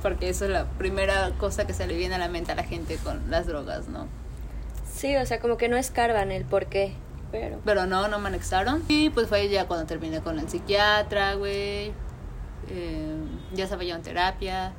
Porque 0.01 0.29
eso 0.29 0.45
es 0.45 0.53
la 0.53 0.67
primera 0.67 1.33
cosa 1.39 1.67
que 1.67 1.75
se 1.75 1.89
le 1.89 1.97
viene 1.97 2.15
a 2.15 2.19
la 2.19 2.29
mente 2.29 2.53
a 2.53 2.55
la 2.55 2.63
gente 2.63 2.99
con 2.99 3.33
las 3.33 3.49
drogas, 3.49 3.89
¿no? 3.89 4.07
Sí, 4.95 5.17
o 5.17 5.27
sea, 5.27 5.41
como 5.41 5.57
que 5.57 5.69
no 5.69 5.77
escarban 5.77 6.31
el 6.31 6.45
por 6.45 6.67
qué. 6.67 6.95
Pero. 7.31 7.61
Pero 7.65 7.87
no, 7.87 8.09
no 8.09 8.19
me 8.19 8.29
anexaron. 8.29 8.83
Y 8.89 9.11
pues 9.11 9.29
fue 9.29 9.49
ya 9.49 9.67
cuando 9.67 9.87
terminé 9.87 10.21
con 10.21 10.39
el 10.39 10.49
psiquiatra, 10.49 11.35
güey. 11.35 11.93
Eh, 12.69 13.17
ya 13.53 13.65
estaba 13.65 13.85
yo 13.85 13.95
en 13.95 14.03
terapia. 14.03 14.73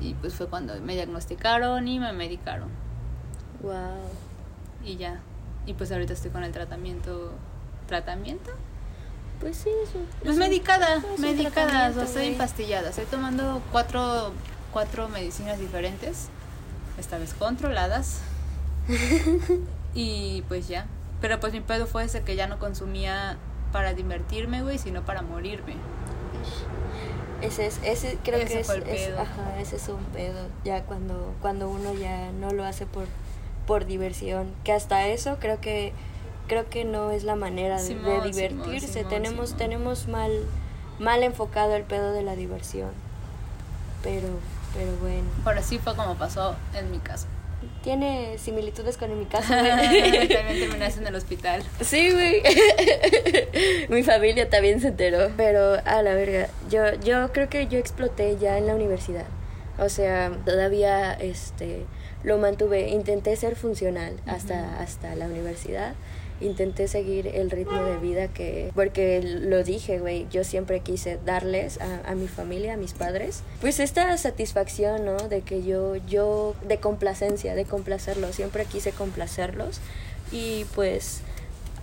Y 0.00 0.14
pues 0.14 0.34
fue 0.34 0.48
cuando 0.48 0.78
me 0.80 0.94
diagnosticaron 0.94 1.86
y 1.88 1.98
me 1.98 2.12
medicaron. 2.12 2.68
Wow. 3.62 3.74
Y 4.84 4.96
ya. 4.96 5.20
Y 5.64 5.74
pues 5.74 5.90
ahorita 5.92 6.12
estoy 6.12 6.30
con 6.30 6.44
el 6.44 6.52
tratamiento. 6.52 7.32
¿Tratamiento? 7.86 8.50
Pues 9.40 9.56
sí, 9.56 9.70
eso. 9.84 9.98
Pues 10.22 10.32
eso- 10.32 10.38
medicada, 10.40 10.96
es 10.96 11.04
un 11.04 11.20
medicada. 11.20 11.92
O 11.96 12.02
estoy 12.02 12.26
empastillada. 12.26 12.90
Estoy 12.90 13.06
tomando 13.06 13.62
cuatro, 13.72 14.32
cuatro 14.72 15.08
medicinas 15.08 15.58
diferentes. 15.58 16.28
Esta 16.98 17.18
vez 17.18 17.34
controladas. 17.34 18.20
y 19.94 20.42
pues 20.48 20.68
ya. 20.68 20.86
Pero 21.20 21.40
pues 21.40 21.52
mi 21.52 21.60
pedo 21.60 21.86
fue 21.86 22.04
ese 22.04 22.22
que 22.22 22.36
ya 22.36 22.46
no 22.46 22.58
consumía 22.58 23.38
para 23.72 23.94
divertirme, 23.94 24.62
güey, 24.62 24.78
sino 24.78 25.02
para 25.04 25.22
morirme. 25.22 25.76
Ese 27.42 27.66
es, 27.66 27.80
ese 27.82 28.18
creo 28.24 28.38
Ese 28.38 28.54
que 28.54 28.60
es, 28.60 29.18
ajá, 29.18 29.60
ese 29.60 29.76
es 29.76 29.88
un 29.88 30.02
pedo. 30.06 30.48
Ya 30.64 30.84
cuando, 30.84 31.34
cuando 31.42 31.68
uno 31.68 31.92
ya 31.94 32.32
no 32.32 32.50
lo 32.52 32.64
hace 32.64 32.86
por, 32.86 33.06
por 33.66 33.84
diversión. 33.84 34.54
Que 34.64 34.72
hasta 34.72 35.06
eso 35.08 35.36
creo 35.38 35.60
que, 35.60 35.92
creo 36.48 36.68
que 36.70 36.84
no 36.84 37.10
es 37.10 37.24
la 37.24 37.36
manera 37.36 37.80
de, 37.82 37.94
divertirse. 38.22 38.88
Simón, 38.88 39.10
tenemos, 39.10 39.48
Simón. 39.48 39.58
tenemos 39.58 40.08
mal, 40.08 40.32
mal 40.98 41.22
enfocado 41.22 41.74
el 41.74 41.82
pedo 41.82 42.12
de 42.12 42.22
la 42.22 42.36
diversión. 42.36 42.90
Pero, 44.02 44.28
pero 44.74 44.92
bueno. 44.96 45.28
Pero 45.44 45.60
así 45.60 45.78
fue 45.78 45.94
como 45.94 46.14
pasó 46.14 46.56
en 46.72 46.90
mi 46.90 46.98
caso. 46.98 47.26
Tiene 47.82 48.38
similitudes 48.38 48.96
con 48.96 49.10
en 49.10 49.18
mi 49.18 49.26
caso. 49.26 49.48
También 49.54 50.28
terminaste 50.28 51.00
en 51.00 51.06
el 51.06 51.14
hospital. 51.14 51.62
Sí, 51.80 52.10
güey. 52.10 52.42
Mi 53.88 54.02
familia 54.02 54.48
también 54.48 54.80
se 54.80 54.88
enteró. 54.88 55.30
Pero 55.36 55.76
a 55.84 56.02
la 56.02 56.14
verga, 56.14 56.48
yo, 56.70 56.94
yo 57.04 57.32
creo 57.32 57.48
que 57.48 57.66
yo 57.66 57.78
exploté 57.78 58.36
ya 58.38 58.58
en 58.58 58.66
la 58.66 58.74
universidad. 58.74 59.26
O 59.78 59.88
sea, 59.88 60.32
todavía 60.44 61.12
este 61.12 61.84
lo 62.24 62.38
mantuve, 62.38 62.88
intenté 62.88 63.36
ser 63.36 63.54
funcional 63.54 64.14
hasta, 64.26 64.80
hasta 64.80 65.14
la 65.14 65.26
universidad. 65.26 65.94
Intenté 66.40 66.88
seguir 66.88 67.26
el 67.28 67.50
ritmo 67.50 67.82
de 67.82 67.96
vida 67.96 68.28
que, 68.28 68.70
porque 68.74 69.22
lo 69.22 69.64
dije, 69.64 69.98
güey, 69.98 70.26
yo 70.30 70.44
siempre 70.44 70.80
quise 70.80 71.18
darles 71.24 71.80
a, 71.80 72.10
a, 72.10 72.14
mi 72.14 72.28
familia, 72.28 72.74
a 72.74 72.76
mis 72.76 72.92
padres, 72.92 73.42
pues 73.60 73.80
esta 73.80 74.16
satisfacción, 74.18 75.04
¿no? 75.04 75.16
De 75.16 75.40
que 75.40 75.62
yo, 75.62 75.96
yo, 75.96 76.54
de 76.66 76.78
complacencia, 76.78 77.54
de 77.54 77.64
complacerlos, 77.64 78.34
siempre 78.36 78.66
quise 78.66 78.92
complacerlos 78.92 79.80
y 80.32 80.66
pues 80.74 81.20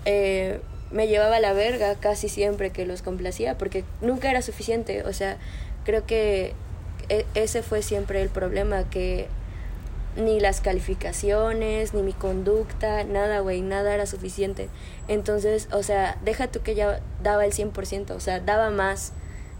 eh, 0.05 0.59
me 0.91 1.07
llevaba 1.07 1.37
a 1.37 1.39
la 1.39 1.53
verga 1.53 1.95
casi 1.95 2.29
siempre 2.29 2.69
que 2.69 2.85
los 2.85 3.01
complacía 3.01 3.57
porque 3.57 3.83
nunca 4.01 4.29
era 4.29 4.41
suficiente, 4.41 5.03
o 5.03 5.13
sea, 5.13 5.37
creo 5.85 6.05
que 6.05 6.53
e, 7.09 7.25
ese 7.35 7.63
fue 7.63 7.81
siempre 7.81 8.21
el 8.21 8.29
problema, 8.29 8.89
que 8.89 9.27
ni 10.15 10.39
las 10.39 10.61
calificaciones, 10.61 11.93
ni 11.93 12.03
mi 12.03 12.13
conducta, 12.13 13.03
nada, 13.03 13.39
güey, 13.39 13.61
nada 13.61 13.93
era 13.93 14.05
suficiente. 14.05 14.69
Entonces, 15.07 15.67
o 15.71 15.83
sea, 15.83 16.17
deja 16.23 16.47
tú 16.47 16.61
que 16.61 16.75
ya 16.75 17.01
daba 17.21 17.45
el 17.45 17.53
100%, 17.53 18.11
o 18.11 18.19
sea, 18.19 18.39
daba 18.39 18.69
más 18.69 19.13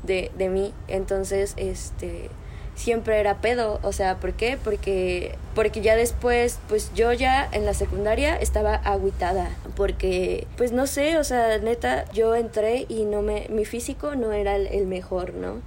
de, 0.03 0.31
de 0.37 0.49
mí. 0.49 0.73
Entonces, 0.87 1.53
este, 1.57 2.29
siempre 2.75 3.19
era 3.19 3.41
pedo, 3.41 3.79
o 3.83 3.91
sea, 3.91 4.19
¿por 4.19 4.33
qué? 4.33 4.57
Porque, 4.63 5.35
porque 5.55 5.81
ya 5.81 5.95
después, 5.95 6.59
pues 6.67 6.91
yo 6.93 7.11
ya 7.13 7.47
en 7.51 7.65
la 7.65 7.73
secundaria 7.73 8.35
estaba 8.35 8.75
agüitada, 8.75 9.49
porque, 9.75 10.47
pues 10.57 10.71
no 10.71 10.87
sé, 10.87 11.17
o 11.17 11.23
sea, 11.23 11.57
neta, 11.59 12.05
yo 12.11 12.35
entré 12.35 12.85
y 12.89 13.05
no 13.05 13.21
me, 13.21 13.47
mi 13.49 13.65
físico 13.65 14.15
no 14.15 14.31
era 14.33 14.55
el 14.55 14.87
mejor, 14.87 15.33
¿no? 15.33 15.61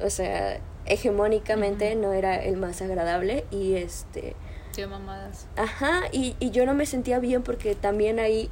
O 0.00 0.10
sea, 0.10 0.60
hegemónicamente 0.88 1.94
no 1.94 2.12
era 2.12 2.36
el 2.42 2.56
más 2.56 2.82
agradable 2.82 3.44
y 3.50 3.74
este... 3.74 4.34
Sí, 4.72 4.86
mamadas. 4.86 5.46
Ajá, 5.56 6.02
y, 6.12 6.36
y 6.38 6.50
yo 6.50 6.64
no 6.66 6.74
me 6.74 6.86
sentía 6.86 7.18
bien 7.18 7.42
porque 7.42 7.74
también 7.74 8.20
ahí 8.20 8.50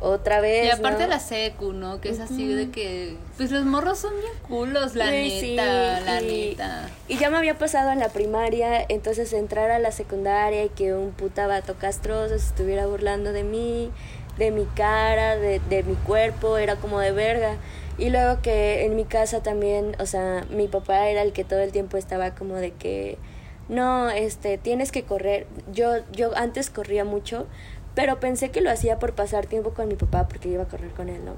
otra 0.00 0.40
vez. 0.40 0.66
Y 0.66 0.70
aparte 0.70 1.06
la 1.06 1.20
secu, 1.20 1.72
¿no? 1.72 2.00
Que 2.00 2.10
es 2.10 2.20
así 2.20 2.46
de 2.46 2.70
que. 2.70 3.16
Pues 3.36 3.50
los 3.50 3.64
morros 3.64 3.98
son 3.98 4.12
bien 4.18 4.32
culos, 4.46 4.94
la 4.94 5.10
neta, 5.10 6.00
la 6.00 6.20
neta. 6.20 6.88
Y 7.08 7.16
ya 7.18 7.30
me 7.30 7.36
había 7.36 7.58
pasado 7.58 7.90
en 7.90 7.98
la 7.98 8.08
primaria, 8.08 8.84
entonces 8.88 9.32
entrar 9.32 9.70
a 9.70 9.78
la 9.78 9.92
secundaria 9.92 10.64
y 10.64 10.68
que 10.68 10.94
un 10.94 11.12
puta 11.12 11.46
vato 11.46 11.74
castroso 11.74 12.38
se 12.38 12.46
estuviera 12.46 12.86
burlando 12.86 13.32
de 13.32 13.44
mí, 13.44 13.90
de 14.36 14.50
mi 14.50 14.64
cara, 14.66 15.36
de, 15.36 15.60
de 15.68 15.82
mi 15.82 15.94
cuerpo, 15.94 16.58
era 16.58 16.76
como 16.76 17.00
de 17.00 17.12
verga. 17.12 17.56
Y 17.98 18.10
luego 18.10 18.40
que 18.42 18.84
en 18.84 18.94
mi 18.94 19.04
casa 19.04 19.42
también, 19.42 19.96
o 19.98 20.06
sea, 20.06 20.46
mi 20.50 20.68
papá 20.68 21.08
era 21.08 21.22
el 21.22 21.32
que 21.32 21.44
todo 21.44 21.58
el 21.58 21.72
tiempo 21.72 21.96
estaba 21.96 22.34
como 22.34 22.54
de 22.54 22.70
que 22.70 23.18
no, 23.68 24.08
este, 24.08 24.56
tienes 24.56 24.92
que 24.92 25.02
correr. 25.02 25.46
Yo 25.72 25.96
yo 26.12 26.30
antes 26.36 26.70
corría 26.70 27.04
mucho, 27.04 27.46
pero 27.94 28.20
pensé 28.20 28.50
que 28.50 28.60
lo 28.60 28.70
hacía 28.70 29.00
por 29.00 29.14
pasar 29.14 29.46
tiempo 29.46 29.70
con 29.74 29.88
mi 29.88 29.96
papá 29.96 30.28
porque 30.28 30.48
iba 30.48 30.62
a 30.62 30.68
correr 30.68 30.92
con 30.92 31.08
él, 31.08 31.24
¿no? 31.24 31.32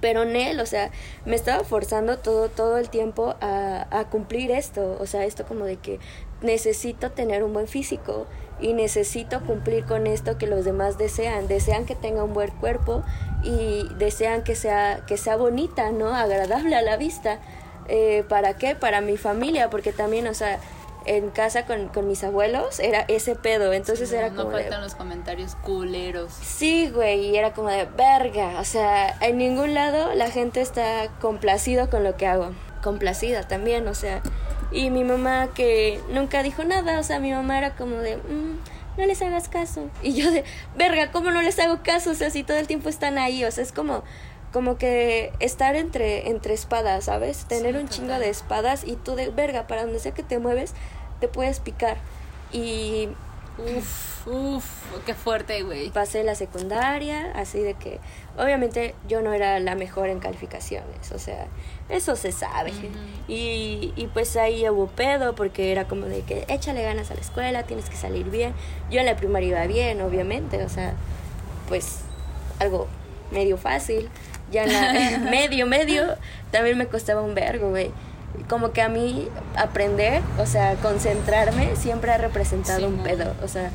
Pero 0.00 0.22
en 0.22 0.36
él, 0.36 0.60
o 0.60 0.66
sea, 0.66 0.90
me 1.24 1.34
estaba 1.34 1.64
forzando 1.64 2.18
todo, 2.18 2.50
todo 2.50 2.76
el 2.78 2.90
tiempo 2.90 3.34
a, 3.40 3.86
a 3.90 4.04
cumplir 4.10 4.50
esto, 4.50 4.96
o 5.00 5.06
sea, 5.06 5.24
esto 5.24 5.46
como 5.46 5.64
de 5.64 5.76
que 5.76 5.98
necesito 6.42 7.10
tener 7.10 7.42
un 7.42 7.52
buen 7.54 7.66
físico 7.66 8.26
y 8.60 8.72
necesito 8.74 9.40
cumplir 9.40 9.84
con 9.84 10.06
esto 10.06 10.38
que 10.38 10.46
los 10.46 10.64
demás 10.64 10.98
desean, 10.98 11.48
desean 11.48 11.86
que 11.86 11.94
tenga 11.94 12.24
un 12.24 12.34
buen 12.34 12.50
cuerpo 12.50 13.02
y 13.42 13.88
desean 13.96 14.42
que 14.42 14.54
sea, 14.54 15.04
que 15.06 15.16
sea 15.16 15.36
bonita, 15.36 15.90
¿no? 15.92 16.14
Agradable 16.14 16.76
a 16.76 16.82
la 16.82 16.96
vista. 16.96 17.38
Eh, 17.88 18.24
¿Para 18.28 18.54
qué? 18.54 18.74
Para 18.74 19.00
mi 19.00 19.16
familia, 19.16 19.68
porque 19.68 19.92
también, 19.92 20.28
o 20.28 20.34
sea, 20.34 20.60
en 21.06 21.30
casa 21.30 21.66
con, 21.66 21.88
con 21.88 22.06
mis 22.06 22.22
abuelos 22.22 22.78
era 22.78 23.04
ese 23.08 23.34
pedo, 23.34 23.72
entonces 23.72 24.12
era 24.12 24.30
como... 24.30 24.50
No 24.50 24.58
faltan 24.58 24.82
los 24.82 24.94
comentarios 24.94 25.56
culeros. 25.56 26.32
Sí, 26.42 26.90
güey, 26.90 27.30
y 27.30 27.36
era 27.36 27.52
como 27.52 27.68
de 27.68 27.86
verga, 27.86 28.60
o 28.60 28.64
sea, 28.64 29.16
en 29.20 29.38
ningún 29.38 29.74
lado 29.74 30.14
la 30.14 30.30
gente 30.30 30.60
está 30.60 31.08
complacido 31.20 31.90
con 31.90 32.04
lo 32.04 32.16
que 32.16 32.26
hago, 32.26 32.52
complacida 32.82 33.48
también, 33.48 33.88
o 33.88 33.94
sea, 33.94 34.22
y 34.72 34.90
mi 34.90 35.04
mamá 35.04 35.48
que 35.54 36.00
nunca 36.10 36.42
dijo 36.42 36.64
nada, 36.64 36.98
o 36.98 37.02
sea, 37.02 37.20
mi 37.20 37.32
mamá 37.32 37.58
era 37.58 37.74
como 37.74 37.96
de... 37.96 38.16
Mm, 38.16 38.58
no 38.98 39.06
les 39.06 39.22
hagas 39.22 39.48
caso. 39.48 39.88
Y 40.02 40.14
yo 40.14 40.30
de, 40.30 40.44
verga, 40.76 41.10
¿cómo 41.10 41.30
no 41.30 41.42
les 41.42 41.58
hago 41.58 41.82
caso? 41.82 42.10
O 42.10 42.14
sea, 42.14 42.30
si 42.30 42.42
todo 42.42 42.58
el 42.58 42.66
tiempo 42.66 42.88
están 42.88 43.18
ahí, 43.18 43.44
o 43.44 43.50
sea, 43.50 43.64
es 43.64 43.72
como 43.72 44.02
como 44.52 44.78
que 44.78 45.32
estar 45.38 45.76
entre, 45.76 46.28
entre 46.28 46.54
espadas, 46.54 47.04
¿sabes? 47.04 47.44
Tener 47.44 47.76
un 47.76 47.88
chingo 47.88 48.18
de 48.18 48.28
espadas 48.28 48.84
y 48.84 48.96
tú 48.96 49.14
de 49.14 49.30
verga, 49.30 49.66
para 49.66 49.82
donde 49.82 50.00
sea 50.00 50.12
que 50.12 50.22
te 50.24 50.38
mueves, 50.38 50.74
te 51.20 51.28
puedes 51.28 51.60
picar. 51.60 51.98
Y. 52.52 53.08
Uf, 53.58 54.26
uf, 54.26 54.64
qué 55.04 55.14
fuerte, 55.14 55.62
güey. 55.62 55.90
Pasé 55.90 56.24
la 56.24 56.34
secundaria, 56.34 57.32
así 57.34 57.60
de 57.60 57.74
que. 57.74 58.00
Obviamente 58.38 58.94
yo 59.08 59.20
no 59.20 59.32
era 59.32 59.58
la 59.60 59.74
mejor 59.74 60.08
en 60.08 60.18
calificaciones, 60.20 61.12
o 61.12 61.18
sea, 61.18 61.46
eso 61.88 62.16
se 62.16 62.32
sabe. 62.32 62.72
y, 63.28 63.92
y 63.96 64.06
pues 64.12 64.36
ahí 64.36 64.66
hubo 64.68 64.86
pedo, 64.86 65.34
porque 65.34 65.72
era 65.72 65.86
como 65.86 66.06
de 66.06 66.22
que 66.22 66.46
échale 66.48 66.82
ganas 66.82 67.10
a 67.10 67.14
la 67.14 67.20
escuela, 67.20 67.64
tienes 67.64 67.90
que 67.90 67.96
salir 67.96 68.30
bien. 68.30 68.54
Yo 68.90 69.00
en 69.00 69.06
la 69.06 69.16
primaria 69.16 69.48
iba 69.48 69.66
bien, 69.66 70.00
obviamente, 70.00 70.64
o 70.64 70.68
sea, 70.68 70.94
pues 71.68 72.00
algo 72.58 72.88
medio 73.30 73.56
fácil 73.56 74.10
ya 74.50 74.64
en 74.64 74.72
la, 74.72 75.18
medio, 75.30 75.66
medio, 75.66 76.16
también 76.50 76.76
me 76.78 76.86
costaba 76.86 77.20
un 77.22 77.34
vergo, 77.34 77.70
güey. 77.70 77.90
Como 78.48 78.72
que 78.72 78.82
a 78.82 78.88
mí 78.88 79.28
aprender, 79.56 80.22
o 80.38 80.46
sea, 80.46 80.74
concentrarme, 80.76 81.76
siempre 81.76 82.12
ha 82.12 82.18
representado 82.18 82.86
un 82.88 83.02
pedo, 83.02 83.34
o 83.42 83.48
sea, 83.48 83.70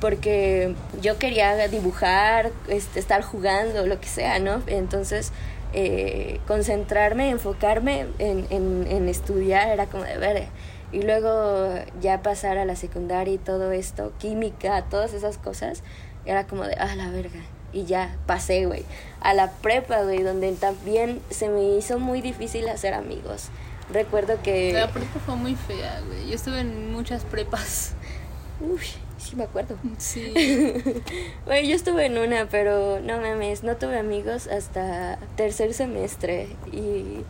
porque 0.00 0.74
yo 1.00 1.18
quería 1.18 1.68
dibujar, 1.68 2.50
este, 2.68 2.98
estar 2.98 3.22
jugando, 3.22 3.86
lo 3.86 4.00
que 4.00 4.08
sea, 4.08 4.38
¿no? 4.38 4.62
Entonces, 4.66 5.32
eh, 5.72 6.40
concentrarme, 6.48 7.30
enfocarme 7.30 8.06
en, 8.18 8.46
en, 8.50 8.86
en, 8.88 9.08
estudiar 9.08 9.68
era 9.68 9.86
como 9.86 10.04
de 10.04 10.18
ver. 10.18 10.46
Y 10.90 11.02
luego 11.02 11.74
ya 12.00 12.22
pasar 12.22 12.58
a 12.58 12.64
la 12.64 12.74
secundaria 12.74 13.34
y 13.34 13.38
todo 13.38 13.70
esto, 13.70 14.12
química, 14.18 14.82
todas 14.90 15.12
esas 15.12 15.38
cosas, 15.38 15.82
era 16.24 16.46
como 16.46 16.64
de, 16.64 16.74
ah, 16.74 16.96
la 16.96 17.10
verga, 17.10 17.40
y 17.72 17.84
ya 17.84 18.16
pasé, 18.26 18.66
güey, 18.66 18.84
a 19.20 19.34
la 19.34 19.52
prepa, 19.52 20.02
güey, 20.02 20.22
donde 20.22 20.52
también 20.52 21.20
se 21.30 21.48
me 21.48 21.62
hizo 21.76 21.98
muy 21.98 22.20
difícil 22.20 22.68
hacer 22.68 22.94
amigos. 22.94 23.48
Recuerdo 23.92 24.40
que... 24.42 24.72
La 24.72 24.88
prepa 24.88 25.18
fue 25.20 25.36
muy 25.36 25.54
fea, 25.54 26.00
güey. 26.06 26.28
Yo 26.28 26.34
estuve 26.34 26.60
en 26.60 26.92
muchas 26.92 27.24
prepas. 27.24 27.94
Uy, 28.60 28.80
sí 29.18 29.36
me 29.36 29.44
acuerdo. 29.44 29.76
Sí. 29.98 30.32
Güey, 31.46 31.68
yo 31.68 31.74
estuve 31.74 32.06
en 32.06 32.18
una, 32.18 32.46
pero 32.48 33.00
no 33.00 33.20
mames, 33.20 33.62
no 33.62 33.76
tuve 33.76 33.98
amigos 33.98 34.46
hasta 34.46 35.18
tercer 35.36 35.74
semestre 35.74 36.48
y, 36.72 37.24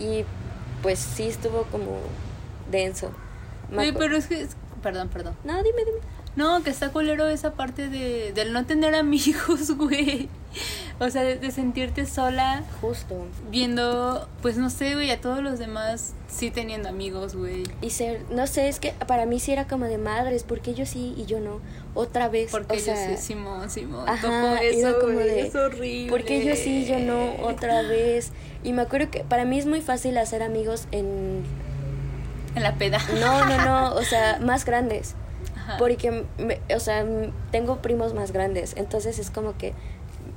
y 0.00 0.24
pues 0.82 0.98
sí 0.98 1.26
estuvo 1.28 1.64
como 1.64 1.98
denso. 2.70 3.10
Güey, 3.70 3.92
pero 3.92 4.16
es 4.16 4.26
que... 4.26 4.46
Perdón, 4.82 5.08
perdón. 5.08 5.36
No, 5.44 5.62
dime, 5.62 5.84
dime. 5.84 5.98
No, 6.36 6.62
que 6.62 6.68
está 6.68 6.90
culero 6.92 7.26
esa 7.28 7.54
parte 7.54 7.88
de 7.88 8.32
del 8.34 8.52
no 8.52 8.66
tener 8.66 8.94
amigos, 8.94 9.70
güey. 9.76 10.28
O 10.98 11.10
sea, 11.10 11.22
de, 11.22 11.50
sentirte 11.50 12.06
sola. 12.06 12.62
Justo. 12.80 13.26
Viendo, 13.50 14.28
pues 14.40 14.56
no 14.56 14.70
sé, 14.70 14.94
güey, 14.94 15.10
a 15.10 15.20
todos 15.20 15.42
los 15.42 15.58
demás 15.58 16.14
sí 16.28 16.50
teniendo 16.50 16.88
amigos, 16.88 17.34
güey. 17.34 17.64
Y 17.82 17.90
ser, 17.90 18.22
no 18.30 18.46
sé, 18.46 18.68
es 18.68 18.80
que 18.80 18.92
para 19.06 19.26
mí 19.26 19.38
sí 19.38 19.52
era 19.52 19.66
como 19.66 19.86
de 19.86 19.98
madres, 19.98 20.42
porque 20.42 20.72
yo 20.74 20.86
sí 20.86 21.14
y 21.16 21.26
yo 21.26 21.40
no. 21.40 21.60
Otra 21.94 22.28
vez. 22.28 22.50
Porque 22.50 22.76
o 22.76 22.80
sea, 22.80 23.10
yo 23.10 23.16
sí, 23.16 23.22
Simón, 23.22 23.68
Simón. 23.70 24.08
Ajá, 24.08 24.62
eso, 24.62 24.98
como 25.00 25.18
de, 25.18 25.46
es 25.46 25.54
horrible. 25.54 26.10
Porque 26.10 26.44
yo 26.44 26.54
sí, 26.54 26.86
yo 26.86 26.98
no, 26.98 27.46
otra 27.46 27.82
vez. 27.88 28.32
Y 28.62 28.72
me 28.72 28.82
acuerdo 28.82 29.10
que 29.10 29.20
para 29.20 29.44
mí 29.44 29.58
es 29.58 29.66
muy 29.66 29.80
fácil 29.80 30.16
hacer 30.18 30.42
amigos 30.42 30.86
en... 30.92 31.44
En 32.54 32.62
la 32.62 32.74
peda. 32.74 32.98
No, 33.20 33.44
no, 33.44 33.64
no, 33.64 33.94
o 33.94 34.02
sea, 34.02 34.38
más 34.42 34.64
grandes 34.64 35.14
porque, 35.78 36.24
o 36.74 36.80
sea, 36.80 37.04
tengo 37.50 37.82
primos 37.82 38.14
más 38.14 38.32
grandes, 38.32 38.74
entonces 38.76 39.18
es 39.18 39.30
como 39.30 39.56
que 39.56 39.74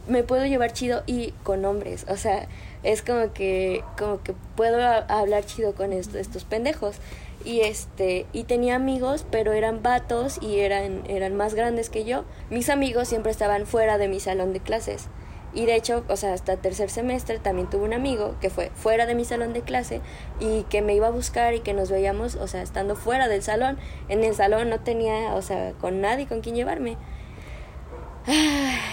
me 0.08 0.24
puedo 0.24 0.46
llevar 0.46 0.74
chido 0.74 1.04
y 1.06 1.32
con 1.44 1.64
hombres, 1.66 2.06
o 2.10 2.18
sea, 2.18 2.48
es 2.84 3.02
como 3.02 3.34
que, 3.34 3.84
como 3.98 4.22
que 4.24 4.34
puedo 4.56 4.82
hablar 5.08 5.46
chido 5.46 5.74
con 5.74 5.94
estos, 5.94 6.16
estos 6.16 6.46
pendejos. 6.46 6.98
Y 7.46 7.62
este, 7.62 8.26
y 8.34 8.44
tenía 8.44 8.76
amigos, 8.76 9.26
pero 9.32 9.54
eran 9.54 9.82
vatos 9.82 10.40
y 10.42 10.60
eran, 10.60 11.04
eran 11.08 11.38
más 11.38 11.54
grandes 11.54 11.90
que 11.90 12.04
yo. 12.04 12.26
Mis 12.50 12.70
amigos 12.70 13.08
siempre 13.08 13.32
estaban 13.32 13.66
fuera 13.66 13.98
de 13.98 14.10
mi 14.10 14.20
salón 14.20 14.52
de 14.52 14.60
clases. 14.60 15.08
Y 15.54 15.66
de 15.66 15.76
hecho, 15.76 16.04
o 16.08 16.16
sea, 16.16 16.34
hasta 16.34 16.58
tercer 16.58 16.90
semestre 16.90 17.40
también 17.40 17.70
tuve 17.70 17.84
un 17.84 17.94
amigo 17.94 18.36
que 18.40 18.50
fue 18.50 18.72
fuera 18.76 19.06
de 19.06 19.16
mi 19.16 19.26
salón 19.26 19.54
de 19.54 19.62
clase 19.62 20.02
y 20.40 20.64
que 20.64 20.82
me 20.82 20.94
iba 20.94 21.08
a 21.08 21.12
buscar 21.12 21.54
y 21.54 21.62
que 21.62 21.74
nos 21.74 21.90
veíamos, 21.90 22.36
o 22.36 22.48
sea, 22.48 22.62
estando 22.62 22.96
fuera 22.96 23.28
del 23.28 23.42
salón. 23.42 23.78
En 24.10 24.24
el 24.24 24.36
salón 24.36 24.70
no 24.70 24.80
tenía, 24.80 25.34
o 25.34 25.42
sea, 25.42 25.74
con 25.74 26.02
nadie 26.02 26.28
con 26.28 26.42
quien 26.42 26.56
llevarme. 26.56 26.98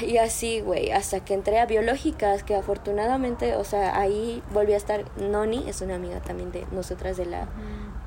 Y 0.03 0.19
así, 0.19 0.61
güey, 0.61 0.91
hasta 0.93 1.25
que 1.25 1.35
entré 1.35 1.59
a 1.59 1.67
biológicas, 1.67 2.43
que 2.43 2.55
afortunadamente, 2.55 3.57
o 3.57 3.65
sea, 3.65 3.99
ahí 3.99 4.43
volví 4.53 4.73
a 4.73 4.77
estar. 4.77 5.05
Noni 5.21 5.69
es 5.69 5.81
una 5.81 5.97
amiga 5.97 6.21
también 6.21 6.53
de 6.53 6.67
nosotras 6.71 7.17
de 7.17 7.27
la, 7.27 7.49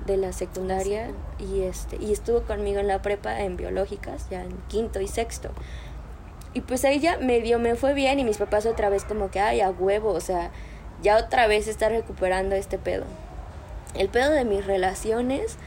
de 0.06 0.18
la 0.18 0.34
secundaria 0.34 1.12
y 1.40 1.62
este 1.62 1.98
y 1.98 2.12
estuvo 2.12 2.42
conmigo 2.42 2.80
en 2.80 2.88
la 2.88 3.02
prepa 3.02 3.42
en 3.42 3.58
biológicas, 3.58 4.30
ya 4.30 4.44
en 4.44 4.58
quinto 4.68 5.02
y 5.02 5.08
sexto. 5.08 5.50
Y 6.54 6.62
pues 6.62 6.84
ahí 6.86 7.00
ya 7.00 7.18
medio 7.18 7.60
me 7.60 7.76
fue 7.76 7.94
bien 7.94 8.20
y 8.20 8.24
mis 8.24 8.38
papás 8.38 8.66
otra 8.66 8.90
vez 8.90 9.04
como 9.04 9.30
que, 9.30 9.40
ay, 9.40 9.62
a 9.62 9.70
huevo, 9.70 10.12
o 10.12 10.20
sea, 10.20 10.52
ya 11.02 11.18
otra 11.18 11.48
vez 11.48 11.68
está 11.68 11.90
recuperando 11.90 12.56
este 12.56 12.78
pedo. 12.78 13.06
El 13.96 14.10
pedo 14.10 14.32
de 14.32 14.46
mis 14.46 14.66
relaciones, 14.66 15.58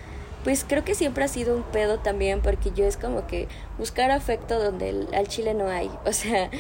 pues 0.45 0.65
creo 0.69 0.85
que 0.85 0.95
siempre 0.95 1.25
ha 1.25 1.29
sido 1.29 1.57
un 1.57 1.63
pedo 1.63 2.01
también 2.01 2.41
porque 2.41 2.73
yo 2.73 2.85
es 2.85 2.97
como 2.97 3.27
que 3.27 3.47
buscar 3.79 4.11
afecto 4.11 4.63
donde 4.63 5.07
al 5.15 5.29
chile 5.29 5.55
no 5.55 5.69
hay. 5.69 5.91
O 6.05 6.13
sea, 6.13 6.51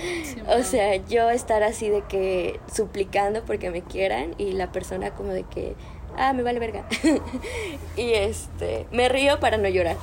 o 0.48 0.62
sea, 0.62 0.96
yo 0.96 1.30
estar 1.30 1.62
así 1.62 1.88
de 1.88 2.02
que 2.02 2.60
suplicando 2.72 3.44
porque 3.44 3.70
me 3.70 3.82
quieran 3.82 4.34
y 4.38 4.52
la 4.52 4.70
persona 4.70 5.10
como 5.10 5.32
de 5.32 5.42
que 5.44 5.74
ah, 6.16 6.32
me 6.32 6.42
vale 6.42 6.58
verga. 6.58 6.84
y 7.96 8.12
este, 8.12 8.86
me 8.90 9.08
río 9.08 9.40
para 9.40 9.56
no 9.56 9.68
llorar. 9.68 9.96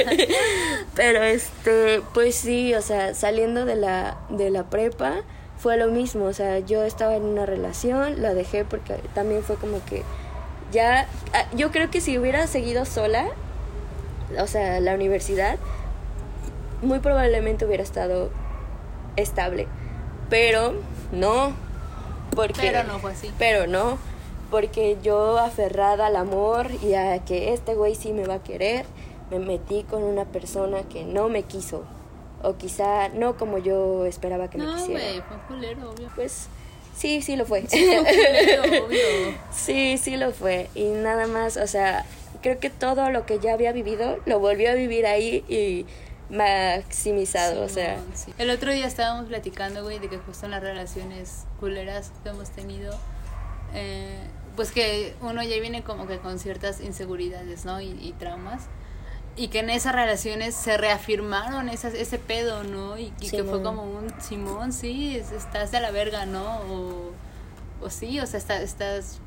Pero 0.94 1.22
este, 1.22 2.02
pues 2.14 2.34
sí, 2.34 2.74
o 2.74 2.82
sea, 2.82 3.14
saliendo 3.14 3.64
de 3.64 3.76
la, 3.76 4.18
de 4.28 4.50
la 4.50 4.64
prepa 4.64 5.22
fue 5.58 5.76
lo 5.76 5.88
mismo, 5.88 6.26
o 6.26 6.32
sea, 6.32 6.58
yo 6.60 6.84
estaba 6.84 7.16
en 7.16 7.24
una 7.24 7.46
relación, 7.46 8.22
la 8.22 8.34
dejé 8.34 8.64
porque 8.64 8.94
también 9.14 9.42
fue 9.42 9.56
como 9.56 9.84
que 9.84 10.02
ya, 10.70 11.06
ah, 11.32 11.46
yo 11.54 11.70
creo 11.70 11.90
que 11.90 12.00
si 12.00 12.18
hubiera 12.18 12.46
seguido 12.46 12.84
sola, 12.84 13.26
o 14.38 14.46
sea, 14.46 14.80
la 14.80 14.94
universidad, 14.94 15.58
muy 16.82 16.98
probablemente 16.98 17.64
hubiera 17.64 17.82
estado 17.82 18.30
estable, 19.16 19.66
pero 20.28 20.74
no, 21.12 21.54
porque... 22.34 22.60
Pero 22.60 22.84
no 22.84 22.98
fue 22.98 23.12
así. 23.12 23.32
Pero 23.38 23.66
no, 23.66 23.98
porque 24.50 24.96
yo 25.02 25.38
aferrada 25.38 26.06
al 26.06 26.16
amor 26.16 26.70
y 26.82 26.94
a 26.94 27.24
que 27.24 27.52
este 27.52 27.74
güey 27.74 27.94
sí 27.94 28.12
me 28.12 28.26
va 28.26 28.34
a 28.34 28.42
querer, 28.42 28.86
me 29.30 29.38
metí 29.38 29.82
con 29.84 30.02
una 30.02 30.24
persona 30.24 30.82
que 30.82 31.04
no 31.04 31.28
me 31.28 31.42
quiso. 31.42 31.84
O 32.42 32.56
quizá 32.56 33.08
no 33.08 33.36
como 33.36 33.58
yo 33.58 34.04
esperaba 34.06 34.48
que 34.48 34.58
me 34.58 34.66
quisiera. 34.74 35.00
No, 35.00 35.10
güey, 35.10 35.22
fue 35.22 35.36
culero, 35.48 35.90
obvio. 35.90 36.10
Pues 36.14 36.48
sí, 36.96 37.22
sí 37.22 37.34
lo 37.36 37.46
fue. 37.46 37.66
Sí, 37.66 37.84
fue 37.86 37.98
culero, 37.98 38.62
obvio. 38.86 38.98
sí, 39.52 39.98
sí 39.98 40.16
lo 40.16 40.32
fue. 40.32 40.68
Y 40.74 40.84
nada 40.84 41.26
más, 41.26 41.56
o 41.56 41.66
sea, 41.66 42.04
creo 42.42 42.60
que 42.60 42.70
todo 42.70 43.10
lo 43.10 43.26
que 43.26 43.38
ya 43.38 43.54
había 43.54 43.72
vivido 43.72 44.18
lo 44.26 44.38
volvió 44.38 44.70
a 44.70 44.74
vivir 44.74 45.06
ahí 45.06 45.44
y 45.48 45.86
maximizado, 46.30 47.62
o 47.62 47.68
sea. 47.68 47.98
Sí. 48.14 48.32
El 48.38 48.50
otro 48.50 48.72
día 48.72 48.86
estábamos 48.86 49.26
platicando, 49.26 49.82
güey, 49.82 49.98
de 49.98 50.08
que 50.08 50.18
justo 50.18 50.46
en 50.46 50.52
las 50.52 50.62
relaciones 50.62 51.44
culeras 51.60 52.12
que 52.22 52.30
hemos 52.30 52.50
tenido, 52.50 52.94
eh, 53.74 54.18
pues 54.56 54.72
que 54.72 55.14
uno 55.20 55.42
ya 55.42 55.60
viene 55.60 55.84
como 55.84 56.06
que 56.06 56.18
con 56.18 56.38
ciertas 56.38 56.80
inseguridades, 56.80 57.64
¿no? 57.64 57.80
Y, 57.80 57.90
y 57.90 58.14
traumas. 58.18 58.64
Y 59.36 59.48
que 59.48 59.58
en 59.58 59.68
esas 59.68 59.94
relaciones 59.94 60.54
se 60.54 60.78
reafirmaron 60.78 61.68
esas, 61.68 61.92
ese 61.92 62.18
pedo, 62.18 62.64
¿no? 62.64 62.98
Y, 62.98 63.12
y 63.20 63.30
que 63.30 63.44
fue 63.44 63.62
como 63.62 63.82
un, 63.82 64.12
Simón, 64.20 64.72
sí, 64.72 65.16
estás 65.16 65.70
de 65.70 65.80
la 65.80 65.90
verga, 65.90 66.24
¿no? 66.24 66.60
O, 66.62 67.12
o 67.82 67.90
sí, 67.90 68.18
o 68.18 68.26
sea, 68.26 68.38
está, 68.38 68.62
estás... 68.62 69.20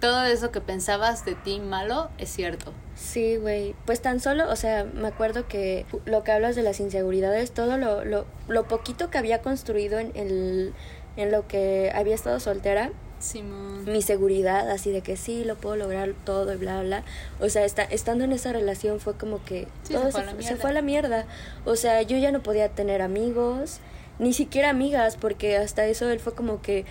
Todo 0.00 0.24
eso 0.24 0.50
que 0.50 0.60
pensabas 0.60 1.24
de 1.24 1.34
ti 1.34 1.60
malo 1.60 2.10
es 2.18 2.30
cierto. 2.30 2.72
Sí, 2.94 3.36
güey. 3.36 3.74
Pues 3.86 4.02
tan 4.02 4.20
solo, 4.20 4.50
o 4.50 4.56
sea, 4.56 4.84
me 4.84 5.08
acuerdo 5.08 5.46
que 5.46 5.86
lo 6.04 6.24
que 6.24 6.32
hablas 6.32 6.56
de 6.56 6.62
las 6.62 6.80
inseguridades, 6.80 7.52
todo 7.52 7.76
lo, 7.78 8.04
lo, 8.04 8.26
lo 8.48 8.64
poquito 8.64 9.10
que 9.10 9.18
había 9.18 9.40
construido 9.40 9.98
en, 9.98 10.12
el, 10.14 10.74
en 11.16 11.30
lo 11.30 11.46
que 11.46 11.92
había 11.94 12.14
estado 12.14 12.38
soltera, 12.40 12.90
Simón. 13.24 13.84
mi 13.86 14.02
seguridad, 14.02 14.70
así 14.70 14.90
de 14.92 15.00
que 15.00 15.16
sí, 15.16 15.44
lo 15.44 15.56
puedo 15.56 15.76
lograr 15.76 16.12
todo 16.24 16.52
y 16.52 16.56
bla, 16.56 16.82
bla. 16.82 17.02
O 17.40 17.48
sea, 17.48 17.64
está, 17.64 17.82
estando 17.84 18.24
en 18.24 18.32
esa 18.32 18.52
relación 18.52 19.00
fue 19.00 19.14
como 19.14 19.44
que 19.44 19.66
Sí, 19.84 19.94
todo 19.94 20.06
se 20.06 20.12
fue 20.12 20.20
a 20.20 20.24
la 20.24 20.30
se, 20.32 20.36
mierda. 20.38 20.56
fue 20.56 20.70
a 20.70 20.72
la 20.72 20.82
mierda. 20.82 21.26
O 21.64 21.76
sea, 21.76 22.02
yo 22.02 22.16
ya 22.18 22.30
no 22.32 22.42
podía 22.42 22.68
tener 22.68 23.02
amigos, 23.02 23.80
ni 24.18 24.32
siquiera 24.32 24.70
amigas, 24.70 25.16
porque 25.16 25.56
hasta 25.56 25.86
eso 25.86 26.08
él 26.10 26.20
fue 26.20 26.34
como 26.34 26.62
que 26.62 26.84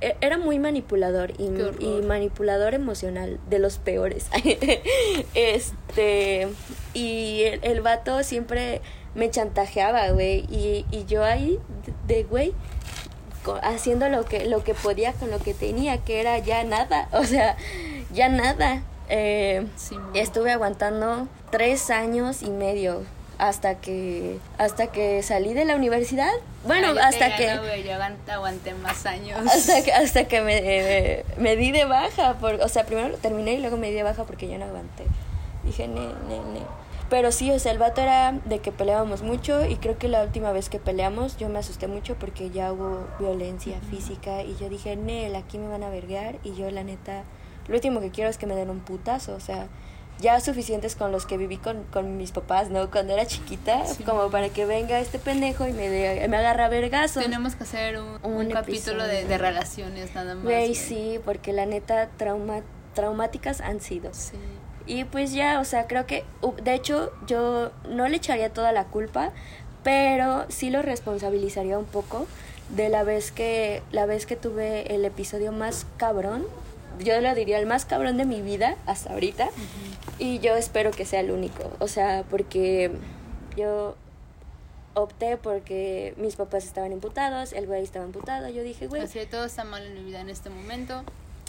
e- 0.00 0.16
era 0.20 0.38
muy 0.38 0.58
manipulador 0.58 1.32
y, 1.38 1.48
manipulador 2.02 2.74
emocional, 2.74 3.38
de 3.48 3.58
los 3.60 3.78
peores. 3.78 4.26
este, 5.34 6.48
y 6.94 7.42
el, 7.42 7.60
el 7.62 7.80
vato 7.80 8.22
siempre 8.22 8.80
me 9.14 9.30
chantajeaba, 9.30 10.10
güey, 10.10 10.40
y, 10.50 10.84
y 10.90 11.04
yo 11.06 11.22
ahí, 11.24 11.58
de 12.06 12.24
güey, 12.24 12.52
haciendo 13.62 14.08
lo 14.08 14.24
que 14.24 14.46
lo 14.46 14.64
que 14.64 14.74
podía 14.74 15.12
con 15.12 15.30
lo 15.30 15.38
que 15.38 15.54
tenía 15.54 15.98
que 15.98 16.20
era 16.20 16.38
ya 16.38 16.64
nada 16.64 17.08
o 17.12 17.24
sea 17.24 17.56
ya 18.12 18.28
nada. 18.28 18.82
Eh, 19.10 19.66
estuve 20.14 20.50
aguantando 20.52 21.28
tres 21.50 21.90
años 21.90 22.42
y 22.42 22.48
medio 22.48 23.02
hasta 23.36 23.74
que 23.74 24.38
hasta 24.56 24.86
que 24.86 25.22
salí 25.22 25.52
de 25.52 25.64
la 25.66 25.76
universidad. 25.76 26.30
Bueno 26.64 26.88
Ay, 26.88 26.94
te 26.94 27.00
hasta 27.00 27.36
que 27.36 27.46
yo 27.84 27.92
aguant- 27.92 28.28
aguanté 28.32 28.72
más 28.74 29.04
años. 29.04 29.38
hasta 29.54 29.82
que 29.82 29.92
hasta 29.92 30.24
que 30.24 30.40
me, 30.40 30.56
eh, 30.62 31.24
me 31.36 31.54
di 31.56 31.70
de 31.70 31.84
baja 31.84 32.34
por, 32.34 32.54
o 32.62 32.68
sea 32.68 32.84
primero 32.86 33.08
lo 33.08 33.18
terminé 33.18 33.52
y 33.52 33.58
luego 33.58 33.76
me 33.76 33.88
di 33.90 33.94
de 33.94 34.02
baja 34.04 34.24
porque 34.24 34.48
ya 34.48 34.56
no 34.56 34.64
aguanté. 34.64 35.04
Dije 35.64 35.86
ne 35.86 36.00
ne 36.00 36.38
ne 36.38 36.60
pero 37.16 37.30
sí 37.30 37.52
o 37.52 37.60
sea 37.60 37.70
el 37.70 37.78
vato 37.78 38.00
era 38.00 38.32
de 38.44 38.58
que 38.58 38.72
peleábamos 38.72 39.22
mucho 39.22 39.64
y 39.64 39.76
creo 39.76 39.96
que 39.98 40.08
la 40.08 40.24
última 40.24 40.50
vez 40.50 40.68
que 40.68 40.80
peleamos 40.80 41.36
yo 41.36 41.48
me 41.48 41.60
asusté 41.60 41.86
mucho 41.86 42.16
porque 42.16 42.50
ya 42.50 42.72
hubo 42.72 43.06
violencia 43.20 43.78
física 43.88 44.42
y 44.42 44.56
yo 44.56 44.68
dije 44.68 44.96
Nel 44.96 45.36
aquí 45.36 45.58
me 45.58 45.68
van 45.68 45.84
a 45.84 45.90
verguear 45.90 46.38
y 46.42 46.56
yo 46.56 46.68
la 46.72 46.82
neta 46.82 47.22
lo 47.68 47.76
último 47.76 48.00
que 48.00 48.10
quiero 48.10 48.28
es 48.28 48.36
que 48.36 48.46
me 48.46 48.56
den 48.56 48.68
un 48.68 48.80
putazo 48.80 49.32
o 49.36 49.38
sea 49.38 49.68
ya 50.18 50.40
suficientes 50.40 50.96
con 50.96 51.12
los 51.12 51.24
que 51.24 51.36
viví 51.36 51.56
con, 51.56 51.84
con 51.92 52.16
mis 52.16 52.32
papás, 52.32 52.68
¿no? 52.70 52.88
Cuando 52.90 53.12
era 53.12 53.26
chiquita, 53.26 53.84
Sí. 53.84 54.02
como 54.04 54.28
para 54.30 54.48
que 54.48 54.64
venga 54.64 54.98
este 55.00 55.18
pendejo 55.20 55.66
y 55.68 55.72
me, 55.72 55.88
de- 55.88 56.26
me 56.28 56.36
agarra 56.36 56.66
a 56.66 56.68
vergazos. 56.68 57.22
Tenemos 57.22 57.56
que 57.56 57.64
hacer 57.64 57.98
un, 58.00 58.18
Un 58.22 58.32
un 58.46 58.50
capítulo 58.50 59.04
de, 59.06 59.38
relaciones 59.38 60.14
nada 60.14 60.34
más. 60.36 60.44
Güey. 60.44 60.74
sí, 60.76 61.18
porque 61.24 61.52
la 61.52 61.66
neta 61.66 62.10
trauma, 62.16 62.60
traumáticas 62.94 63.60
han 63.60 63.80
sido. 63.80 64.14
Sí. 64.14 64.36
Y 64.86 65.04
pues 65.04 65.32
ya, 65.32 65.60
o 65.60 65.64
sea, 65.64 65.86
creo 65.86 66.06
que, 66.06 66.24
de 66.62 66.74
hecho, 66.74 67.12
yo 67.26 67.70
no 67.88 68.08
le 68.08 68.16
echaría 68.16 68.52
toda 68.52 68.72
la 68.72 68.84
culpa, 68.84 69.32
pero 69.82 70.44
sí 70.48 70.70
lo 70.70 70.82
responsabilizaría 70.82 71.78
un 71.78 71.86
poco 71.86 72.26
de 72.70 72.88
la 72.88 73.02
vez 73.02 73.32
que, 73.32 73.82
la 73.92 74.06
vez 74.06 74.26
que 74.26 74.36
tuve 74.36 74.94
el 74.94 75.04
episodio 75.04 75.52
más 75.52 75.86
cabrón. 75.96 76.46
Yo 77.00 77.20
lo 77.20 77.34
diría 77.34 77.58
el 77.58 77.66
más 77.66 77.84
cabrón 77.86 78.16
de 78.16 78.24
mi 78.24 78.40
vida 78.40 78.76
hasta 78.86 79.12
ahorita. 79.12 79.48
Y 80.18 80.38
yo 80.38 80.54
espero 80.54 80.90
que 80.92 81.04
sea 81.04 81.20
el 81.20 81.30
único. 81.30 81.72
O 81.80 81.88
sea, 81.88 82.24
porque 82.30 82.92
yo 83.56 83.96
opté 84.94 85.36
porque 85.36 86.14
mis 86.16 86.36
papás 86.36 86.64
estaban 86.64 86.92
imputados, 86.92 87.52
el 87.52 87.66
güey 87.66 87.82
estaba 87.82 88.04
imputado. 88.04 88.48
Yo 88.48 88.62
dije, 88.62 88.86
güey, 88.86 89.02
Así 89.02 89.18
todo 89.26 89.44
está 89.44 89.64
mal 89.64 89.84
en 89.84 89.94
mi 89.94 90.04
vida 90.04 90.20
en 90.20 90.30
este 90.30 90.50
momento. 90.50 91.02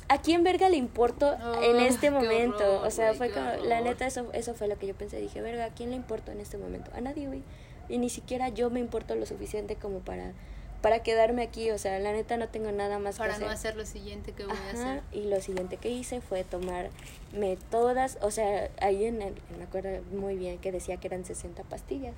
¿A 0.07 0.21
quién 0.21 0.43
verga 0.43 0.69
le 0.69 0.77
importo 0.77 1.33
en 1.33 1.41
Oh, 1.77 1.79
este 1.79 2.11
momento? 2.11 2.57
horror, 2.57 2.87
o 2.87 2.91
sea, 2.91 3.13
fue 3.13 3.29
como, 3.31 3.45
la 3.65 3.81
neta, 3.81 4.05
eso, 4.07 4.27
eso 4.33 4.53
fue 4.53 4.67
lo 4.67 4.77
que 4.77 4.87
yo 4.87 4.93
pensé. 4.95 5.19
Dije, 5.19 5.41
verga, 5.41 5.65
¿a 5.65 5.69
quién 5.69 5.89
le 5.89 5.95
importo 5.95 6.31
en 6.31 6.39
este 6.39 6.57
momento? 6.57 6.91
A 6.95 7.01
nadie, 7.01 7.27
güey. 7.27 7.41
Y 7.89 7.97
ni 7.97 8.09
siquiera 8.09 8.49
yo 8.49 8.69
me 8.69 8.79
importo 8.79 9.15
lo 9.15 9.25
suficiente 9.25 9.75
como 9.75 9.99
para, 9.99 10.33
para 10.81 11.03
quedarme 11.03 11.43
aquí. 11.43 11.69
O 11.71 11.77
sea, 11.77 11.99
la 11.99 12.11
neta 12.13 12.37
no 12.37 12.47
tengo 12.49 12.71
nada 12.71 12.97
más 12.99 13.17
Para 13.17 13.33
que 13.35 13.39
no 13.41 13.45
hacer. 13.47 13.57
hacer 13.71 13.75
lo 13.77 13.85
siguiente 13.85 14.31
que 14.33 14.45
voy 14.45 14.55
a 14.55 14.71
hacer. 14.71 15.01
y 15.11 15.25
lo 15.25 15.39
siguiente 15.41 15.77
que 15.77 15.89
hice 15.89 16.21
fue 16.21 16.43
tomarme 16.43 17.57
todas, 17.69 18.17
o 18.21 18.31
sea, 18.31 18.69
ahí 18.81 19.05
en 19.05 19.21
el, 19.21 19.35
me 19.57 19.63
acuerdo 19.65 19.89
muy 20.11 20.35
bien 20.35 20.57
que 20.57 20.71
decía 20.71 20.97
que 20.97 21.07
eran 21.07 21.25
60 21.25 21.63
pastillas. 21.63 22.15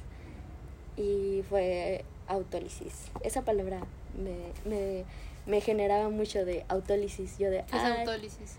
Y 0.95 1.43
fue 1.49 2.03
autólisis. 2.27 2.93
Esa 3.21 3.41
palabra 3.43 3.79
me, 4.17 4.51
me, 4.69 5.03
me 5.47 5.61
generaba 5.61 6.09
mucho 6.09 6.45
de 6.45 6.63
autólisis. 6.67 7.37
Yo 7.39 7.49
de, 7.49 7.63
¿Qué 7.69 7.77
es 7.77 7.83
"Ay, 7.83 7.99
autólisis? 8.01 8.57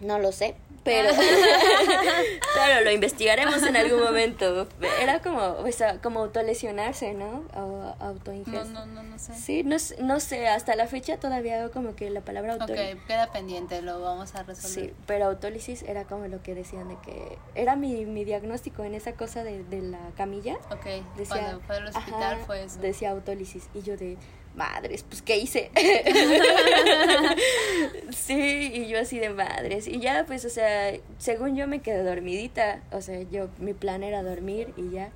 no 0.00 0.18
lo 0.18 0.32
sé, 0.32 0.56
pero, 0.82 1.10
pero 2.54 2.80
lo 2.84 2.90
investigaremos 2.90 3.62
en 3.62 3.76
algún 3.76 4.00
momento. 4.00 4.66
Era 5.00 5.20
como, 5.22 5.40
o 5.40 5.70
sea, 5.72 5.98
como 6.00 6.20
autolesionarse, 6.20 7.14
¿no? 7.14 7.44
O 7.54 7.94
No, 8.00 8.06
autoingesta. 8.06 8.64
no, 8.64 8.86
no, 8.86 9.02
no 9.04 9.18
sé. 9.18 9.34
Sí, 9.34 9.62
no, 9.62 9.76
no 10.00 10.18
sé, 10.20 10.48
hasta 10.48 10.74
la 10.74 10.86
fecha 10.88 11.18
todavía 11.18 11.60
hago 11.62 11.70
como 11.72 11.94
que 11.94 12.10
la 12.10 12.20
palabra 12.20 12.54
Ok, 12.56 12.62
autólisis. 12.62 12.96
queda 13.06 13.30
pendiente, 13.30 13.80
lo 13.82 14.00
vamos 14.00 14.34
a 14.34 14.42
resolver. 14.42 14.88
Sí, 14.90 14.94
pero 15.06 15.26
autólisis 15.26 15.82
era 15.82 16.04
como 16.04 16.26
lo 16.26 16.42
que 16.42 16.54
decían 16.56 16.88
de 16.88 16.96
que 17.04 17.38
era 17.54 17.76
mi, 17.76 18.04
mi 18.04 18.24
diagnóstico 18.24 18.82
en 18.84 18.94
esa 18.94 19.12
cosa 19.12 19.44
de, 19.44 19.62
de 19.64 19.82
la 19.82 20.00
camilla. 20.16 20.56
Ok, 20.72 20.84
Decía, 21.16 21.36
cuando 21.42 21.60
fue 21.60 21.76
al 21.76 21.86
hospital 21.86 22.22
ajá, 22.34 22.44
fue 22.44 22.64
eso. 22.64 22.80
Decía 22.80 23.10
autólisis 23.12 23.68
y 23.74 23.82
yo 23.82 23.96
de 23.96 24.16
madres, 24.54 25.02
pues 25.02 25.22
¿qué 25.22 25.38
hice? 25.38 25.70
sí, 28.10 28.70
y 28.74 28.88
yo 28.88 29.00
así 29.00 29.18
de 29.18 29.30
madres 29.30 29.88
y 29.88 30.00
ya 30.00 30.24
pues 30.26 30.44
o 30.44 30.50
sea, 30.50 30.92
según 31.18 31.56
yo 31.56 31.66
me 31.66 31.80
quedé 31.80 32.02
dormidita, 32.02 32.80
o 32.90 33.00
sea, 33.00 33.22
yo 33.22 33.48
mi 33.58 33.74
plan 33.74 34.02
era 34.02 34.22
dormir 34.22 34.72
y 34.76 34.90
ya. 34.90 35.10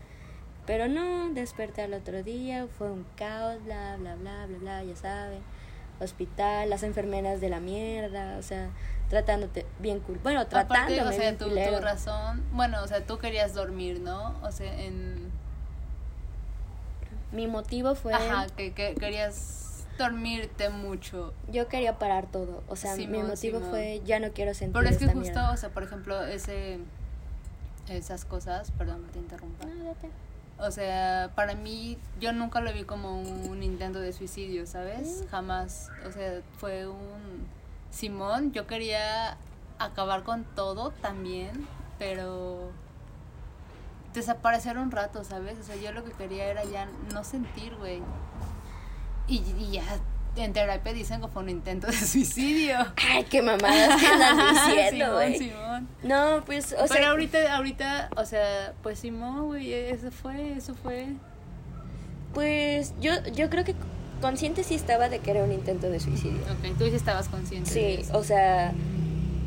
Pero 0.67 0.89
no, 0.89 1.31
desperté 1.31 1.83
al 1.83 1.95
otro 1.95 2.25
día, 2.25 2.67
fue 2.77 2.91
un 2.91 3.07
caos, 3.17 3.63
bla, 3.65 3.97
bla, 3.99 4.17
bla, 4.17 4.47
bla, 4.47 4.59
bla, 4.59 4.83
ya 4.83 4.97
saben. 4.97 5.39
Hospital, 6.01 6.69
las 6.69 6.83
enfermeras 6.83 7.41
de 7.41 7.49
la 7.49 7.61
mierda, 7.61 8.37
o 8.37 8.43
sea, 8.43 8.69
tratándote 9.09 9.65
bien 9.79 10.01
cool. 10.01 10.19
Bueno, 10.23 10.41
Aparte, 10.41 10.67
tratándome 10.67 11.03
o 11.03 11.13
sea, 11.13 11.21
bien 11.21 11.39
tu, 11.39 11.49
tu 11.49 11.81
razón, 11.81 12.45
bueno, 12.53 12.83
o 12.83 12.89
sea, 12.89 13.07
tú 13.07 13.17
querías 13.19 13.55
dormir, 13.55 14.01
¿no? 14.01 14.37
O 14.43 14.51
sea, 14.51 14.75
en... 14.83 15.26
mi 17.33 17.47
motivo 17.47 17.95
fue... 17.95 18.15
Ajá, 18.15 18.47
que, 18.57 18.73
que 18.73 18.95
querías 18.95 19.67
dormirte 19.99 20.69
mucho. 20.69 21.33
Yo 21.51 21.69
quería 21.69 21.99
parar 21.99 22.27
todo, 22.31 22.63
o 22.69 22.77
sea, 22.77 22.97
mi 22.97 23.07
motivo 23.07 23.61
fue 23.61 24.03
ya 24.05 24.21
no 24.21 24.31
quiero 24.33 24.55
sentir 24.55 24.75
Pero 24.75 24.89
es 24.89 24.99
que 24.99 25.07
justo, 25.07 25.21
mierda. 25.21 25.53
o 25.53 25.57
sea, 25.57 25.71
por 25.71 25.83
ejemplo, 25.83 26.23
ese 26.25 26.79
esas 27.89 28.25
cosas, 28.25 28.71
perdón 28.73 29.05
te 29.13 29.19
interrumpa. 29.19 29.65
No, 29.67 29.85
date. 29.85 30.11
O 30.59 30.71
sea, 30.71 31.31
para 31.35 31.55
mí 31.55 31.99
yo 32.19 32.33
nunca 32.33 32.61
lo 32.61 32.73
vi 32.73 32.85
como 32.85 33.21
un 33.21 33.63
intento 33.63 34.01
de 34.01 34.13
suicidio, 34.13 34.67
¿sabes? 34.67 35.23
Mm. 35.25 35.29
Jamás, 35.29 35.91
o 36.07 36.13
sea, 36.13 36.41
fue 36.59 36.87
un 36.87 37.47
Simón, 37.91 38.53
yo 38.53 38.67
quería 38.67 39.37
acabar 39.79 40.23
con 40.23 40.45
todo 40.45 40.91
también, 41.03 41.67
pero 41.99 42.71
desaparecer 44.17 44.77
un 44.79 44.91
rato, 44.91 45.23
¿sabes? 45.23 45.59
O 45.61 45.63
sea, 45.63 45.77
yo 45.77 45.93
lo 45.93 46.05
que 46.05 46.11
quería 46.13 46.47
era 46.47 46.65
ya 46.65 46.89
no 47.13 47.23
sentir, 47.23 47.75
güey. 47.77 48.03
Y, 49.29 49.37
y 49.59 49.71
ya 49.73 49.85
en 50.37 50.53
terapia 50.53 50.93
dicen 50.93 51.21
que 51.21 51.29
fue 51.29 51.43
un 51.43 51.49
intento 51.49 51.87
de 51.87 51.93
suicidio. 51.95 52.77
Ay, 53.11 53.25
qué 53.25 53.41
mamadas 53.43 54.01
que 54.01 54.07
andan 54.07 54.55
diciendo, 54.67 55.15
güey. 55.15 55.39
Simón. 55.39 55.89
No, 56.03 56.43
pues, 56.45 56.73
o 56.73 56.77
Pero 56.77 56.89
sea, 56.89 57.11
ahorita, 57.11 57.57
ahorita, 57.57 58.11
o 58.17 58.25
sea, 58.25 58.75
pues 58.83 58.99
Simón, 58.99 59.47
güey, 59.47 59.73
eso 59.73 60.11
fue, 60.11 60.53
eso 60.57 60.75
fue. 60.75 61.09
pues 62.35 62.93
yo, 63.01 63.13
yo 63.35 63.49
creo 63.51 63.65
que 63.65 63.75
consciente 64.21 64.63
sí 64.65 64.75
estaba 64.75 65.09
de 65.09 65.19
que 65.21 65.31
era 65.31 65.43
un 65.45 65.53
intento 65.53 65.89
de 65.91 66.01
suicidio. 66.01 66.41
Ok, 66.53 66.77
tú 66.79 66.85
sí 66.87 66.95
estabas 66.95 67.29
consciente. 67.29 67.71
de 67.73 67.75
Sí, 67.97 68.03
eso. 68.03 68.17
o 68.19 68.23
sea, 68.25 68.73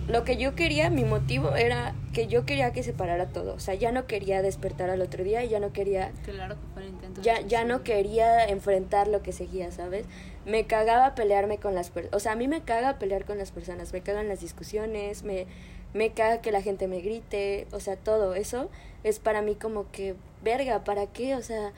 lo 0.10 0.24
que 0.24 0.38
yo 0.38 0.56
quería, 0.56 0.90
mi 0.90 1.04
motivo 1.04 1.56
era 1.56 1.94
que 2.14 2.28
yo 2.28 2.46
quería 2.46 2.74
que 2.74 2.84
se 2.84 2.94
parara 2.94 3.28
todo. 3.28 3.54
O 3.54 3.60
sea, 3.60 3.76
ya 3.76 3.92
no 3.92 4.08
quería 4.08 4.42
despertar 4.42 4.90
al 4.90 5.02
otro 5.02 5.24
día 5.24 5.44
y 5.44 5.50
ya 5.50 5.60
no 5.60 5.72
quería 5.72 6.12
Claro 6.26 6.56
que 6.56 6.62
fue 6.74 6.84
un 6.84 6.90
intento. 6.90 7.22
ya, 7.22 7.42
ya 7.42 7.64
no 7.64 7.84
quería 7.84 8.46
enfrentar 8.46 9.08
lo 9.08 9.22
que 9.22 9.32
seguía, 9.32 9.72
¿sabes? 9.72 10.06
Me 10.46 10.66
cagaba 10.66 11.16
pelearme 11.16 11.58
con 11.60 11.76
las 11.76 11.90
personas. 11.92 12.16
O 12.16 12.20
sea, 12.20 12.32
a 12.32 12.36
mí 12.36 12.48
me 12.48 12.62
caga 12.62 12.98
pelear 12.98 13.26
con 13.26 13.38
las 13.38 13.52
personas. 13.52 13.94
Me 13.94 14.02
cagan 14.02 14.28
las 14.28 14.42
discusiones, 14.42 15.24
me, 15.24 15.46
me 15.94 16.12
caga 16.12 16.42
que 16.42 16.52
la 16.52 16.62
gente 16.62 16.88
me 16.88 17.02
grite. 17.02 17.68
O 17.72 17.80
sea, 17.80 17.96
todo 17.96 18.34
eso 18.34 18.70
es 19.04 19.20
para 19.20 19.42
mí 19.42 19.56
como 19.56 19.92
que, 19.92 20.16
verga, 20.44 20.84
¿para 20.84 21.06
qué? 21.08 21.36
O 21.36 21.42
sea, 21.44 21.72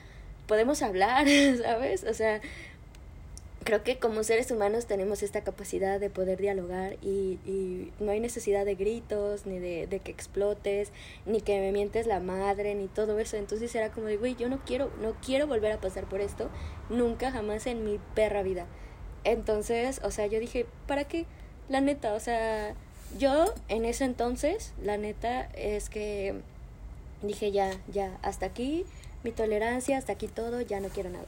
podemos 0.46 0.82
hablar, 0.82 1.26
¿sabes? 1.62 2.04
O 2.04 2.14
sea, 2.14 2.40
creo 3.64 3.82
que 3.82 3.98
como 3.98 4.24
seres 4.24 4.50
humanos 4.50 4.86
tenemos 4.86 5.22
esta 5.22 5.42
capacidad 5.42 6.00
de 6.00 6.10
poder 6.10 6.40
dialogar 6.40 6.96
y, 7.02 7.38
y 7.44 7.92
no 8.00 8.12
hay 8.12 8.20
necesidad 8.20 8.64
de 8.64 8.74
gritos, 8.74 9.46
ni 9.46 9.58
de, 9.58 9.86
de 9.86 10.00
que 10.00 10.10
explotes, 10.10 10.90
ni 11.26 11.40
que 11.40 11.60
me 11.60 11.72
mientes 11.72 12.06
la 12.06 12.20
madre, 12.20 12.74
ni 12.74 12.88
todo 12.88 13.18
eso. 13.18 13.36
Entonces 13.36 13.74
era 13.74 13.90
como 13.90 14.06
de, 14.06 14.16
güey, 14.16 14.36
yo 14.36 14.48
no 14.48 14.60
quiero, 14.64 14.90
no 15.00 15.14
quiero 15.24 15.46
volver 15.46 15.72
a 15.72 15.80
pasar 15.80 16.08
por 16.08 16.20
esto, 16.20 16.50
nunca 16.88 17.30
jamás 17.30 17.66
en 17.66 17.84
mi 17.84 17.98
perra 18.14 18.42
vida. 18.42 18.66
Entonces, 19.24 20.00
o 20.02 20.10
sea, 20.10 20.26
yo 20.26 20.40
dije, 20.40 20.66
¿para 20.86 21.04
qué? 21.04 21.26
La 21.68 21.80
neta, 21.80 22.14
o 22.14 22.20
sea, 22.20 22.74
yo 23.18 23.52
en 23.68 23.84
ese 23.84 24.04
entonces, 24.04 24.72
la 24.82 24.96
neta 24.96 25.42
es 25.54 25.88
que 25.88 26.34
dije, 27.22 27.52
ya, 27.52 27.70
ya, 27.92 28.18
hasta 28.22 28.46
aquí, 28.46 28.84
mi 29.22 29.30
tolerancia, 29.30 29.98
hasta 29.98 30.12
aquí 30.12 30.26
todo, 30.26 30.60
ya 30.60 30.80
no 30.80 30.88
quiero 30.88 31.10
nada. 31.10 31.26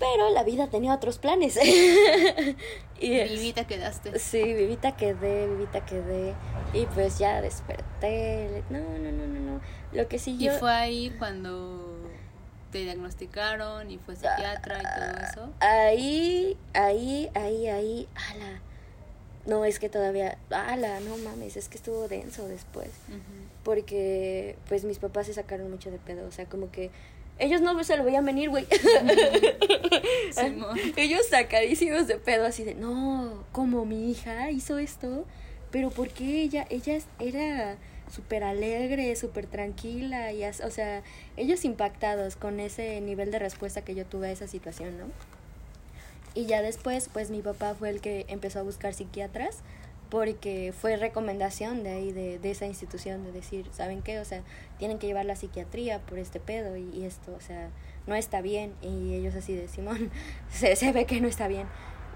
Pero 0.00 0.30
la 0.30 0.42
vida 0.42 0.66
tenía 0.68 0.94
otros 0.94 1.18
planes. 1.18 1.56
y 3.00 3.12
es- 3.12 3.30
Vivita 3.30 3.66
quedaste. 3.66 4.18
Sí, 4.18 4.42
vivita 4.54 4.96
quedé, 4.96 5.46
vivita 5.46 5.84
quedé. 5.84 6.34
Y 6.72 6.86
pues 6.86 7.18
ya 7.18 7.40
desperté. 7.42 8.64
No, 8.70 8.78
no, 8.80 9.12
no, 9.12 9.26
no, 9.26 9.40
no. 9.40 9.60
Lo 9.92 10.08
que 10.08 10.18
sí 10.18 10.36
Y 10.38 10.46
yo... 10.46 10.54
fue 10.58 10.72
ahí 10.72 11.14
cuando 11.18 11.86
te 12.72 12.78
diagnosticaron 12.78 13.90
y 13.90 13.98
fue 13.98 14.14
psiquiatra 14.16 14.78
y 14.78 14.82
todo 15.00 15.26
eso. 15.26 15.50
Ahí, 15.60 16.56
ahí, 16.72 17.30
ahí, 17.34 17.66
ahí. 17.68 18.08
Ala. 18.32 18.60
No, 19.46 19.64
es 19.64 19.78
que 19.78 19.88
todavía... 19.88 20.38
Ala, 20.50 21.00
no 21.00 21.16
mames, 21.18 21.56
es 21.56 21.68
que 21.68 21.76
estuvo 21.76 22.08
denso 22.08 22.46
después. 22.46 22.88
Porque 23.64 24.56
pues 24.68 24.84
mis 24.84 24.98
papás 24.98 25.26
se 25.26 25.34
sacaron 25.34 25.70
mucho 25.70 25.90
de 25.90 25.98
pedo. 25.98 26.26
O 26.26 26.30
sea, 26.32 26.46
como 26.46 26.70
que... 26.70 26.90
Ellos 27.40 27.60
no 27.62 27.82
se 27.82 27.96
lo 27.96 28.04
veían 28.04 28.24
venir, 28.24 28.50
güey. 28.50 28.66
Simón. 30.32 30.78
Ellos 30.96 31.26
sacadísimos 31.28 32.06
de 32.06 32.16
pedo, 32.16 32.46
así 32.46 32.64
de, 32.64 32.74
no, 32.74 33.44
como 33.52 33.84
mi 33.84 34.10
hija 34.10 34.50
hizo 34.50 34.78
esto, 34.78 35.24
pero 35.70 35.90
¿por 35.90 36.08
qué 36.10 36.42
ella, 36.42 36.66
ella 36.70 36.98
era 37.18 37.76
súper 38.12 38.44
alegre, 38.44 39.14
súper 39.16 39.46
tranquila? 39.46 40.32
Y 40.32 40.44
as- 40.44 40.60
o 40.60 40.70
sea, 40.70 41.02
ellos 41.36 41.64
impactados 41.64 42.36
con 42.36 42.60
ese 42.60 43.00
nivel 43.00 43.30
de 43.30 43.38
respuesta 43.38 43.82
que 43.82 43.94
yo 43.94 44.04
tuve 44.04 44.28
a 44.28 44.32
esa 44.32 44.46
situación, 44.46 44.98
¿no? 44.98 45.06
Y 46.34 46.46
ya 46.46 46.62
después, 46.62 47.08
pues 47.12 47.30
mi 47.30 47.42
papá 47.42 47.74
fue 47.74 47.90
el 47.90 48.00
que 48.00 48.24
empezó 48.28 48.60
a 48.60 48.62
buscar 48.62 48.94
psiquiatras 48.94 49.58
porque 50.10 50.74
fue 50.78 50.96
recomendación 50.96 51.82
de 51.82 51.90
ahí, 51.90 52.12
de, 52.12 52.38
de 52.38 52.50
esa 52.50 52.66
institución, 52.66 53.24
de 53.24 53.32
decir, 53.32 53.66
¿saben 53.72 54.02
qué? 54.02 54.18
O 54.18 54.24
sea, 54.24 54.42
tienen 54.78 54.98
que 54.98 55.06
llevar 55.06 55.24
la 55.24 55.36
psiquiatría 55.36 56.00
por 56.00 56.18
este 56.18 56.40
pedo 56.40 56.76
y, 56.76 56.90
y 56.92 57.04
esto, 57.06 57.32
o 57.34 57.40
sea, 57.40 57.70
no 58.06 58.14
está 58.14 58.40
bien. 58.42 58.74
Y 58.82 59.14
ellos 59.14 59.34
así 59.34 59.54
de, 59.54 59.68
Simón, 59.68 60.10
se, 60.50 60.76
se 60.76 60.92
ve 60.92 61.06
que 61.06 61.20
no 61.20 61.28
está 61.28 61.48
bien. 61.48 61.66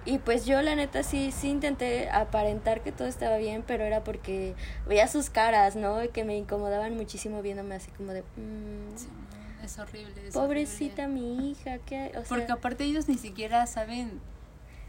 Y 0.07 0.19
pues 0.19 0.45
yo 0.45 0.61
la 0.61 0.75
neta 0.75 1.03
sí, 1.03 1.33
sí 1.33 1.49
intenté 1.49 2.11
aparentar 2.11 2.83
que 2.83 2.93
todo 2.93 3.09
estaba 3.09 3.39
bien, 3.39 3.65
pero 3.67 3.85
era 3.85 4.05
porque 4.05 4.55
veía 4.87 5.09
sus 5.09 5.31
caras, 5.31 5.77
¿no? 5.77 6.05
Y 6.05 6.09
que 6.09 6.25
me 6.25 6.37
incomodaban 6.37 6.95
muchísimo 6.95 7.41
viéndome 7.41 7.75
así 7.77 7.91
como 7.93 8.13
de, 8.13 8.21
mm, 8.21 8.97
Simón, 8.99 9.27
Es 9.65 9.79
horrible. 9.79 10.27
es 10.29 10.35
pobrecita 10.35 11.05
horrible. 11.05 11.21
mi 11.23 11.51
hija, 11.53 11.79
que, 11.79 12.09
o 12.11 12.13
sea, 12.21 12.25
Porque 12.29 12.53
aparte 12.53 12.85
ellos 12.85 13.09
ni 13.09 13.17
siquiera 13.17 13.67
saben. 13.67 14.21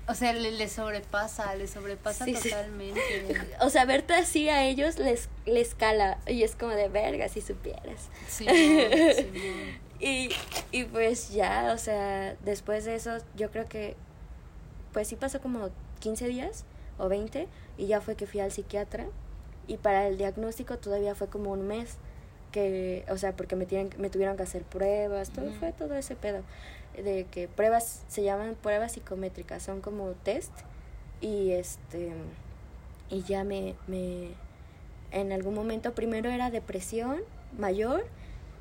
O 0.08 0.14
sea, 0.14 0.34
le, 0.34 0.52
le 0.52 0.70
sobrepasa, 0.70 1.56
le 1.56 1.68
sobrepasa 1.68 2.26
Sí, 2.26 2.36
sí. 2.36 2.50
totalmente. 2.50 3.00
O 3.62 3.70
sea, 3.70 3.86
verte 3.86 4.14
así 4.14 4.50
a 4.50 4.64
ellos 4.66 5.00
les, 5.00 5.30
les 5.46 5.74
cala. 5.74 6.20
Y 6.28 6.44
es 6.44 6.56
como 6.56 6.72
de 6.74 6.90
verga 6.90 7.28
si 7.28 7.42
supieras. 7.42 8.10
Simón, 8.28 8.56
Simón. 9.16 9.86
Y, 10.00 10.30
y 10.72 10.84
pues 10.84 11.30
ya, 11.30 11.72
o 11.74 11.78
sea, 11.78 12.36
después 12.44 12.86
de 12.86 12.96
eso, 12.96 13.18
yo 13.36 13.50
creo 13.50 13.66
que, 13.68 13.96
pues 14.94 15.08
sí 15.08 15.16
pasó 15.16 15.42
como 15.42 15.70
15 16.02 16.28
días 16.28 16.66
o 16.98 17.08
20 17.10 17.48
y 17.78 17.88
ya 17.88 18.02
fue 18.02 18.16
que 18.16 18.28
fui 18.28 18.42
al 18.42 18.52
psiquiatra 18.52 19.06
y 19.68 19.78
para 19.78 20.08
el 20.08 20.18
diagnóstico 20.18 20.78
todavía 20.78 21.16
fue 21.16 21.28
como 21.28 21.52
un 21.52 21.66
mes 21.68 21.96
que, 22.52 23.06
o 23.10 23.18
sea, 23.18 23.36
porque 23.36 23.56
me, 23.56 23.66
tienen, 23.66 23.90
me 23.98 24.10
tuvieron 24.10 24.38
que 24.38 24.44
hacer 24.44 24.64
pruebas, 24.64 25.32
todo 25.32 25.52
fue 25.54 25.72
todo 25.74 25.96
ese 25.96 26.16
pedo 26.16 26.44
de 27.04 27.26
que 27.32 27.48
pruebas, 27.48 28.04
se 28.08 28.24
llaman 28.24 28.56
pruebas 28.62 28.94
psicométricas, 28.94 29.64
son 29.64 29.82
como 29.82 30.12
test 30.24 30.52
y 31.22 31.52
este, 31.52 32.12
y 33.10 33.24
ya 33.24 33.44
me, 33.44 33.76
me, 33.88 34.30
en 35.12 35.32
algún 35.32 35.54
momento 35.54 35.94
primero 35.94 36.30
era 36.30 36.50
depresión 36.52 37.22
mayor 37.58 38.06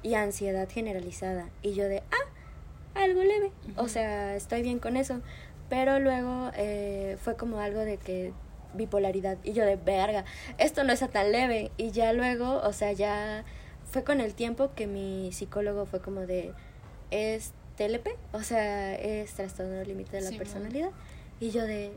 y 0.03 0.15
ansiedad 0.15 0.69
generalizada. 0.69 1.49
Y 1.63 1.75
yo 1.75 1.85
de, 1.89 2.03
ah, 2.13 3.01
algo 3.01 3.23
leve. 3.23 3.51
O 3.77 3.89
sea, 3.89 4.37
estoy 4.37 4.63
bien 4.63 4.79
con 4.79 4.97
eso. 4.97 5.21
Pero 5.69 5.99
luego 5.99 6.51
eh, 6.55 7.17
fue 7.21 7.37
como 7.37 7.59
algo 7.59 7.81
de 7.81 7.97
que 7.97 8.33
bipolaridad. 8.75 9.39
Y 9.43 9.53
yo 9.53 9.65
de, 9.65 9.77
verga, 9.77 10.25
esto 10.59 10.85
no 10.85 10.93
está 10.93 11.09
tan 11.09 11.33
leve. 11.33 11.71
Y 11.77 11.91
ya 11.91 12.13
luego, 12.13 12.61
o 12.63 12.73
sea, 12.73 12.93
ya 12.93 13.45
fue 13.91 14.05
con 14.05 14.21
el 14.21 14.35
tiempo 14.35 14.71
que 14.75 14.87
mi 14.87 15.33
psicólogo 15.33 15.87
fue 15.87 16.01
como 16.01 16.21
de, 16.21 16.53
es 17.11 17.53
TLP, 17.77 18.09
o 18.33 18.43
sea, 18.43 18.95
es 18.95 19.33
trastorno 19.33 19.83
límite 19.83 20.17
de 20.21 20.31
la 20.31 20.37
personalidad. 20.37 20.91
Y 21.41 21.51
yo 21.51 21.63
de, 21.63 21.93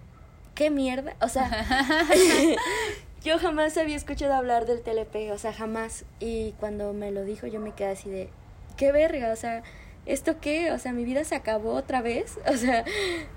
¿qué 0.55 0.69
mierda? 0.69 1.15
O 1.21 1.28
sea, 1.28 1.49
yo 3.23 3.38
jamás 3.39 3.78
había 3.78 3.95
escuchado 3.95 4.34
hablar 4.34 4.65
del 4.65 4.82
TLP, 4.82 5.32
o 5.32 5.38
sea, 5.38 5.53
jamás. 5.53 6.05
Y 6.19 6.53
cuando 6.53 6.93
me 6.93 7.11
lo 7.11 7.23
dijo, 7.23 7.47
yo 7.47 7.59
me 7.59 7.73
quedé 7.73 7.89
así 7.89 8.09
de, 8.09 8.30
¿qué 8.78 8.91
verga? 8.91 9.32
O 9.32 9.36
sea, 9.36 9.63
¿esto 10.05 10.39
qué? 10.39 10.71
O 10.71 10.80
sea, 10.80 10.93
mi 10.93 11.03
vida 11.03 11.23
se 11.23 11.36
acabó 11.36 11.73
otra 11.73 12.01
vez. 12.01 12.39
O 12.47 12.57
sea, 12.57 12.86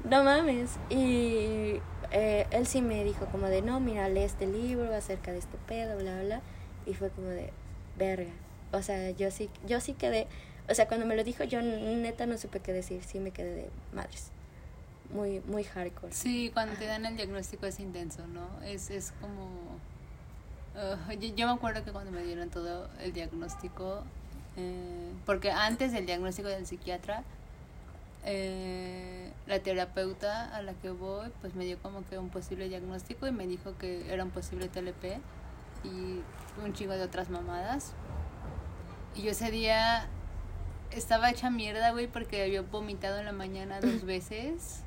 no 0.04 0.24
mames. 0.24 0.70
Y 0.88 1.80
eh, 2.12 2.46
él 2.50 2.66
sí 2.66 2.82
me 2.82 3.04
dijo 3.04 3.26
como 3.26 3.46
de, 3.46 3.62
no, 3.62 3.80
mira, 3.80 4.08
lee 4.08 4.22
este 4.22 4.46
libro 4.46 4.94
acerca 4.94 5.32
de 5.32 5.38
este 5.38 5.58
pedo, 5.66 5.98
bla, 5.98 6.20
bla. 6.22 6.40
Y 6.86 6.94
fue 6.94 7.10
como 7.10 7.28
de, 7.28 7.52
verga. 7.96 8.32
O 8.72 8.82
sea, 8.82 9.10
yo 9.10 9.30
sí, 9.30 9.50
yo 9.66 9.80
sí 9.80 9.94
quedé, 9.94 10.26
o 10.70 10.74
sea, 10.74 10.86
cuando 10.86 11.04
me 11.04 11.16
lo 11.16 11.24
dijo, 11.24 11.42
yo 11.44 11.60
neta 11.62 12.26
no 12.26 12.38
supe 12.38 12.60
qué 12.60 12.72
decir, 12.72 13.02
sí 13.02 13.18
me 13.18 13.32
quedé 13.32 13.54
de 13.54 13.70
madres. 13.92 14.30
Muy, 15.12 15.40
muy 15.40 15.64
hardcore. 15.64 16.12
Sí, 16.12 16.50
cuando 16.54 16.76
te 16.76 16.86
dan 16.86 17.04
el 17.04 17.16
diagnóstico 17.16 17.66
es 17.66 17.80
intenso, 17.80 18.24
¿no? 18.28 18.46
Es, 18.64 18.90
es 18.90 19.12
como... 19.20 19.46
uh, 20.76 21.12
yo, 21.14 21.34
yo 21.34 21.46
me 21.48 21.52
acuerdo 21.54 21.84
que 21.84 21.90
cuando 21.90 22.12
me 22.12 22.22
dieron 22.22 22.50
todo 22.50 22.88
el 23.00 23.12
diagnóstico, 23.12 24.04
eh, 24.56 25.10
porque 25.26 25.50
antes 25.50 25.90
del 25.90 26.06
diagnóstico 26.06 26.48
del 26.48 26.64
psiquiatra, 26.64 27.24
eh, 28.24 29.32
la 29.48 29.58
terapeuta 29.58 30.54
a 30.54 30.62
la 30.62 30.74
que 30.74 30.90
voy, 30.90 31.30
pues 31.40 31.56
me 31.56 31.64
dio 31.64 31.78
como 31.82 32.06
que 32.08 32.16
un 32.16 32.28
posible 32.28 32.68
diagnóstico 32.68 33.26
y 33.26 33.32
me 33.32 33.48
dijo 33.48 33.76
que 33.78 34.12
era 34.12 34.22
un 34.22 34.30
posible 34.30 34.68
TLP 34.68 35.18
y 35.82 36.20
un 36.64 36.72
chingo 36.74 36.92
de 36.92 37.02
otras 37.02 37.28
mamadas. 37.28 37.92
Y 39.16 39.22
yo 39.22 39.32
ese 39.32 39.50
día 39.50 40.08
estaba 40.92 41.30
hecha 41.30 41.50
mierda, 41.50 41.90
güey, 41.92 42.06
porque 42.06 42.42
había 42.42 42.62
vomitado 42.62 43.18
en 43.18 43.26
la 43.26 43.32
mañana 43.32 43.80
dos 43.80 44.04
veces. 44.04 44.82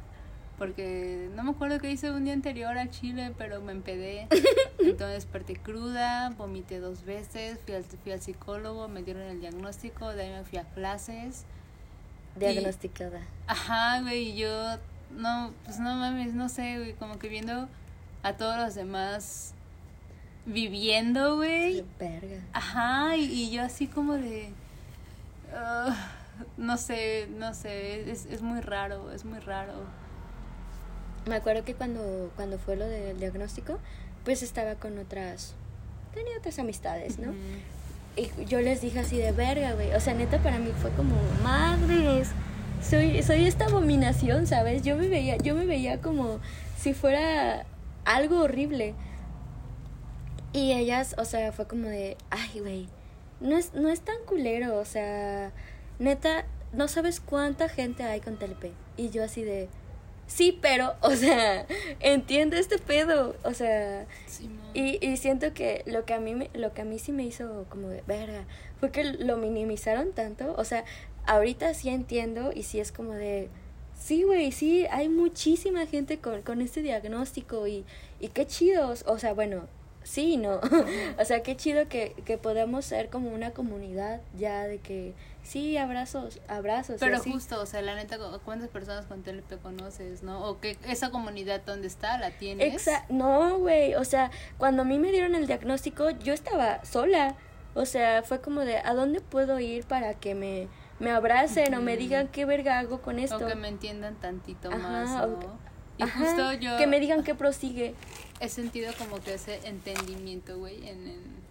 Porque 0.57 1.29
no 1.35 1.43
me 1.43 1.51
acuerdo 1.51 1.79
qué 1.79 1.91
hice 1.91 2.11
un 2.11 2.25
día 2.25 2.33
anterior 2.33 2.77
al 2.77 2.89
Chile, 2.89 3.33
pero 3.37 3.59
me 3.61 3.71
empedé. 3.71 4.27
Entonces 4.79 5.23
desperté 5.23 5.55
cruda, 5.55 6.29
vomité 6.37 6.79
dos 6.79 7.03
veces, 7.03 7.59
fui 7.65 7.73
al, 7.73 7.83
fui 7.83 8.11
al 8.11 8.21
psicólogo, 8.21 8.87
me 8.87 9.01
dieron 9.01 9.23
el 9.23 9.41
diagnóstico, 9.41 10.13
de 10.13 10.23
ahí 10.23 10.29
me 10.29 10.43
fui 10.43 10.59
a 10.59 10.63
clases. 10.63 11.45
Diagnosticada. 12.35 13.21
Ajá, 13.47 14.01
güey, 14.01 14.29
y 14.29 14.35
yo, 14.35 14.77
no, 15.11 15.53
pues 15.65 15.79
no 15.79 15.95
mames, 15.95 16.33
no 16.33 16.49
sé, 16.49 16.77
güey, 16.77 16.93
como 16.93 17.19
que 17.19 17.29
viendo 17.29 17.67
a 18.21 18.33
todos 18.33 18.57
los 18.57 18.75
demás 18.75 19.53
viviendo, 20.45 21.37
güey. 21.37 21.83
Verga. 21.99 22.41
Ajá, 22.53 23.15
y, 23.17 23.23
y 23.23 23.51
yo 23.51 23.63
así 23.63 23.87
como 23.87 24.13
de... 24.13 24.51
ah, 25.53 25.95
no 26.57 26.77
sé, 26.77 27.27
no 27.29 27.53
sé, 27.53 28.09
es, 28.11 28.25
es 28.25 28.41
muy 28.41 28.61
raro, 28.61 29.11
es 29.11 29.25
muy 29.25 29.39
raro. 29.39 29.73
Me 31.25 31.35
acuerdo 31.35 31.63
que 31.63 31.73
cuando, 31.73 32.31
cuando 32.35 32.57
fue 32.57 32.75
lo 32.75 32.85
del 32.85 33.19
diagnóstico, 33.19 33.79
pues 34.25 34.43
estaba 34.43 34.75
con 34.75 34.97
otras, 34.97 35.53
tenía 36.13 36.37
otras 36.37 36.59
amistades, 36.59 37.19
¿no? 37.19 37.33
Y 38.15 38.29
yo 38.45 38.61
les 38.61 38.81
dije 38.81 38.99
así 38.99 39.17
de 39.17 39.31
verga, 39.31 39.73
güey. 39.73 39.93
O 39.93 39.99
sea, 39.99 40.13
neta, 40.13 40.37
para 40.39 40.59
mí 40.59 40.71
fue 40.81 40.91
como, 40.91 41.15
madres, 41.43 42.29
soy, 42.81 43.23
soy 43.23 43.45
esta 43.45 43.65
abominación, 43.65 44.47
¿sabes? 44.47 44.83
Yo 44.83 44.97
me 44.97 45.07
veía, 45.07 45.37
yo 45.37 45.55
me 45.55 45.65
veía 45.65 46.01
como 46.01 46.39
si 46.77 46.93
fuera 46.93 47.65
algo 48.05 48.41
horrible. 48.41 48.93
Y 50.51 50.73
ellas, 50.73 51.15
o 51.17 51.25
sea, 51.25 51.51
fue 51.51 51.67
como 51.67 51.87
de, 51.87 52.17
ay, 52.29 52.59
güey, 52.59 52.89
no 53.43 53.57
es, 53.57 53.73
no 53.73 53.89
es 53.89 54.01
tan 54.01 54.15
culero, 54.25 54.77
o 54.77 54.85
sea, 54.85 55.51
neta, 55.99 56.45
no 56.71 56.87
sabes 56.87 57.19
cuánta 57.19 57.69
gente 57.69 58.03
hay 58.03 58.21
con 58.21 58.37
TLP. 58.37 58.71
Y 58.97 59.09
yo 59.09 59.23
así 59.23 59.43
de, 59.43 59.69
sí, 60.25 60.57
pero, 60.61 60.95
o 61.01 61.11
sea, 61.11 61.67
entiende 61.99 62.59
este 62.59 62.79
pedo, 62.79 63.35
o 63.43 63.53
sea, 63.53 64.07
y, 64.73 65.05
y 65.05 65.17
siento 65.17 65.53
que 65.53 65.83
lo 65.85 66.05
que 66.05 66.13
a 66.13 66.19
mí 66.19 66.33
me, 66.33 66.49
lo 66.53 66.73
que 66.73 66.81
a 66.81 66.85
mí 66.85 66.97
sí 66.97 67.11
me 67.11 67.23
hizo 67.23 67.65
como 67.69 67.89
de 67.89 68.01
verga 68.07 68.45
fue 68.79 68.91
que 68.91 69.03
lo 69.03 69.37
minimizaron 69.37 70.13
tanto, 70.13 70.55
o 70.57 70.63
sea, 70.63 70.85
ahorita 71.25 71.73
sí 71.73 71.89
entiendo 71.89 72.51
y 72.53 72.63
sí 72.63 72.79
es 72.79 72.91
como 72.91 73.13
de 73.13 73.49
sí, 73.99 74.23
güey, 74.23 74.51
sí, 74.51 74.85
hay 74.91 75.07
muchísima 75.09 75.85
gente 75.85 76.19
con, 76.19 76.41
con 76.41 76.61
este 76.61 76.81
diagnóstico 76.81 77.67
y, 77.67 77.85
y 78.19 78.29
qué 78.29 78.45
chidos, 78.45 79.03
o 79.07 79.17
sea, 79.19 79.33
bueno, 79.33 79.67
sí, 80.03 80.33
y 80.33 80.37
no, 80.37 80.59
o 81.19 81.25
sea, 81.25 81.43
qué 81.43 81.55
chido 81.55 81.87
que, 81.87 82.13
que 82.25 82.37
podamos 82.37 82.85
ser 82.85 83.09
como 83.09 83.29
una 83.29 83.51
comunidad 83.51 84.21
ya 84.37 84.63
de 84.67 84.79
que 84.79 85.13
sí, 85.43 85.77
abrazos, 85.77 86.39
abrazos. 86.47 86.97
Pero 86.99 87.17
así. 87.17 87.31
justo, 87.31 87.59
o 87.61 87.65
sea, 87.65 87.81
la 87.81 87.95
neta, 87.95 88.17
¿cu- 88.17 88.39
¿cuántas 88.45 88.69
personas 88.69 89.05
con 89.05 89.23
TLP 89.23 89.57
conoces, 89.61 90.23
no? 90.23 90.43
O 90.45 90.59
que 90.59 90.77
esa 90.87 91.09
comunidad 91.11 91.61
donde 91.65 91.87
está, 91.87 92.17
¿la 92.17 92.31
tienes? 92.31 92.73
Exa 92.73 93.05
no, 93.09 93.57
güey, 93.59 93.95
o 93.95 94.03
sea, 94.05 94.31
cuando 94.57 94.83
a 94.83 94.85
mí 94.85 94.99
me 94.99 95.11
dieron 95.11 95.35
el 95.35 95.47
diagnóstico, 95.47 96.09
yo 96.11 96.33
estaba 96.33 96.83
sola. 96.85 97.35
O 97.75 97.85
sea, 97.87 98.21
fue 98.21 98.39
como 98.39 98.61
de, 98.61 98.77
¿a 98.77 98.93
dónde 98.93 99.19
puedo 99.19 99.59
ir 99.59 99.83
para 99.85 100.13
que 100.13 100.35
me, 100.35 100.67
me 100.99 101.09
abracen 101.09 101.73
o 101.73 101.81
me 101.81 101.97
digan 101.97 102.27
qué 102.27 102.45
verga 102.45 102.77
hago 102.77 103.01
con 103.01 103.17
esto? 103.17 103.37
O 103.37 103.47
que 103.47 103.55
me 103.55 103.67
entiendan 103.67 104.13
tantito 104.15 104.69
Ajá, 104.69 104.77
más, 104.77 105.23
o 105.23 105.27
¿no? 105.27 105.39
que- 105.39 105.47
Y 105.97 106.03
Ajá, 106.03 106.19
justo 106.19 106.53
yo 106.53 106.77
Que 106.77 106.85
me 106.87 106.99
digan 106.99 107.23
qué 107.23 107.33
prosigue. 107.35 107.95
He 108.43 108.49
sentido 108.49 108.91
como 108.97 109.21
que 109.21 109.35
ese 109.35 109.65
entendimiento, 109.67 110.57
güey, 110.57 110.87
en, 110.87 111.07
en... 111.07 111.43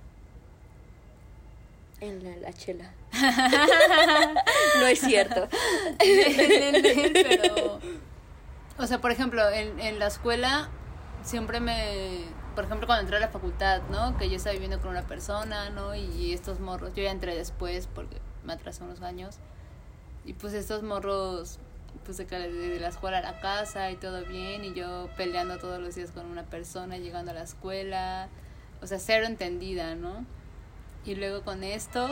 En 2.00 2.24
la, 2.24 2.36
la 2.36 2.52
chela. 2.52 2.92
no 4.80 4.86
es 4.86 5.00
cierto. 5.00 5.48
pero 7.12 7.78
o 8.76 8.86
sea 8.86 9.00
por 9.00 9.12
ejemplo 9.12 9.48
en, 9.50 9.78
en 9.78 10.00
la 10.00 10.08
escuela 10.08 10.68
siempre 11.22 11.60
me 11.60 12.24
por 12.56 12.64
ejemplo 12.64 12.88
cuando 12.88 13.02
entré 13.02 13.18
a 13.18 13.20
la 13.20 13.28
facultad 13.28 13.82
no 13.90 14.16
que 14.18 14.28
yo 14.28 14.36
estaba 14.36 14.54
viviendo 14.54 14.80
con 14.80 14.90
una 14.90 15.06
persona 15.06 15.70
no 15.70 15.94
y 15.94 16.32
estos 16.32 16.58
morros 16.58 16.92
yo 16.96 17.04
ya 17.04 17.12
entré 17.12 17.36
después 17.36 17.86
porque 17.94 18.16
me 18.44 18.54
atrasé 18.54 18.82
unos 18.82 19.02
años 19.02 19.36
y 20.24 20.32
pues 20.32 20.54
estos 20.54 20.82
morros 20.82 21.60
pues 22.04 22.16
de, 22.18 22.24
de 22.24 22.80
la 22.80 22.88
escuela 22.88 23.18
a 23.18 23.22
la 23.22 23.40
casa 23.40 23.90
y 23.90 23.96
todo 23.96 24.24
bien 24.24 24.64
y 24.64 24.74
yo 24.74 25.08
peleando 25.16 25.58
todos 25.58 25.80
los 25.80 25.94
días 25.94 26.10
con 26.10 26.26
una 26.26 26.44
persona 26.44 26.98
llegando 26.98 27.30
a 27.30 27.34
la 27.34 27.42
escuela 27.42 28.28
o 28.80 28.86
sea 28.86 28.98
cero 28.98 29.26
entendida 29.26 29.94
no 29.94 30.24
y 31.04 31.14
luego 31.14 31.42
con 31.42 31.64
esto 31.64 32.08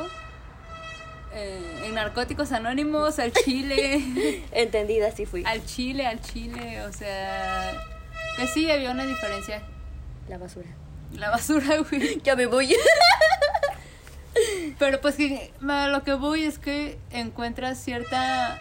eh, 1.32 1.82
en 1.84 1.94
Narcóticos 1.94 2.50
Anónimos, 2.50 3.20
al 3.20 3.32
Chile, 3.32 4.42
Entendida, 4.52 5.12
sí 5.12 5.26
fui. 5.26 5.44
al 5.46 5.64
Chile, 5.64 6.06
al 6.06 6.20
Chile, 6.20 6.82
o 6.82 6.92
sea, 6.92 7.72
que 8.36 8.48
sí 8.48 8.68
había 8.68 8.90
una 8.90 9.06
diferencia. 9.06 9.62
La 10.28 10.38
basura. 10.38 10.68
La 11.12 11.30
basura, 11.30 11.78
güey. 11.88 12.20
Ya 12.24 12.34
me 12.34 12.46
voy. 12.46 12.74
Pero 14.78 15.00
pues 15.00 15.16
que 15.16 15.52
a 15.68 15.88
lo 15.88 16.02
que 16.02 16.14
voy 16.14 16.44
es 16.44 16.58
que 16.58 16.98
encuentras 17.10 17.78
cierta 17.78 18.60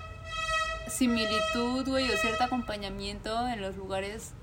similitud, 0.89 1.87
güey, 1.87 2.11
o 2.11 2.17
cierto 2.17 2.43
acompañamiento 2.43 3.47
en 3.47 3.61
los 3.61 3.75
lugares 3.75 4.33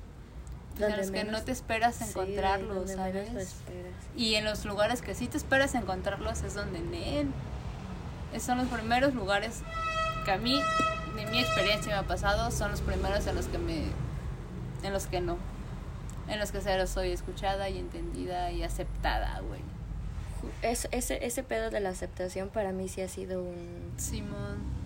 en 0.76 0.82
Donde 0.82 0.96
los 0.98 1.10
que 1.10 1.24
no 1.24 1.42
te 1.42 1.52
esperas 1.52 2.02
encontrarlos, 2.02 2.90
¿sabes? 2.90 3.28
esperas. 3.28 3.94
Y 4.14 4.34
en 4.34 4.44
los 4.44 4.64
lugares 4.66 5.00
que 5.00 5.14
sí 5.14 5.26
te 5.26 5.38
esperas 5.38 5.74
encontrarlos 5.74 6.42
es 6.42 6.54
donde 6.54 6.78
en 6.78 6.94
él. 6.94 7.28
Esos 8.32 8.44
son 8.46 8.58
los 8.58 8.68
primeros 8.68 9.14
lugares 9.14 9.62
que 10.24 10.32
a 10.32 10.36
mí, 10.36 10.60
de 11.16 11.26
mi 11.26 11.40
experiencia 11.40 11.92
me 11.92 11.98
ha 11.98 12.02
pasado, 12.02 12.50
son 12.50 12.72
los 12.72 12.82
primeros 12.82 13.26
en 13.26 13.36
los 13.36 13.46
que 13.46 13.58
me. 13.58 13.84
en 14.82 14.92
los 14.92 15.06
que 15.06 15.20
no. 15.20 15.38
En 16.28 16.38
los 16.40 16.52
que 16.52 16.60
cero 16.60 16.86
soy 16.86 17.12
escuchada 17.12 17.70
y 17.70 17.78
entendida 17.78 18.50
y 18.50 18.62
aceptada, 18.62 19.40
güey. 19.40 19.60
Es, 20.60 20.88
ese, 20.90 21.24
ese 21.24 21.42
pedo 21.42 21.70
de 21.70 21.80
la 21.80 21.88
aceptación 21.90 22.50
para 22.50 22.72
mí 22.72 22.88
sí 22.88 23.00
ha 23.00 23.08
sido 23.08 23.42
un... 23.42 23.94
Simón. 23.96 24.85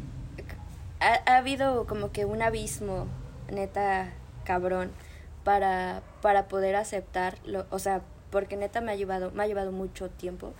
Ha, 1.00 1.20
ha 1.26 1.36
habido 1.38 1.86
como 1.86 2.12
que 2.12 2.24
un 2.24 2.42
abismo, 2.42 3.06
neta, 3.50 4.12
cabrón, 4.44 4.90
para, 5.44 6.02
para 6.22 6.48
poder 6.48 6.76
aceptarlo, 6.76 7.66
o 7.70 7.78
sea, 7.78 8.02
porque 8.30 8.56
neta 8.56 8.80
me 8.80 8.92
ha 8.92 8.94
llevado, 8.94 9.30
me 9.32 9.42
ha 9.42 9.46
llevado 9.46 9.72
mucho 9.72 10.08
tiempo 10.10 10.52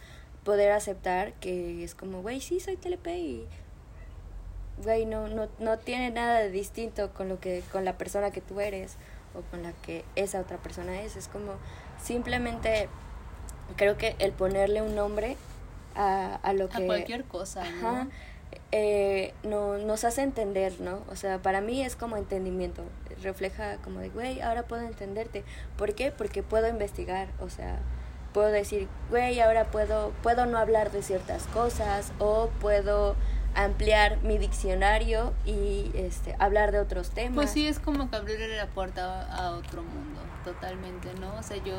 poder 0.45 0.73
aceptar 0.73 1.35
que 1.35 1.85
es 1.85 1.95
como, 1.95 2.23
güey, 2.23 2.41
sí, 2.41 2.61
soy 2.61 2.77
TLP 2.77 3.07
y, 3.09 3.47
güey, 4.83 5.05
no, 5.05 5.29
no, 5.29 5.49
no 5.59 5.79
tiene 5.79 6.11
nada 6.11 6.41
de 6.41 6.51
distinto 6.51 7.13
con 7.13 7.29
lo 7.29 7.39
que, 7.41 7.63
con 7.71 7.85
la 7.85 7.99
persona 7.99 8.31
que 8.31 8.41
tú 8.41 8.61
eres 8.61 8.97
o 9.35 9.43
con 9.51 9.63
la 9.63 9.73
que 9.73 10.05
esa 10.17 10.41
otra 10.41 10.57
persona 10.57 11.01
es, 11.03 11.17
es 11.17 11.29
como 11.29 11.53
simplemente 12.03 12.89
creo 13.77 13.97
que 13.97 14.17
el 14.19 14.33
ponerle 14.33 14.83
un 14.83 14.95
nombre 14.95 15.37
a, 15.95 16.37
a 16.37 16.53
lo 16.53 16.69
que 16.69 16.83
A 16.83 16.87
cualquier 16.87 17.25
cosa, 17.25 17.69
¿no? 17.83 17.89
Ajá. 17.89 18.09
Eh, 18.73 19.35
no, 19.43 19.79
nos 19.79 20.05
hace 20.05 20.23
entender, 20.23 20.81
¿no? 20.81 21.03
O 21.11 21.17
sea, 21.17 21.39
para 21.39 21.61
mí 21.61 21.83
es 21.83 21.97
como 21.97 22.17
entendimiento. 22.17 22.85
Refleja 23.23 23.77
como 23.79 24.01
de, 24.01 24.11
güey, 24.11 24.41
ahora 24.41 24.63
puedo 24.63 24.83
entenderte. 24.83 25.45
¿Por 25.77 25.95
qué? 25.95 26.13
Porque 26.13 26.43
puedo 26.43 26.69
investigar. 26.69 27.29
O 27.41 27.51
sea, 27.51 27.81
puedo 28.33 28.49
decir, 28.49 28.89
güey, 29.11 29.41
ahora 29.41 29.65
puedo, 29.71 30.13
puedo 30.23 30.47
no 30.47 30.59
hablar 30.59 30.93
de 30.93 31.03
ciertas 31.03 31.47
cosas 31.49 32.13
o 32.19 32.49
puedo 32.61 33.17
ampliar 33.55 34.23
mi 34.23 34.39
diccionario 34.39 35.33
y 35.45 35.91
este, 35.95 36.37
hablar 36.39 36.71
de 36.71 36.79
otros 36.79 37.11
temas. 37.11 37.35
Pues 37.35 37.51
sí, 37.51 37.67
es 37.67 37.81
como 37.81 38.09
que 38.09 38.17
abrirle 38.17 38.57
la 38.57 38.67
puerta 38.67 39.27
a, 39.33 39.51
otro 39.51 39.83
mundo, 39.83 40.21
totalmente, 40.45 41.13
¿no? 41.21 41.35
O 41.35 41.43
sea, 41.43 41.57
yo. 41.57 41.75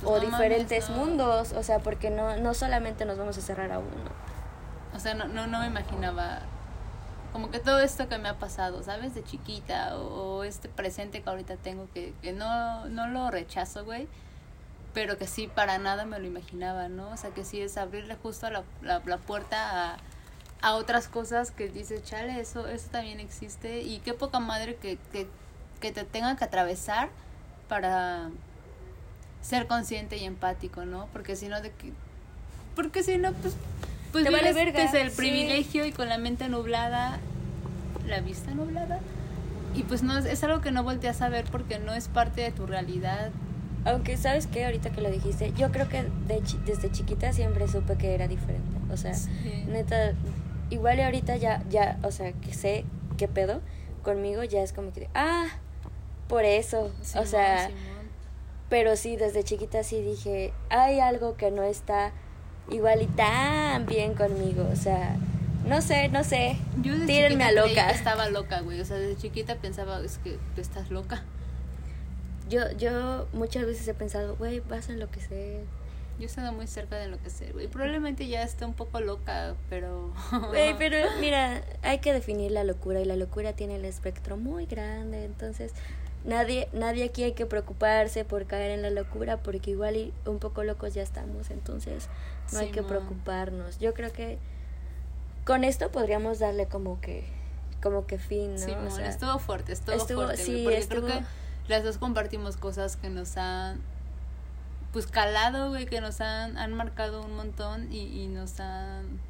pues, 0.00 0.04
o 0.04 0.16
no 0.16 0.30
mames, 0.30 0.30
diferentes 0.30 0.90
no. 0.90 0.96
mundos, 0.96 1.52
o 1.52 1.62
sea, 1.64 1.80
porque 1.80 2.10
no, 2.10 2.36
no 2.36 2.54
solamente 2.54 3.04
nos 3.04 3.18
vamos 3.18 3.36
a 3.38 3.40
cerrar 3.40 3.72
a 3.72 3.78
uno. 3.80 4.27
O 4.98 5.00
sea, 5.00 5.14
no, 5.14 5.28
no, 5.28 5.46
no 5.46 5.60
me 5.60 5.68
imaginaba 5.68 6.40
como 7.32 7.52
que 7.52 7.60
todo 7.60 7.78
esto 7.78 8.08
que 8.08 8.18
me 8.18 8.28
ha 8.28 8.36
pasado, 8.40 8.82
¿sabes? 8.82 9.14
De 9.14 9.22
chiquita 9.22 9.96
o, 9.96 10.42
este 10.42 10.68
presente 10.68 11.22
que 11.22 11.30
ahorita 11.30 11.54
tengo 11.54 11.88
que, 11.94 12.14
que 12.20 12.32
no, 12.32 12.86
no 12.88 13.06
lo 13.06 13.30
rechazo, 13.30 13.84
güey. 13.84 14.08
Pero 14.94 15.16
que 15.16 15.28
sí, 15.28 15.46
para 15.46 15.78
nada 15.78 16.04
me 16.04 16.18
lo 16.18 16.26
imaginaba, 16.26 16.88
¿no? 16.88 17.10
O 17.10 17.16
sea, 17.16 17.30
que 17.30 17.44
sí 17.44 17.60
es 17.60 17.78
abrirle 17.78 18.16
justo 18.16 18.50
la, 18.50 18.64
la, 18.82 19.00
la 19.06 19.18
puerta 19.18 19.92
a, 19.92 19.98
a 20.62 20.74
otras 20.74 21.06
cosas 21.06 21.52
que 21.52 21.68
dices, 21.68 22.02
chale, 22.02 22.40
eso, 22.40 22.66
eso 22.66 22.88
también 22.90 23.20
existe. 23.20 23.82
Y 23.82 24.00
qué 24.00 24.14
poca 24.14 24.40
madre 24.40 24.74
que, 24.74 24.98
que, 25.12 25.28
que 25.78 25.92
te 25.92 26.02
tengan 26.02 26.36
que 26.36 26.42
atravesar 26.42 27.10
para 27.68 28.30
ser 29.42 29.68
consciente 29.68 30.16
y 30.16 30.24
empático, 30.24 30.84
¿no? 30.86 31.06
Porque 31.12 31.36
si 31.36 31.46
no, 31.46 31.60
de 31.60 31.70
que... 31.70 31.92
Porque 32.74 33.04
si 33.04 33.16
no, 33.16 33.32
pues... 33.34 33.54
Pues 34.12 34.24
Te 34.24 34.30
vale 34.30 34.52
verga, 34.52 34.82
desde 34.82 35.02
el 35.02 35.10
sí. 35.10 35.16
privilegio 35.16 35.84
y 35.84 35.92
con 35.92 36.08
la 36.08 36.18
mente 36.18 36.48
nublada, 36.48 37.18
la 38.06 38.20
vista 38.20 38.52
nublada. 38.52 39.00
Y 39.74 39.82
pues 39.82 40.02
no, 40.02 40.16
es- 40.18 40.42
algo 40.44 40.60
que 40.60 40.70
no 40.72 40.82
volteas 40.82 41.20
a 41.22 41.28
ver 41.28 41.44
porque 41.50 41.78
no 41.78 41.92
es 41.94 42.08
parte 42.08 42.40
de 42.40 42.50
tu 42.50 42.66
realidad. 42.66 43.30
Aunque, 43.84 44.16
¿sabes 44.16 44.46
qué? 44.46 44.64
Ahorita 44.64 44.90
que 44.90 45.00
lo 45.02 45.10
dijiste, 45.10 45.52
yo 45.56 45.70
creo 45.70 45.88
que 45.88 46.02
de 46.26 46.42
desde 46.66 46.90
chiquita 46.90 47.32
siempre 47.32 47.68
supe 47.68 47.96
que 47.96 48.14
era 48.14 48.26
diferente. 48.28 48.76
O 48.92 48.96
sea, 48.96 49.14
Sí. 49.14 49.28
neta, 49.68 50.14
igual 50.70 50.98
y 50.98 51.02
ahorita 51.02 51.36
ya, 51.36 51.62
ya, 51.70 51.98
o 52.02 52.10
sea, 52.10 52.32
que 52.32 52.52
sé 52.54 52.84
qué 53.16 53.28
pedo, 53.28 53.60
conmigo 54.02 54.42
ya 54.42 54.62
es 54.62 54.72
como 54.72 54.92
que, 54.92 55.08
ah, 55.14 55.46
por 56.28 56.44
eso, 56.44 56.90
o 57.14 57.24
sea, 57.26 57.70
pero 58.68 58.96
sí, 58.96 59.16
desde 59.16 59.44
chiquita 59.44 59.82
sí 59.84 60.02
dije, 60.02 60.52
hay 60.70 61.00
algo 61.00 61.36
que 61.36 61.50
no 61.50 61.62
está 61.62 62.12
igual 62.70 63.02
y 63.02 63.06
tan 63.06 63.86
bien 63.86 64.14
conmigo, 64.14 64.68
o 64.72 64.76
sea, 64.76 65.16
no 65.66 65.82
sé, 65.82 66.08
no 66.08 66.24
sé. 66.24 66.56
Yo 66.82 66.92
desde 66.92 67.06
Tírenme 67.06 67.44
a 67.44 67.52
loca. 67.52 67.90
Estaba 67.90 68.30
loca, 68.30 68.60
güey. 68.60 68.80
O 68.80 68.84
sea, 68.84 68.96
desde 68.96 69.20
chiquita 69.20 69.56
pensaba, 69.56 70.00
es 70.00 70.18
que 70.18 70.38
tú 70.54 70.60
estás 70.60 70.90
loca. 70.90 71.22
Yo, 72.48 72.72
yo 72.78 73.28
muchas 73.34 73.66
veces 73.66 73.86
he 73.86 73.92
pensado, 73.92 74.36
güey, 74.36 74.60
vas 74.60 74.88
a 74.88 74.92
enloquecer. 74.92 75.64
Yo 76.18 76.24
he 76.24 76.26
estado 76.26 76.52
muy 76.52 76.66
cerca 76.66 76.96
de 76.96 77.04
enloquecer, 77.04 77.52
güey. 77.52 77.68
Probablemente 77.68 78.26
ya 78.26 78.42
está 78.42 78.66
un 78.66 78.72
poco 78.72 79.00
loca, 79.00 79.54
pero... 79.68 80.12
Güey, 80.48 80.76
pero 80.76 80.96
mira, 81.20 81.62
hay 81.82 81.98
que 81.98 82.12
definir 82.12 82.50
la 82.50 82.64
locura 82.64 83.00
y 83.00 83.04
la 83.04 83.14
locura 83.14 83.52
tiene 83.52 83.76
el 83.76 83.84
espectro 83.84 84.36
muy 84.36 84.66
grande, 84.66 85.24
entonces 85.24 85.74
nadie 86.24 86.68
nadie 86.72 87.04
aquí 87.04 87.22
hay 87.22 87.32
que 87.32 87.46
preocuparse 87.46 88.24
por 88.24 88.46
caer 88.46 88.70
en 88.72 88.82
la 88.82 88.90
locura 88.90 89.38
porque 89.38 89.70
igual 89.70 89.96
y 89.96 90.12
un 90.26 90.38
poco 90.38 90.64
locos 90.64 90.94
ya 90.94 91.02
estamos, 91.02 91.50
entonces 91.50 92.08
no 92.52 92.58
hay 92.58 92.70
que 92.70 92.82
preocuparnos. 92.82 93.78
Yo 93.78 93.94
creo 93.94 94.12
que 94.12 94.38
con 95.44 95.64
esto 95.64 95.90
podríamos 95.90 96.38
darle 96.38 96.66
como 96.66 97.00
que 97.00 97.24
como 97.82 98.06
que 98.06 98.18
fin, 98.18 98.54
¿no? 98.54 98.58
Sí, 98.58 98.72
o 98.72 98.90
sea, 98.90 99.08
estuvo 99.08 99.38
fuerte, 99.38 99.72
estuvo, 99.72 99.98
fuerte. 99.98 100.36
Sí, 100.42 100.62
porque 100.64 100.86
creo 100.88 101.06
que 101.06 101.22
las 101.68 101.84
dos 101.84 101.98
compartimos 101.98 102.56
cosas 102.56 102.96
que 102.96 103.08
nos 103.08 103.36
han 103.36 103.80
pues 104.92 105.06
calado, 105.06 105.68
güey, 105.68 105.86
que 105.86 106.00
nos 106.00 106.20
han, 106.20 106.56
han 106.56 106.72
marcado 106.72 107.22
un 107.22 107.36
montón 107.36 107.92
y, 107.92 108.22
y 108.22 108.26
nos 108.26 108.58
han 108.58 109.20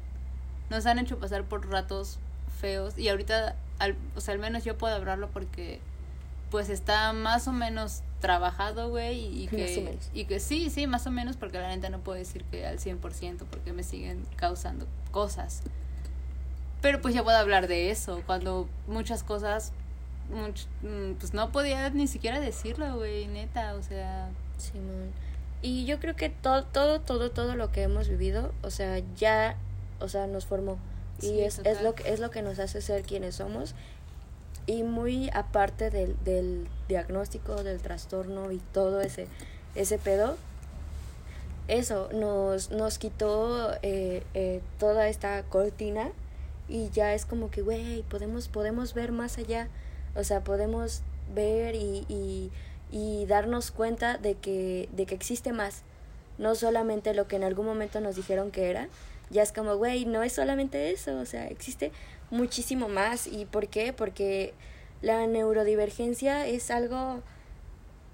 nos 0.69 0.85
han 0.85 0.99
hecho 0.99 1.19
pasar 1.19 1.43
por 1.43 1.67
ratos 1.69 2.19
feos 2.59 2.97
y 2.97 3.09
ahorita 3.09 3.55
al, 3.79 3.95
o 4.15 4.21
sea, 4.21 4.33
al 4.33 4.39
menos 4.39 4.63
yo 4.63 4.77
puedo 4.77 4.95
hablarlo 4.95 5.29
porque 5.29 5.79
pues 6.49 6.69
está 6.69 7.13
más 7.13 7.47
o 7.47 7.51
menos 7.51 8.01
trabajado, 8.19 8.89
güey, 8.89 9.43
y, 9.43 9.47
que, 9.47 9.97
y 10.13 10.25
que 10.25 10.39
sí, 10.39 10.69
sí, 10.69 10.87
más 10.87 11.07
o 11.07 11.11
menos, 11.11 11.37
porque 11.37 11.57
la 11.59 11.69
neta 11.69 11.89
no 11.89 11.99
puedo 11.99 12.17
decir 12.17 12.43
que 12.45 12.65
al 12.65 12.79
100%, 12.79 13.45
porque 13.49 13.73
me 13.73 13.83
siguen 13.83 14.25
causando 14.35 14.87
cosas. 15.11 15.61
Pero 16.81 17.01
pues 17.01 17.13
ya 17.13 17.23
puedo 17.23 17.37
hablar 17.37 17.67
de 17.67 17.91
eso, 17.91 18.21
cuando 18.25 18.67
muchas 18.87 19.23
cosas, 19.23 19.71
mm, 20.29 21.13
pues 21.13 21.33
no 21.33 21.51
podía 21.51 21.89
ni 21.89 22.07
siquiera 22.07 22.39
decirlo, 22.39 22.95
güey, 22.95 23.27
neta, 23.27 23.75
o 23.75 23.83
sea... 23.83 24.29
Simón. 24.57 25.11
Y 25.61 25.85
yo 25.85 25.99
creo 25.99 26.15
que 26.15 26.29
todo, 26.29 26.63
todo, 26.63 27.01
todo, 27.01 27.31
todo 27.31 27.55
lo 27.55 27.71
que 27.71 27.83
hemos 27.83 28.07
vivido, 28.07 28.53
o 28.63 28.69
sea, 28.69 29.01
ya, 29.15 29.57
o 29.99 30.07
sea, 30.07 30.27
nos 30.27 30.45
formó. 30.45 30.77
Y 31.21 31.41
es, 31.41 31.59
es, 31.59 31.81
lo 31.81 31.95
que, 31.95 32.09
es 32.13 32.21
lo 32.21 32.31
que 32.31 32.41
nos 32.41 32.59
hace 32.59 32.81
ser 32.81 33.03
quienes 33.03 33.35
somos. 33.35 33.75
Y 34.69 34.83
muy 34.83 35.31
aparte 35.33 35.89
del, 35.89 36.15
del 36.23 36.67
diagnóstico, 36.87 37.63
del 37.63 37.81
trastorno 37.81 38.51
y 38.51 38.59
todo 38.71 39.01
ese, 39.01 39.25
ese 39.73 39.97
pedo, 39.97 40.37
eso 41.67 42.07
nos, 42.13 42.69
nos 42.69 42.99
quitó 42.99 43.73
eh, 43.81 44.21
eh, 44.35 44.61
toda 44.77 45.07
esta 45.07 45.41
cortina 45.41 46.11
y 46.67 46.91
ya 46.91 47.15
es 47.15 47.25
como 47.25 47.49
que, 47.49 47.63
güey, 47.63 48.03
podemos, 48.03 48.47
podemos 48.47 48.93
ver 48.93 49.11
más 49.11 49.39
allá, 49.39 49.69
o 50.15 50.23
sea, 50.23 50.43
podemos 50.43 51.01
ver 51.33 51.73
y, 51.73 52.51
y, 52.91 53.25
darnos 53.25 53.71
cuenta 53.71 54.19
de 54.19 54.35
que, 54.35 54.87
de 54.91 55.07
que 55.07 55.15
existe 55.15 55.51
más, 55.51 55.81
no 56.37 56.53
solamente 56.53 57.15
lo 57.15 57.27
que 57.27 57.37
en 57.37 57.43
algún 57.43 57.65
momento 57.65 58.01
nos 58.01 58.15
dijeron 58.15 58.51
que 58.51 58.69
era, 58.69 58.87
ya 59.31 59.41
es 59.41 59.51
como, 59.51 59.77
güey, 59.77 60.05
no 60.05 60.21
es 60.21 60.33
solamente 60.33 60.91
eso, 60.91 61.17
o 61.17 61.25
sea, 61.25 61.47
existe 61.47 61.91
muchísimo 62.31 62.89
más. 62.89 63.27
¿Y 63.27 63.45
por 63.45 63.67
qué? 63.67 63.93
Porque 63.93 64.53
la 65.01 65.27
neurodivergencia 65.27 66.45
es 66.47 66.71
algo 66.71 67.21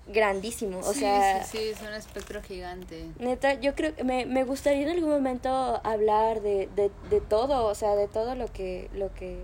grandísimo, 0.08 0.80
o 0.80 0.94
sea... 0.94 1.44
Sí, 1.44 1.58
sí, 1.58 1.64
es 1.70 1.82
un 1.82 1.94
espectro 1.94 2.42
gigante. 2.44 3.10
Neta, 3.18 3.56
yo 3.56 3.74
creo 3.74 3.96
que 3.96 4.04
me, 4.04 4.28
me 4.28 4.44
gustaría 4.44 4.84
en 4.84 4.90
algún 4.90 5.10
momento 5.10 5.50
hablar 5.84 6.42
de, 6.42 6.70
de, 6.76 6.92
de 7.10 7.22
todo, 7.22 7.66
o 7.66 7.74
sea, 7.74 7.96
de 7.96 8.08
todo 8.08 8.36
lo 8.36 8.52
que, 8.54 8.90
lo 8.94 9.12
que, 9.16 9.40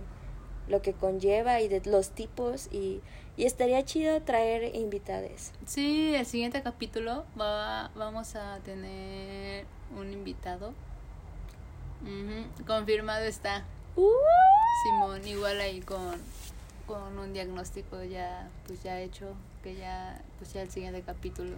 lo 0.68 0.84
que 0.84 0.94
conlleva 0.94 1.62
y 1.62 1.68
de 1.68 1.82
los 1.90 2.12
tipos 2.12 2.68
y, 2.72 3.02
y 3.38 3.46
estaría 3.46 3.84
chido 3.86 4.22
traer 4.22 4.76
invitades. 4.76 5.52
Sí, 5.66 6.14
el 6.14 6.28
siguiente 6.28 6.62
capítulo 6.62 7.26
va, 7.40 7.90
vamos 7.96 8.36
a 8.36 8.60
tener 8.60 9.66
un 9.98 10.14
invitado. 10.14 10.76
Confirmado 12.68 13.26
está. 13.26 13.66
Uh. 13.96 14.10
Simón, 14.84 15.28
igual 15.28 15.60
ahí 15.60 15.82
con 15.82 16.20
con 16.92 17.18
un 17.18 17.32
diagnóstico 17.32 18.04
ya 18.04 18.50
pues 18.68 18.84
ya 18.84 19.00
hecho 19.00 19.34
que 19.64 19.76
ya 19.76 20.22
pues 20.40 20.54
ya 20.54 20.62
el 20.62 20.70
siguiente 20.70 21.02
capítulo. 21.02 21.56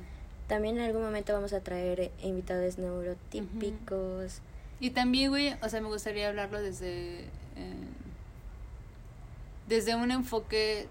También 0.48 0.78
en 0.78 0.84
algún 0.84 1.04
momento 1.04 1.34
vamos 1.34 1.54
a 1.54 1.62
traer 1.62 2.12
invitados 2.22 2.78
neurotípicos. 2.78 4.42
Y 4.80 4.92
también 4.92 5.30
güey 5.32 5.56
o 5.62 5.70
sea 5.70 5.82
me 5.82 5.88
gustaría 5.88 6.30
hablarlo 6.30 6.62
desde 6.62 7.22
eh, 7.22 7.88
desde 9.68 9.96
un 9.96 10.12
enfoque 10.12 10.88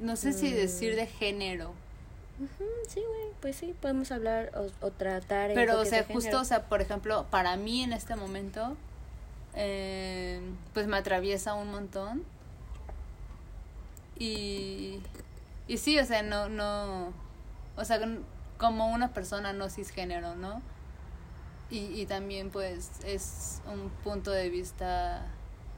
no 0.00 0.16
sé 0.16 0.32
si 0.32 0.50
decir 0.52 0.94
de 0.94 1.06
género 1.06 1.72
sí, 2.88 3.00
güey, 3.06 3.32
pues 3.40 3.56
sí, 3.56 3.74
podemos 3.80 4.10
hablar 4.12 4.52
o, 4.80 4.90
tratar. 4.90 5.52
Pero, 5.54 5.80
o 5.80 5.84
sea, 5.84 6.04
justo, 6.04 6.40
o 6.40 6.44
sea, 6.44 6.64
por 6.68 6.80
ejemplo, 6.80 7.26
para 7.30 7.56
mí 7.56 7.82
en 7.82 7.92
este 7.92 8.16
momento, 8.16 8.76
eh, 9.54 10.40
pues 10.74 10.86
me 10.86 10.96
atraviesa 10.96 11.54
un 11.54 11.70
montón. 11.70 12.24
Y, 14.18 15.00
y 15.68 15.78
sí, 15.78 15.98
o 15.98 16.04
sea, 16.04 16.22
no, 16.22 16.48
no, 16.48 17.12
o 17.76 17.84
sea, 17.84 18.00
como 18.58 18.88
una 18.88 19.12
persona 19.12 19.52
no 19.52 19.68
cisgénero, 19.68 20.36
¿no? 20.36 20.62
Y, 21.70 22.00
y 22.00 22.06
también 22.06 22.50
pues 22.50 22.90
es 23.04 23.62
un 23.72 23.88
punto 24.04 24.30
de 24.30 24.50
vista 24.50 25.26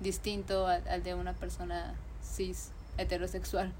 distinto 0.00 0.66
al, 0.66 1.02
de 1.02 1.14
una 1.14 1.32
persona 1.32 1.94
cis 2.22 2.70
heterosexual. 2.98 3.72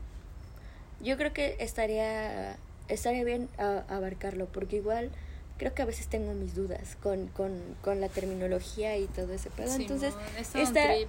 Yo 1.01 1.17
creo 1.17 1.33
que 1.33 1.57
estaría 1.61 2.57
estaría 2.89 3.25
bien 3.25 3.49
abarcarlo 3.89 4.47
porque 4.47 4.77
igual 4.77 5.11
creo 5.59 5.75
que 5.75 5.83
a 5.83 5.85
veces 5.85 6.09
tengo 6.09 6.33
mis 6.35 6.55
dudas 6.55 6.97
con, 7.03 7.29
con, 7.29 7.61
con 7.83 8.01
la 8.01 8.09
terminología 8.09 8.97
y 8.99 9.07
todo 9.07 9.33
ese 9.33 9.51
pedo. 9.51 9.73
Entonces, 9.75 10.15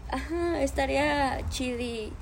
ajá, 0.09 0.61
estaría 0.61 1.41
chidi 1.49 2.13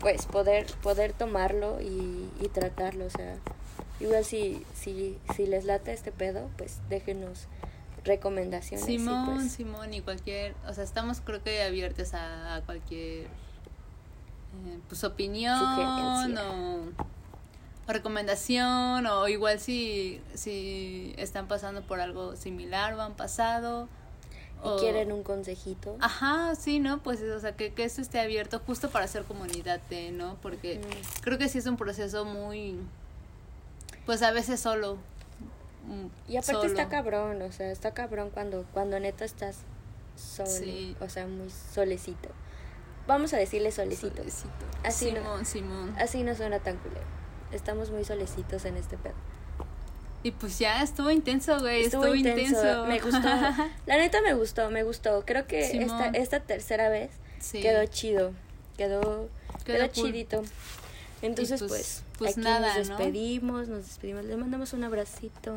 pues 0.00 0.26
poder 0.26 0.66
poder 0.82 1.12
tomarlo 1.12 1.80
y, 1.80 2.30
y 2.40 2.48
tratarlo, 2.48 3.06
o 3.06 3.10
sea, 3.10 3.36
igual 3.98 4.24
si 4.24 4.64
si 4.74 5.18
si 5.34 5.46
les 5.46 5.64
lata 5.64 5.92
este 5.92 6.10
pedo, 6.10 6.48
pues 6.56 6.78
déjenos 6.88 7.48
recomendaciones. 8.04 8.86
Simón, 8.86 9.36
pues 9.36 9.52
Simón 9.52 9.92
y 9.92 10.00
cualquier, 10.00 10.54
o 10.66 10.72
sea, 10.72 10.84
estamos 10.84 11.20
creo 11.20 11.42
que 11.42 11.62
abiertos 11.62 12.14
a, 12.14 12.62
cualquier 12.64 13.26
eh, 14.66 14.78
pues 14.88 15.04
opinión 15.04 16.36
o 16.38 16.80
recomendación 17.92 19.06
o 19.06 19.28
igual 19.28 19.60
si, 19.60 20.20
si 20.34 21.14
están 21.18 21.48
pasando 21.48 21.82
por 21.82 22.00
algo 22.00 22.36
similar 22.36 22.94
o 22.94 23.02
han 23.02 23.14
pasado. 23.14 23.88
O 24.62 24.76
quieren 24.76 25.10
un 25.10 25.22
consejito. 25.22 25.96
Ajá, 26.00 26.54
sí, 26.54 26.80
¿no? 26.80 27.02
Pues, 27.02 27.22
o 27.22 27.40
sea, 27.40 27.56
que, 27.56 27.72
que 27.72 27.84
esto 27.84 28.02
esté 28.02 28.20
abierto 28.20 28.60
justo 28.66 28.90
para 28.90 29.06
hacer 29.06 29.24
comunidad, 29.24 29.80
¿no? 30.12 30.36
Porque 30.42 30.80
creo 31.22 31.38
que 31.38 31.48
sí 31.48 31.58
es 31.58 31.66
un 31.66 31.78
proceso 31.78 32.26
muy, 32.26 32.78
pues 34.04 34.22
a 34.22 34.32
veces 34.32 34.60
solo. 34.60 34.98
Mm, 35.86 36.30
y 36.30 36.36
aparte 36.36 36.66
está 36.66 36.90
cabrón, 36.90 37.40
o 37.40 37.52
sea, 37.52 37.70
está 37.70 37.92
cabrón 37.92 38.28
cuando, 38.30 38.66
cuando 38.74 39.00
neta 39.00 39.24
estás 39.24 39.60
solo, 40.16 40.94
o 41.00 41.08
sea, 41.08 41.26
muy 41.26 41.48
solecito. 41.72 42.28
Vamos 43.06 43.34
a 43.34 43.36
decirle 43.36 43.72
solecito. 43.72 44.16
solecito. 44.16 44.48
Así 44.84 45.06
Simón, 45.06 45.24
no, 45.24 45.44
Simón. 45.44 45.94
Así 45.98 46.22
no 46.22 46.34
suena 46.34 46.60
tan 46.60 46.76
culero 46.76 47.20
estamos 47.52 47.90
muy 47.90 48.04
solecitos 48.04 48.64
en 48.64 48.76
este 48.76 48.96
pedo. 48.96 49.14
Y 50.22 50.32
pues 50.32 50.58
ya 50.58 50.82
estuvo 50.82 51.10
intenso, 51.10 51.58
güey. 51.60 51.84
Estuvo, 51.84 52.14
intenso. 52.14 52.84
Me 52.86 53.00
gustó. 53.00 53.20
La 53.86 53.96
neta 53.96 54.20
me 54.20 54.34
gustó, 54.34 54.70
me 54.70 54.82
gustó. 54.82 55.24
Creo 55.24 55.46
que 55.46 55.82
esta, 55.82 56.08
esta 56.08 56.40
tercera 56.40 56.90
vez 56.90 57.10
quedó 57.52 57.86
chido. 57.86 58.32
Quedó, 58.76 59.30
quedó, 59.64 59.86
chidito. 59.88 60.42
Entonces, 61.22 61.62
pues, 61.66 62.02
pues, 62.18 62.32
aquí 62.32 62.40
nada, 62.40 62.76
nos 62.76 62.88
despedimos, 62.88 63.68
nos 63.68 63.86
despedimos. 63.86 64.24
Le 64.24 64.36
mandamos 64.36 64.74
un 64.74 64.84
abracito. 64.84 65.54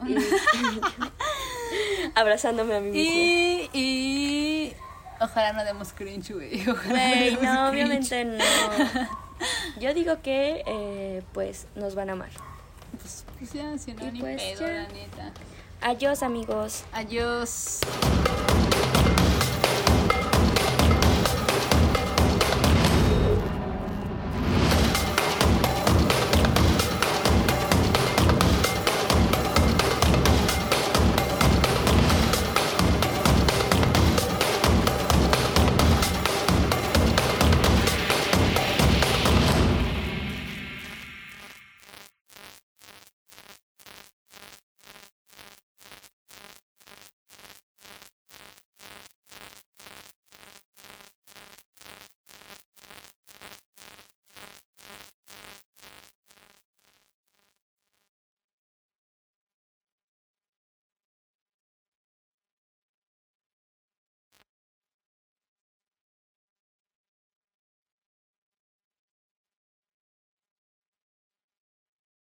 abrazándome 2.14 2.76
a 2.76 2.80
mí 2.80 2.90
mismo. 2.90 3.12
Y, 3.12 3.70
y 3.72 4.72
ojalá 5.24 5.52
no 5.52 5.64
demos 5.64 5.92
cringe, 5.92 6.32
güey. 6.32 6.64
no, 7.42 7.68
obviamente 7.68 8.24
no. 8.24 8.38
Yo 9.80 9.92
digo 9.94 10.22
que, 10.22 10.62
eh, 10.66 11.22
pues, 11.32 11.66
nos 11.74 11.94
van 11.94 12.10
a 12.10 12.12
amar. 12.12 12.30
Pues, 13.00 13.24
pues 13.38 13.52
ya, 13.52 13.76
si 13.78 13.92
no, 13.94 14.10
ni 14.10 14.20
pues 14.20 14.40
pedo, 14.40 14.66
la 14.66 14.88
neta. 14.88 15.32
Adiós, 15.80 16.22
amigos. 16.22 16.84
Adiós. 16.92 17.80